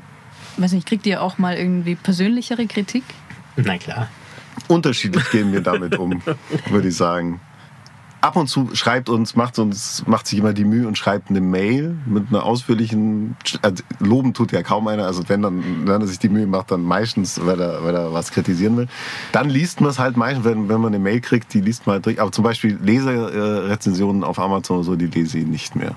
weiß 0.57 0.73
nicht, 0.73 0.87
kriegt 0.87 1.07
ihr 1.07 1.23
auch 1.23 1.39
mal 1.39 1.57
irgendwie 1.57 1.95
persönlichere 1.95 2.67
Kritik? 2.67 3.03
Na 3.55 3.79
klar. 3.79 4.09
Unterschiedlich 4.67 5.27
gehen 5.31 5.51
wir 5.51 5.61
damit 5.61 5.97
um, 5.97 6.21
würde 6.69 6.89
ich 6.89 6.95
sagen 6.95 7.39
ab 8.21 8.35
und 8.35 8.47
zu 8.47 8.69
schreibt 8.73 9.09
uns, 9.09 9.35
macht 9.35 9.59
uns, 9.59 10.03
macht 10.07 10.27
sich 10.27 10.39
immer 10.39 10.53
die 10.53 10.65
Mühe 10.65 10.87
und 10.87 10.97
schreibt 10.97 11.29
eine 11.29 11.41
Mail 11.41 11.95
mit 12.05 12.27
einer 12.29 12.43
ausführlichen, 12.43 13.37
also 13.61 13.83
loben 13.99 14.33
tut 14.33 14.51
ja 14.51 14.61
kaum 14.61 14.87
einer, 14.87 15.05
also 15.05 15.27
wenn 15.29 15.41
dann, 15.41 15.87
wenn 15.87 16.01
er 16.01 16.07
sich 16.07 16.19
die 16.19 16.29
Mühe 16.29 16.47
macht, 16.47 16.71
dann 16.71 16.83
meistens, 16.83 17.39
weil 17.45 17.59
er, 17.59 17.83
weil 17.83 17.95
er 17.95 18.13
was 18.13 18.31
kritisieren 18.31 18.77
will. 18.77 18.87
Dann 19.31 19.49
liest 19.49 19.81
man 19.81 19.89
es 19.89 19.99
halt 19.99 20.17
meistens, 20.17 20.45
wenn, 20.45 20.69
wenn 20.69 20.81
man 20.81 20.93
eine 20.93 20.99
Mail 20.99 21.21
kriegt, 21.21 21.53
die 21.53 21.61
liest 21.61 21.87
man 21.87 21.95
halt 21.95 22.05
durch. 22.05 22.19
Aber 22.19 22.31
zum 22.31 22.43
Beispiel 22.43 22.77
Leserrezensionen 22.81 24.23
auf 24.23 24.39
Amazon 24.39 24.77
oder 24.77 24.85
so, 24.85 24.95
die 24.95 25.07
lese 25.07 25.39
ich 25.39 25.47
nicht 25.47 25.75
mehr. 25.75 25.95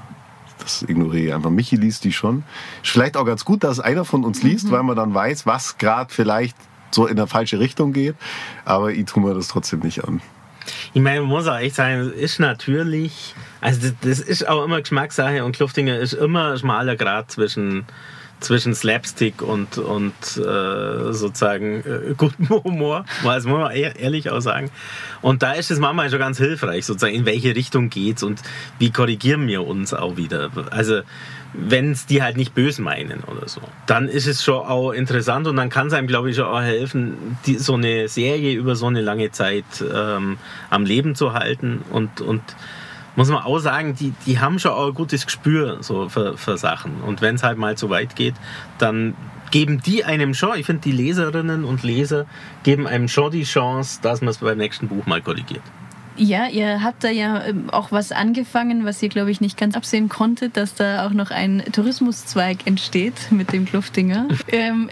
Das 0.61 0.83
ignoriere 0.83 1.27
ich 1.27 1.35
einfach. 1.35 1.51
Michi 1.51 1.75
liest 1.77 2.05
die 2.05 2.13
schon. 2.13 2.45
Vielleicht 2.85 3.17
auch 3.17 3.25
ganz 3.25 3.45
gut, 3.45 3.65
dass 3.65 3.81
einer 3.81 4.05
von 4.05 4.25
uns 4.25 4.45
liest, 4.45 4.69
mhm. 4.69 4.71
weil 4.71 4.83
man 4.85 4.97
dann 4.97 5.13
weiß, 5.13 5.45
was 5.45 5.77
gerade 5.77 6.13
vielleicht 6.13 6.57
so 6.93 7.07
in 7.07 7.17
der 7.17 7.27
falsche 7.27 7.59
Richtung 7.59 7.93
geht. 7.93 8.15
Aber 8.65 8.93
ich 8.93 9.07
tue 9.07 9.23
mir 9.23 9.35
das 9.35 9.49
trotzdem 9.49 9.81
nicht 9.81 10.05
an. 10.05 10.21
Ich 10.95 11.01
meine, 11.01 11.21
man 11.21 11.31
muss 11.31 11.47
auch 11.47 11.57
echt 11.57 11.77
sagen, 11.77 12.01
es 12.01 12.13
ist 12.13 12.39
natürlich, 12.39 13.35
also 13.63 13.81
das, 13.81 13.95
das, 14.03 14.21
ist 14.21 14.47
auch 14.47 14.65
immer 14.65 14.81
Geschmackssache 14.81 15.43
und 15.43 15.57
Kluftinger 15.57 15.99
ist 15.99 16.13
immer 16.13 16.53
ein 16.53 16.59
schmaler 16.59 16.97
Grad 16.97 17.31
zwischen, 17.31 17.87
zwischen 18.41 18.75
Slapstick 18.75 19.41
und, 19.41 19.79
und 19.79 20.13
äh, 20.37 21.13
sozusagen 21.13 21.81
äh, 21.81 22.15
gutem 22.15 22.51
Humor, 22.51 23.07
das 23.25 23.47
muss 23.47 23.59
man 23.59 23.73
ehrlich 23.73 24.29
auch 24.29 24.41
sagen. 24.41 24.71
Und 25.23 25.43
da 25.43 25.53
ist 25.53 25.71
es 25.71 25.79
manchmal 25.79 26.11
schon 26.11 26.19
ganz 26.19 26.37
hilfreich, 26.37 26.85
sozusagen, 26.85 27.15
in 27.15 27.25
welche 27.25 27.57
Richtung 27.57 27.89
geht's 27.89 28.23
und 28.23 28.43
wie 28.79 28.91
korrigieren 28.91 29.47
wir 29.47 29.67
uns 29.67 29.95
auch 29.95 30.19
wieder. 30.19 30.51
Also 30.71 31.01
wenn 31.55 31.93
es 31.93 32.07
die 32.07 32.23
halt 32.23 32.37
nicht 32.37 32.55
böse 32.55 32.83
meinen 32.83 33.23
oder 33.25 33.49
so. 33.49 33.61
Dann 33.87 34.09
ist 34.09 34.27
es 34.27 34.43
schon 34.43 34.67
auch 34.67 34.93
interessant 34.93 35.47
und 35.47 35.57
dann 35.57 35.69
kann 35.69 35.89
es 35.89 35.93
einem, 35.93 36.07
glaube 36.07 36.31
ich, 36.31 36.41
auch 36.41 36.61
helfen, 36.61 37.37
die, 37.47 37.57
so 37.57 37.75
eine 37.75 38.09
Serie 38.09 38.55
über 38.55 38.75
so 38.75 38.87
eine 38.87 39.01
lange 39.01 39.31
Zeit 39.31 39.65
ähm, 39.95 40.39
am 40.71 40.85
Leben 40.85 41.15
zu 41.15 41.35
halten 41.35 41.83
und, 41.91 42.21
und 42.21 42.43
muss 43.17 43.29
man 43.29 43.43
auch 43.43 43.59
sagen, 43.59 43.95
die, 43.95 44.15
die 44.27 44.41
haben 44.41 44.59
schon 44.59 44.73
auch 44.73 44.89
ein 44.89 44.95
gutes 44.95 45.27
Gespür 45.27 45.79
so 45.81 46.09
für, 46.09 46.39
für 46.39 46.57
Sachen. 46.57 47.03
Und 47.03 47.21
wenn 47.21 47.35
es 47.35 47.43
halt 47.43 47.59
mal 47.59 47.77
zu 47.77 47.91
weit 47.91 48.17
geht, 48.17 48.35
dann 48.79 49.15
geben 49.51 49.83
die 49.83 50.05
einem 50.05 50.33
schon, 50.33 50.59
ich 50.59 50.65
finde, 50.65 50.83
die 50.83 50.93
Leserinnen 50.93 51.65
und 51.65 51.83
Leser 51.83 52.25
geben 52.63 52.87
einem 52.87 53.09
schon 53.09 53.31
die 53.31 53.45
Chance, 53.45 54.01
dass 54.03 54.23
man 54.23 54.31
es 54.31 54.39
beim 54.39 54.57
nächsten 54.57 54.89
Buch 54.89 55.05
mal 55.05 55.21
korrigiert. 55.21 55.63
Ja, 56.17 56.47
ihr 56.47 56.83
habt 56.83 57.05
da 57.05 57.09
ja 57.09 57.45
ähm, 57.45 57.71
auch 57.71 57.91
was 57.91 58.13
angefangen, 58.13 58.85
was 58.85 59.03
ihr, 59.03 59.09
glaube 59.09 59.31
ich, 59.31 59.41
nicht 59.41 59.57
ganz 59.57 59.77
absehen 59.77 60.09
konntet, 60.09 60.57
dass 60.57 60.75
da 60.75 61.07
auch 61.07 61.13
noch 61.13 61.31
ein 61.31 61.63
Tourismuszweig 61.73 62.67
entsteht 62.67 63.31
mit 63.31 63.53
dem 63.53 63.65
Kluftinger. 63.65 64.29
ähm, 64.49 64.91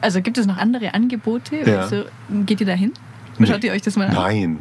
also 0.00 0.20
gibt 0.20 0.38
es 0.38 0.46
noch 0.46 0.58
andere 0.58 0.94
Angebote? 0.94 1.56
Ja. 1.56 1.80
Also, 1.80 2.04
geht 2.46 2.60
ihr 2.60 2.66
da 2.66 2.74
hin? 2.74 2.92
Schaut 3.46 3.64
ihr 3.64 3.72
euch 3.72 3.82
das 3.82 3.96
mal 3.96 4.08
an? 4.08 4.14
Nein. 4.14 4.58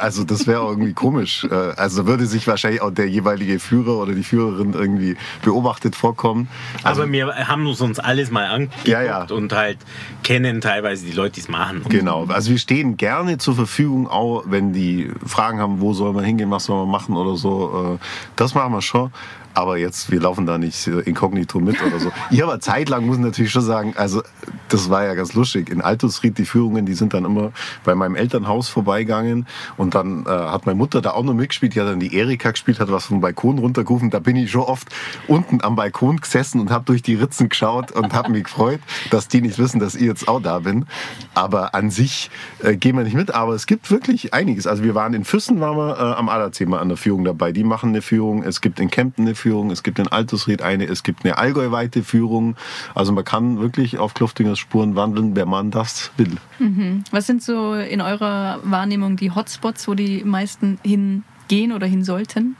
Also 0.00 0.24
das 0.24 0.46
wäre 0.46 0.60
irgendwie 0.62 0.92
komisch. 0.92 1.44
Äh, 1.44 1.54
also 1.54 2.06
würde 2.06 2.26
sich 2.26 2.46
wahrscheinlich 2.46 2.80
auch 2.80 2.90
der 2.90 3.08
jeweilige 3.08 3.58
Führer 3.58 3.98
oder 3.98 4.14
die 4.14 4.22
Führerin 4.22 4.74
irgendwie 4.74 5.16
beobachtet 5.42 5.96
vorkommen. 5.96 6.48
Also 6.82 7.02
Aber 7.02 7.12
wir 7.12 7.48
haben 7.48 7.66
uns 7.66 7.98
alles 7.98 8.30
mal 8.30 8.46
angeguckt 8.46 8.88
ja, 8.88 9.02
ja. 9.02 9.26
und 9.30 9.52
halt 9.52 9.78
kennen 10.22 10.60
teilweise 10.60 11.06
die 11.06 11.12
Leute, 11.12 11.34
die 11.34 11.40
es 11.40 11.48
machen. 11.48 11.82
Genau. 11.88 12.26
Also 12.26 12.50
wir 12.50 12.58
stehen 12.58 12.96
gerne 12.96 13.38
zur 13.38 13.54
Verfügung, 13.54 14.08
auch 14.08 14.44
wenn 14.46 14.72
die 14.72 15.10
Fragen 15.26 15.60
haben, 15.60 15.80
wo 15.80 15.92
soll 15.92 16.12
man 16.12 16.24
hingehen, 16.24 16.50
was 16.50 16.64
soll 16.64 16.76
man 16.84 16.90
machen 16.90 17.16
oder 17.16 17.36
so. 17.36 17.98
Äh, 18.00 18.04
das 18.36 18.54
machen 18.54 18.72
wir 18.72 18.82
schon 18.82 19.10
aber 19.54 19.78
jetzt, 19.78 20.10
wir 20.10 20.20
laufen 20.20 20.46
da 20.46 20.58
nicht 20.58 20.86
inkognito 20.86 21.60
mit 21.60 21.82
oder 21.82 21.98
so. 21.98 22.12
Ja, 22.30 22.44
aber 22.44 22.60
zeitlang 22.60 23.06
muss 23.06 23.16
ich 23.16 23.22
natürlich 23.22 23.52
schon 23.52 23.62
sagen, 23.62 23.94
also 23.96 24.22
das 24.68 24.90
war 24.90 25.04
ja 25.04 25.14
ganz 25.14 25.34
lustig. 25.34 25.70
In 25.70 25.80
Altusried, 25.80 26.38
die 26.38 26.44
Führungen, 26.44 26.86
die 26.86 26.94
sind 26.94 27.14
dann 27.14 27.24
immer 27.24 27.52
bei 27.84 27.94
meinem 27.94 28.14
Elternhaus 28.14 28.68
vorbeigegangen 28.68 29.46
und 29.76 29.94
dann 29.94 30.26
äh, 30.26 30.28
hat 30.28 30.66
meine 30.66 30.76
Mutter 30.76 31.00
da 31.00 31.12
auch 31.12 31.24
noch 31.24 31.34
mitgespielt, 31.34 31.74
die 31.74 31.80
hat 31.80 31.88
dann 31.88 32.00
die 32.00 32.14
Erika 32.14 32.50
gespielt, 32.50 32.80
hat 32.80 32.90
was 32.90 33.06
vom 33.06 33.20
Balkon 33.20 33.58
runtergerufen. 33.58 34.10
Da 34.10 34.18
bin 34.18 34.36
ich 34.36 34.50
schon 34.50 34.62
oft 34.62 34.88
unten 35.26 35.62
am 35.62 35.76
Balkon 35.76 36.18
gesessen 36.18 36.60
und 36.60 36.70
habe 36.70 36.84
durch 36.84 37.02
die 37.02 37.14
Ritzen 37.14 37.48
geschaut 37.48 37.92
und 37.92 38.12
habe 38.12 38.30
mich 38.30 38.44
gefreut, 38.44 38.80
dass 39.10 39.28
die 39.28 39.40
nicht 39.40 39.58
wissen, 39.58 39.80
dass 39.80 39.94
ich 39.94 40.02
jetzt 40.02 40.28
auch 40.28 40.40
da 40.40 40.60
bin. 40.60 40.86
Aber 41.34 41.74
an 41.74 41.90
sich 41.90 42.30
äh, 42.62 42.76
gehen 42.76 42.96
wir 42.96 43.04
nicht 43.04 43.14
mit. 43.14 43.34
Aber 43.34 43.54
es 43.54 43.66
gibt 43.66 43.90
wirklich 43.90 44.34
einiges. 44.34 44.66
Also 44.66 44.82
wir 44.82 44.94
waren 44.94 45.14
in 45.14 45.24
Füssen, 45.24 45.60
waren 45.60 45.76
wir 45.76 45.96
äh, 45.98 46.18
am 46.18 46.28
Aderzee 46.28 46.66
mal 46.66 46.78
an 46.78 46.88
der 46.88 46.96
Führung 46.96 47.24
dabei. 47.24 47.52
Die 47.52 47.64
machen 47.64 47.90
eine 47.90 48.02
Führung. 48.02 48.42
Es 48.42 48.60
gibt 48.60 48.80
in 48.80 48.90
Kempten 48.90 49.26
eine 49.26 49.34
Führung. 49.34 49.47
Führung, 49.48 49.70
es 49.70 49.82
gibt 49.82 49.98
in 49.98 50.08
Altusried 50.08 50.60
eine, 50.60 50.84
es 50.84 51.02
gibt 51.02 51.24
eine 51.24 51.38
Allgäuweite 51.38 52.02
Führung. 52.02 52.54
Also 52.94 53.12
man 53.12 53.24
kann 53.24 53.58
wirklich 53.60 53.96
auf 53.96 54.12
Kluftingers 54.12 54.58
Spuren 54.58 54.94
wandeln, 54.94 55.34
wenn 55.36 55.48
man 55.48 55.70
das 55.70 56.10
will. 56.18 56.36
Mhm. 56.58 57.04
Was 57.10 57.26
sind 57.26 57.42
so 57.42 57.72
in 57.72 58.02
eurer 58.02 58.60
Wahrnehmung 58.62 59.16
die 59.16 59.30
Hotspots, 59.30 59.88
wo 59.88 59.94
die 59.94 60.22
meisten 60.22 60.78
hingehen 60.82 61.72
oder 61.72 61.86
hin 61.86 62.04
sollten? 62.04 62.56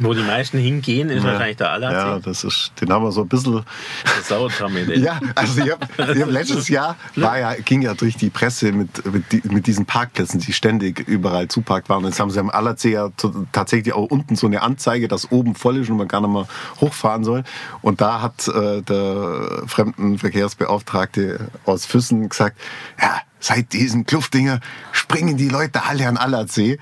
Wo 0.00 0.14
die 0.14 0.22
meisten 0.22 0.58
hingehen, 0.58 1.10
ist 1.10 1.24
ja, 1.24 1.32
wahrscheinlich 1.32 1.56
der 1.56 1.70
Allersee. 1.70 1.96
Ja, 1.96 2.18
das 2.20 2.44
ist, 2.44 2.72
den 2.80 2.92
haben 2.92 3.04
wir 3.04 3.12
so 3.12 3.22
ein 3.22 3.28
bisschen. 3.28 3.64
Das 4.04 4.28
dauert 4.28 4.60
haben 4.60 4.74
wir 4.74 4.96
Ja, 4.96 5.20
also 5.34 5.60
ich 5.62 5.70
hab, 5.70 5.88
ich 6.10 6.22
hab 6.22 6.30
letztes 6.30 6.68
Jahr 6.68 6.96
war 7.16 7.38
ja, 7.38 7.54
ging 7.54 7.82
ja 7.82 7.94
durch 7.94 8.16
die 8.16 8.30
Presse 8.30 8.72
mit, 8.72 9.04
mit, 9.12 9.44
mit 9.50 9.66
diesen 9.66 9.86
Parkplätzen, 9.86 10.40
die 10.40 10.52
ständig 10.52 11.00
überall 11.08 11.48
zuparkt 11.48 11.88
waren. 11.88 12.04
Jetzt 12.04 12.20
haben 12.20 12.30
sie 12.30 12.38
am 12.38 12.50
Allersee 12.50 12.92
ja 12.92 13.10
tatsächlich 13.52 13.92
auch 13.94 14.04
unten 14.04 14.36
so 14.36 14.46
eine 14.46 14.62
Anzeige, 14.62 15.08
dass 15.08 15.30
oben 15.32 15.54
voll 15.54 15.78
ist 15.78 15.90
und 15.90 15.96
man 15.96 16.08
gar 16.08 16.20
nicht 16.20 16.30
mehr 16.30 16.46
hochfahren 16.80 17.24
soll. 17.24 17.44
Und 17.82 18.00
da 18.00 18.22
hat 18.22 18.48
äh, 18.48 18.82
der 18.82 19.62
Fremdenverkehrsbeauftragte 19.66 21.48
aus 21.64 21.86
Füssen 21.86 22.28
gesagt, 22.28 22.58
ja, 23.00 23.20
seit 23.40 23.72
diesen 23.72 24.06
Kluftdinger 24.06 24.60
springen 24.92 25.36
die 25.36 25.48
Leute 25.48 25.84
alle 25.84 26.08
an 26.08 26.16
Allersee. 26.16 26.78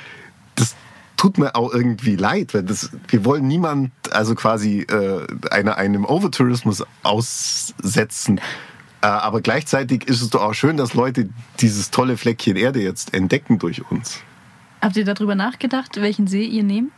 Das, 0.55 0.75
tut 1.17 1.39
mir 1.39 1.57
auch 1.57 1.73
irgendwie 1.73 2.17
leid, 2.17 2.55
weil 2.55 2.63
das, 2.63 2.91
wir 3.09 3.25
wollen 3.25 3.47
niemand 3.47 3.91
also 4.11 4.35
quasi 4.35 4.81
äh, 4.81 5.27
eine, 5.51 5.77
einem 5.77 6.05
Overtourismus 6.05 6.85
aussetzen. 7.03 8.41
Äh, 9.03 9.07
aber 9.07 9.41
gleichzeitig 9.41 10.09
ist 10.09 10.23
es 10.23 10.31
doch 10.31 10.43
auch 10.43 10.55
schön, 10.55 10.77
dass 10.77 10.95
Leute 10.95 11.29
dieses 11.61 11.91
tolle 11.91 12.17
Fleckchen 12.17 12.57
Erde 12.57 12.81
jetzt 12.81 13.15
entdecken 13.15 13.59
durch 13.59 13.91
uns. 13.91 14.21
Habt 14.81 14.97
ihr 14.97 15.05
darüber 15.05 15.35
nachgedacht, 15.35 16.01
welchen 16.01 16.27
See 16.27 16.45
ihr 16.45 16.63
nehmt? 16.63 16.93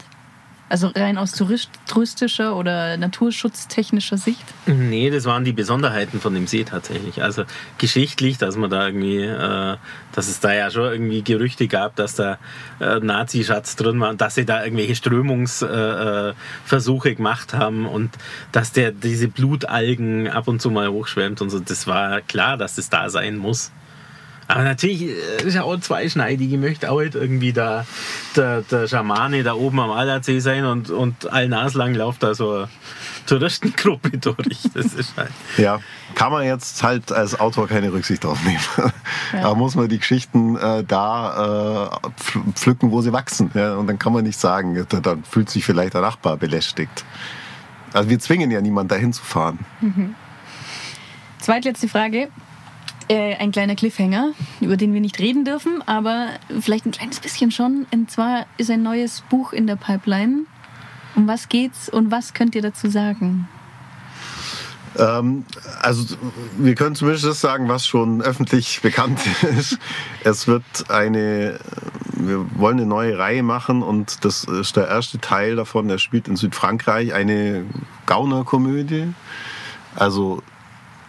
Also 0.68 0.90
rein 0.94 1.16
aus 1.16 1.32
touristischer 1.32 2.54
oder 2.54 2.98
naturschutztechnischer 2.98 4.18
Sicht? 4.18 4.44
Nee, 4.66 5.08
das 5.08 5.24
waren 5.24 5.44
die 5.44 5.52
Besonderheiten 5.52 6.20
von 6.20 6.34
dem 6.34 6.46
See 6.46 6.64
tatsächlich. 6.64 7.22
Also 7.22 7.44
geschichtlich, 7.78 8.36
dass 8.36 8.56
man 8.56 8.68
da 8.68 8.86
irgendwie, 8.86 9.22
äh, 9.22 9.76
dass 10.12 10.28
es 10.28 10.40
da 10.40 10.52
ja 10.52 10.70
schon 10.70 10.92
irgendwie 10.92 11.22
Gerüchte 11.22 11.68
gab, 11.68 11.96
dass 11.96 12.16
da 12.16 12.36
äh, 12.80 13.00
Nazi-Schatz 13.00 13.76
drin 13.76 13.98
war 14.00 14.10
und 14.10 14.20
dass 14.20 14.34
sie 14.34 14.44
da 14.44 14.62
irgendwelche 14.62 14.94
Strömungsversuche 14.94 17.10
äh, 17.10 17.14
gemacht 17.14 17.54
haben 17.54 17.86
und 17.86 18.10
dass 18.52 18.72
der 18.72 18.92
diese 18.92 19.28
Blutalgen 19.28 20.28
ab 20.28 20.48
und 20.48 20.60
zu 20.60 20.70
mal 20.70 20.90
hochschwemmt 20.90 21.40
und 21.40 21.48
so. 21.48 21.60
Das 21.60 21.86
war 21.86 22.20
klar, 22.20 22.58
dass 22.58 22.74
das 22.74 22.90
da 22.90 23.08
sein 23.08 23.38
muss. 23.38 23.72
Aber 24.48 24.64
natürlich 24.64 25.02
äh, 25.02 25.46
ist 25.46 25.54
ja 25.54 25.62
auch 25.62 25.78
zweischneidig. 25.78 26.50
Ich 26.50 26.58
möchte 26.58 26.90
auch 26.90 26.98
halt 26.98 27.14
irgendwie 27.14 27.52
da 27.52 27.86
der, 28.34 28.62
der 28.62 28.88
Schamane 28.88 29.42
da 29.42 29.52
oben 29.52 29.78
am 29.78 29.90
Allersee 29.90 30.40
sein 30.40 30.64
und, 30.64 30.90
und 30.90 31.30
all 31.30 31.48
naslang 31.48 31.94
läuft 31.94 32.22
da 32.22 32.34
so 32.34 32.52
eine 32.52 32.68
Touristengruppe 33.26 34.16
durch. 34.18 34.62
Das 34.72 34.94
ist 34.94 35.14
halt. 35.18 35.30
Ja, 35.58 35.80
kann 36.14 36.32
man 36.32 36.46
jetzt 36.46 36.82
halt 36.82 37.12
als 37.12 37.38
Autor 37.38 37.68
keine 37.68 37.92
Rücksicht 37.92 38.24
drauf 38.24 38.42
nehmen. 38.44 38.58
Ja. 39.30 39.42
Da 39.42 39.54
muss 39.54 39.74
man 39.74 39.88
die 39.88 39.98
Geschichten 39.98 40.56
äh, 40.56 40.82
da 40.84 41.90
äh, 42.02 42.54
pflücken, 42.54 42.90
wo 42.92 43.02
sie 43.02 43.12
wachsen. 43.12 43.50
Ja? 43.52 43.74
Und 43.74 43.86
dann 43.86 43.98
kann 43.98 44.14
man 44.14 44.24
nicht 44.24 44.40
sagen, 44.40 44.86
dann 44.88 45.22
fühlt 45.22 45.50
sich 45.50 45.66
vielleicht 45.66 45.92
der 45.92 46.00
Nachbar 46.00 46.38
belästigt. 46.38 47.04
Also 47.92 48.08
wir 48.08 48.18
zwingen 48.18 48.50
ja 48.50 48.62
niemanden 48.62 48.88
dahin 48.88 49.12
zu 49.12 49.22
fahren. 49.22 49.58
Mhm. 49.82 50.14
Zweitletzte 51.40 51.88
Frage. 51.88 52.28
Äh, 53.08 53.36
ein 53.36 53.52
kleiner 53.52 53.74
Cliffhanger, 53.74 54.32
über 54.60 54.76
den 54.76 54.92
wir 54.92 55.00
nicht 55.00 55.18
reden 55.18 55.46
dürfen, 55.46 55.82
aber 55.86 56.28
vielleicht 56.60 56.84
ein 56.84 56.90
kleines 56.90 57.20
bisschen 57.20 57.50
schon. 57.50 57.86
Und 57.90 58.10
zwar 58.10 58.44
ist 58.58 58.70
ein 58.70 58.82
neues 58.82 59.22
Buch 59.30 59.54
in 59.54 59.66
der 59.66 59.76
Pipeline. 59.76 60.44
Um 61.14 61.26
was 61.26 61.48
geht's 61.48 61.88
und 61.88 62.10
was 62.10 62.34
könnt 62.34 62.54
ihr 62.54 62.60
dazu 62.60 62.90
sagen? 62.90 63.48
Ähm, 64.98 65.44
also 65.80 66.16
wir 66.58 66.74
können 66.74 66.94
zumindest 66.94 67.24
das 67.24 67.40
sagen, 67.40 67.68
was 67.68 67.86
schon 67.86 68.20
öffentlich 68.20 68.82
bekannt 68.82 69.20
ist. 69.58 69.78
Es 70.22 70.46
wird 70.46 70.64
eine, 70.90 71.58
wir 72.12 72.46
wollen 72.58 72.78
eine 72.78 72.86
neue 72.86 73.18
Reihe 73.18 73.42
machen 73.42 73.82
und 73.82 74.24
das 74.24 74.44
ist 74.44 74.76
der 74.76 74.88
erste 74.88 75.18
Teil 75.18 75.56
davon, 75.56 75.88
der 75.88 75.98
spielt 75.98 76.28
in 76.28 76.36
Südfrankreich, 76.36 77.14
eine 77.14 77.64
Gaunerkomödie. 78.04 79.14
Also 79.96 80.42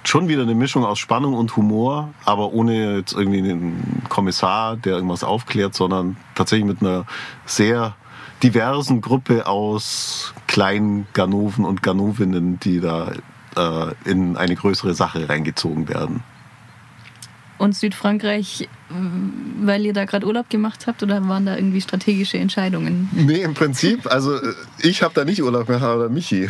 schon 0.10 0.28
wieder 0.28 0.42
eine 0.42 0.56
Mischung 0.56 0.84
aus 0.84 0.98
Spannung 0.98 1.36
und 1.36 1.56
Humor, 1.56 2.10
aber 2.26 2.52
ohne 2.52 2.98
jetzt 2.98 3.14
irgendwie 3.14 3.40
einen 3.40 4.04
Kommissar, 4.10 4.76
der 4.76 4.96
irgendwas 4.96 5.24
aufklärt, 5.24 5.76
sondern 5.76 6.18
tatsächlich 6.34 6.66
mit 6.66 6.82
einer 6.82 7.06
sehr 7.46 7.96
diversen 8.42 9.02
Gruppe 9.02 9.46
aus 9.46 10.34
kleinen 10.48 11.08
Ganoven 11.14 11.64
und 11.64 11.84
Ganovinnen, 11.84 12.60
die 12.60 12.80
da 12.80 13.12
äh, 13.56 13.94
in 14.06 14.36
eine 14.36 14.56
größere 14.56 14.96
Sache 14.96 15.30
reingezogen 15.30 15.88
werden. 15.88 16.24
Und 17.60 17.76
Südfrankreich, 17.76 18.68
weil 19.62 19.86
ihr 19.86 19.94
da 19.94 20.06
gerade 20.06 20.26
Urlaub 20.26 20.50
gemacht 20.50 20.88
habt 20.88 21.04
oder 21.04 21.28
waren 21.28 21.46
da 21.46 21.56
irgendwie 21.56 21.82
strategische 21.82 22.38
Entscheidungen? 22.38 23.10
Nee, 23.12 23.42
im 23.42 23.54
Prinzip, 23.54 24.12
also 24.12 24.36
äh, 24.36 24.54
ich 24.80 25.04
habe 25.04 25.14
da 25.14 25.24
nicht 25.24 25.44
Urlaub 25.44 25.68
gemacht, 25.68 25.84
aber 25.84 26.10
Michi. 26.10 26.50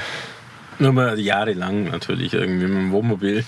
Mal 0.79 1.19
jahrelang 1.19 1.85
natürlich 1.85 2.33
irgendwie 2.33 2.67
mit 2.67 2.77
dem 2.77 2.91
Wohnmobil. 2.91 3.43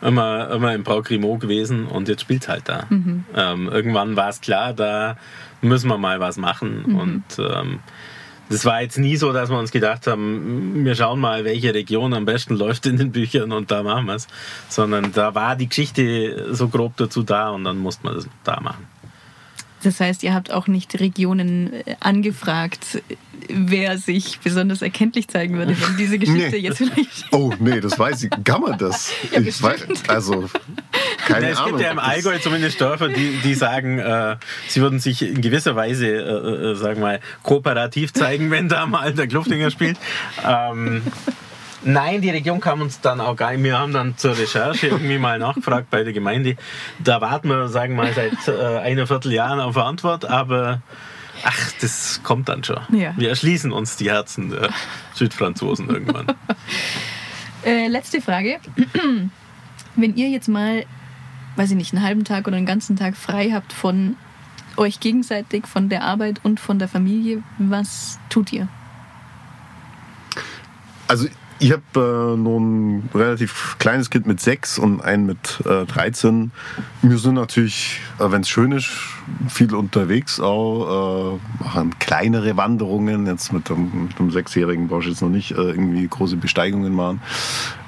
Immer, 0.00 0.50
immer 0.50 0.74
im 0.74 0.82
Brau 0.82 1.02
gewesen 1.02 1.86
und 1.86 2.08
jetzt 2.08 2.22
spielt 2.22 2.48
halt 2.48 2.68
da. 2.68 2.86
Mhm. 2.88 3.24
Ähm, 3.36 3.68
irgendwann 3.68 4.16
war 4.16 4.28
es 4.28 4.40
klar, 4.40 4.72
da 4.72 5.16
müssen 5.60 5.88
wir 5.88 5.98
mal 5.98 6.18
was 6.20 6.36
machen. 6.36 6.84
Mhm. 6.86 6.96
Und 6.96 7.24
ähm, 7.38 7.78
das 8.48 8.64
war 8.64 8.82
jetzt 8.82 8.98
nie 8.98 9.16
so, 9.16 9.32
dass 9.32 9.48
wir 9.48 9.58
uns 9.58 9.70
gedacht 9.70 10.06
haben, 10.06 10.84
wir 10.84 10.94
schauen 10.94 11.20
mal, 11.20 11.44
welche 11.44 11.72
Region 11.72 12.12
am 12.12 12.24
besten 12.24 12.54
läuft 12.54 12.84
in 12.86 12.96
den 12.96 13.12
Büchern 13.12 13.52
und 13.52 13.70
da 13.70 13.82
machen 13.82 14.06
wir 14.06 14.16
es. 14.16 14.28
Sondern 14.68 15.12
da 15.12 15.34
war 15.34 15.56
die 15.56 15.68
Geschichte 15.68 16.54
so 16.54 16.68
grob 16.68 16.96
dazu 16.96 17.22
da 17.22 17.50
und 17.50 17.64
dann 17.64 17.78
musste 17.78 18.04
man 18.04 18.14
das 18.14 18.28
da 18.44 18.60
machen. 18.60 18.86
Das 19.82 20.00
heißt, 20.00 20.22
ihr 20.22 20.32
habt 20.34 20.52
auch 20.52 20.68
nicht 20.68 20.98
Regionen 21.00 21.72
äh, 21.72 21.96
angefragt, 22.00 23.02
wer 23.48 23.98
sich 23.98 24.38
besonders 24.40 24.82
erkenntlich 24.82 25.28
zeigen 25.28 25.56
würde, 25.56 25.76
wenn 25.80 25.96
diese 25.96 26.18
Geschichte 26.20 26.50
nee. 26.50 26.56
jetzt 26.58 26.78
vielleicht. 26.78 27.26
Oh, 27.32 27.52
nee, 27.58 27.80
das 27.80 27.98
weiß 27.98 28.24
ich. 28.24 28.30
Kann 28.44 28.60
man 28.60 28.78
das? 28.78 29.12
Ja, 29.32 29.40
ich 29.40 29.62
weiß, 29.62 29.86
also, 30.08 30.48
keine 31.26 31.50
es 31.50 31.58
Ahnung. 31.58 31.72
gibt 31.72 31.82
ja 31.82 31.90
im 31.90 31.98
Allgäu 31.98 32.38
zumindest 32.38 32.80
Dörfer, 32.80 33.08
die, 33.08 33.38
die 33.42 33.54
sagen, 33.54 33.98
äh, 33.98 34.36
sie 34.68 34.80
würden 34.80 35.00
sich 35.00 35.22
in 35.22 35.40
gewisser 35.40 35.74
Weise, 35.74 36.06
äh, 36.06 36.72
äh, 36.72 36.74
sagen 36.74 36.96
wir 36.96 37.06
mal, 37.06 37.20
kooperativ 37.42 38.12
zeigen, 38.12 38.50
wenn 38.50 38.68
da 38.68 38.86
mal 38.86 39.12
der 39.14 39.26
Kluftinger 39.26 39.70
spielt. 39.70 39.96
Ähm, 40.46 41.02
Nein, 41.84 42.20
die 42.22 42.30
Region 42.30 42.60
kam 42.60 42.80
uns 42.80 43.00
dann 43.00 43.20
auch 43.20 43.36
gar 43.36 43.52
nicht. 43.52 43.64
Wir 43.64 43.78
haben 43.78 43.92
dann 43.92 44.16
zur 44.16 44.38
Recherche 44.38 44.88
irgendwie 44.88 45.18
mal 45.18 45.38
nachgefragt 45.38 45.90
bei 45.90 46.04
der 46.04 46.12
Gemeinde. 46.12 46.56
Da 46.98 47.20
warten 47.20 47.48
wir, 47.48 47.68
sagen 47.68 47.96
wir 47.96 48.04
mal, 48.04 48.12
seit 48.14 48.48
äh, 48.48 48.78
einer 48.78 49.06
Vierteljahren 49.06 49.60
auf 49.60 49.76
Antwort, 49.76 50.24
aber 50.24 50.82
ach, 51.44 51.72
das 51.80 52.20
kommt 52.22 52.48
dann 52.48 52.62
schon. 52.62 52.80
Ja. 52.90 53.14
Wir 53.16 53.30
erschließen 53.30 53.72
uns 53.72 53.96
die 53.96 54.10
Herzen 54.10 54.50
der 54.50 54.70
Südfranzosen 55.14 55.88
irgendwann. 55.88 56.26
äh, 57.64 57.88
letzte 57.88 58.20
Frage. 58.20 58.60
Wenn 59.96 60.16
ihr 60.16 60.28
jetzt 60.28 60.48
mal, 60.48 60.84
weiß 61.56 61.70
ich 61.70 61.76
nicht, 61.76 61.92
einen 61.92 62.04
halben 62.04 62.24
Tag 62.24 62.46
oder 62.46 62.56
einen 62.56 62.66
ganzen 62.66 62.96
Tag 62.96 63.16
frei 63.16 63.50
habt 63.52 63.72
von 63.72 64.16
euch 64.76 65.00
gegenseitig, 65.00 65.66
von 65.66 65.88
der 65.88 66.02
Arbeit 66.04 66.40
und 66.44 66.60
von 66.60 66.78
der 66.78 66.88
Familie, 66.88 67.42
was 67.58 68.18
tut 68.30 68.52
ihr? 68.52 68.68
Also 71.08 71.28
ich 71.62 71.70
habe 71.70 71.82
äh, 72.34 72.36
nur 72.36 72.60
ein 72.60 73.08
relativ 73.14 73.76
kleines 73.78 74.10
Kind 74.10 74.26
mit 74.26 74.40
sechs 74.40 74.80
und 74.80 75.00
einen 75.00 75.26
mit 75.26 75.62
äh, 75.64 75.86
13. 75.86 76.50
Wir 77.02 77.18
sind 77.18 77.34
natürlich, 77.34 78.00
äh, 78.18 78.30
wenn 78.32 78.40
es 78.40 78.48
schön 78.48 78.72
ist, 78.72 78.90
viel 79.48 79.72
unterwegs 79.72 80.40
auch, 80.40 81.38
äh, 81.38 81.62
machen 81.62 81.96
kleinere 82.00 82.56
Wanderungen. 82.56 83.26
Jetzt 83.26 83.52
mit 83.52 83.68
dem, 83.68 84.06
mit 84.06 84.18
dem 84.18 84.32
Sechsjährigen 84.32 84.88
brauche 84.88 85.02
ich 85.02 85.10
jetzt 85.10 85.22
noch 85.22 85.28
nicht 85.28 85.52
äh, 85.52 85.54
irgendwie 85.54 86.06
große 86.08 86.36
Besteigungen 86.36 86.94
machen. 86.94 87.22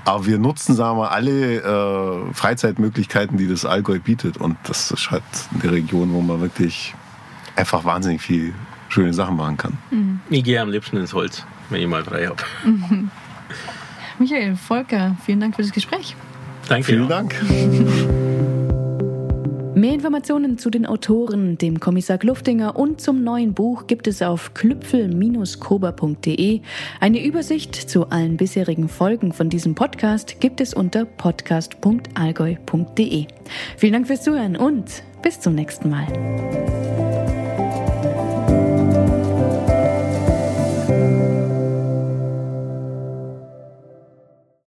Aber 0.05 0.25
wir 0.25 0.39
nutzen, 0.39 0.77
sagen 0.77 0.99
wir, 0.99 1.11
alle 1.11 1.57
äh, 1.57 2.33
Freizeitmöglichkeiten, 2.33 3.39
die 3.39 3.49
das 3.49 3.65
Allgäu 3.65 3.99
bietet. 3.99 4.37
Und 4.37 4.57
das 4.65 4.93
ist 4.93 5.11
halt 5.11 5.25
eine 5.53 5.73
Region, 5.73 6.13
wo 6.13 6.21
man 6.21 6.41
wirklich 6.41 6.95
einfach 7.57 7.85
wahnsinnig 7.85 8.23
viel 8.23 8.55
schöne 8.89 9.13
Sachen 9.13 9.35
machen 9.35 9.57
kann. 9.57 9.79
Mhm. 9.91 10.21
Ich 10.31 10.45
gehe 10.45 10.61
am 10.61 10.71
liebsten 10.71 10.97
ins 10.99 11.13
Holz, 11.13 11.45
wenn 11.71 11.81
ich 11.81 11.89
mal 11.89 12.05
frei 12.05 12.27
habe. 12.27 12.43
Mhm. 12.65 13.11
Michael, 14.19 14.57
Volker, 14.57 15.17
vielen 15.25 15.41
Dank 15.41 15.57
für 15.57 15.63
das 15.63 15.73
Gespräch. 15.73 16.15
Danke. 16.69 16.87
Vielen 16.87 17.09
Dank. 17.09 17.35
Mehr 19.75 19.93
Informationen 19.93 20.57
zu 20.57 20.71
den 20.71 20.87
Autoren, 20.87 21.59
dem 21.59 21.81
Kommissar 21.81 22.17
Gluftinger 22.17 22.77
und 22.77 23.01
zum 23.01 23.25
neuen 23.25 23.55
Buch 23.55 23.89
gibt 23.89 24.07
es 24.07 24.23
auf 24.23 24.55
klüpfel-kober.de. 24.55 26.61
Eine 27.01 27.25
Übersicht 27.25 27.75
zu 27.75 28.09
allen 28.09 28.37
bisherigen 28.37 28.89
Folgen 28.89 29.33
von 29.33 29.51
diesem 29.51 29.75
Podcast 29.75 30.41
gibt 30.41 30.61
es 30.61 30.75
unter 30.75 31.05
podcast.allgäu.de. 31.05 33.27
Vielen 33.77 33.93
Dank 33.93 34.07
fürs 34.07 34.23
Zuhören 34.23 34.55
und 34.57 35.03
bis 35.23 35.41
zum 35.41 35.57
nächsten 35.57 35.91
Mal. 35.91 36.07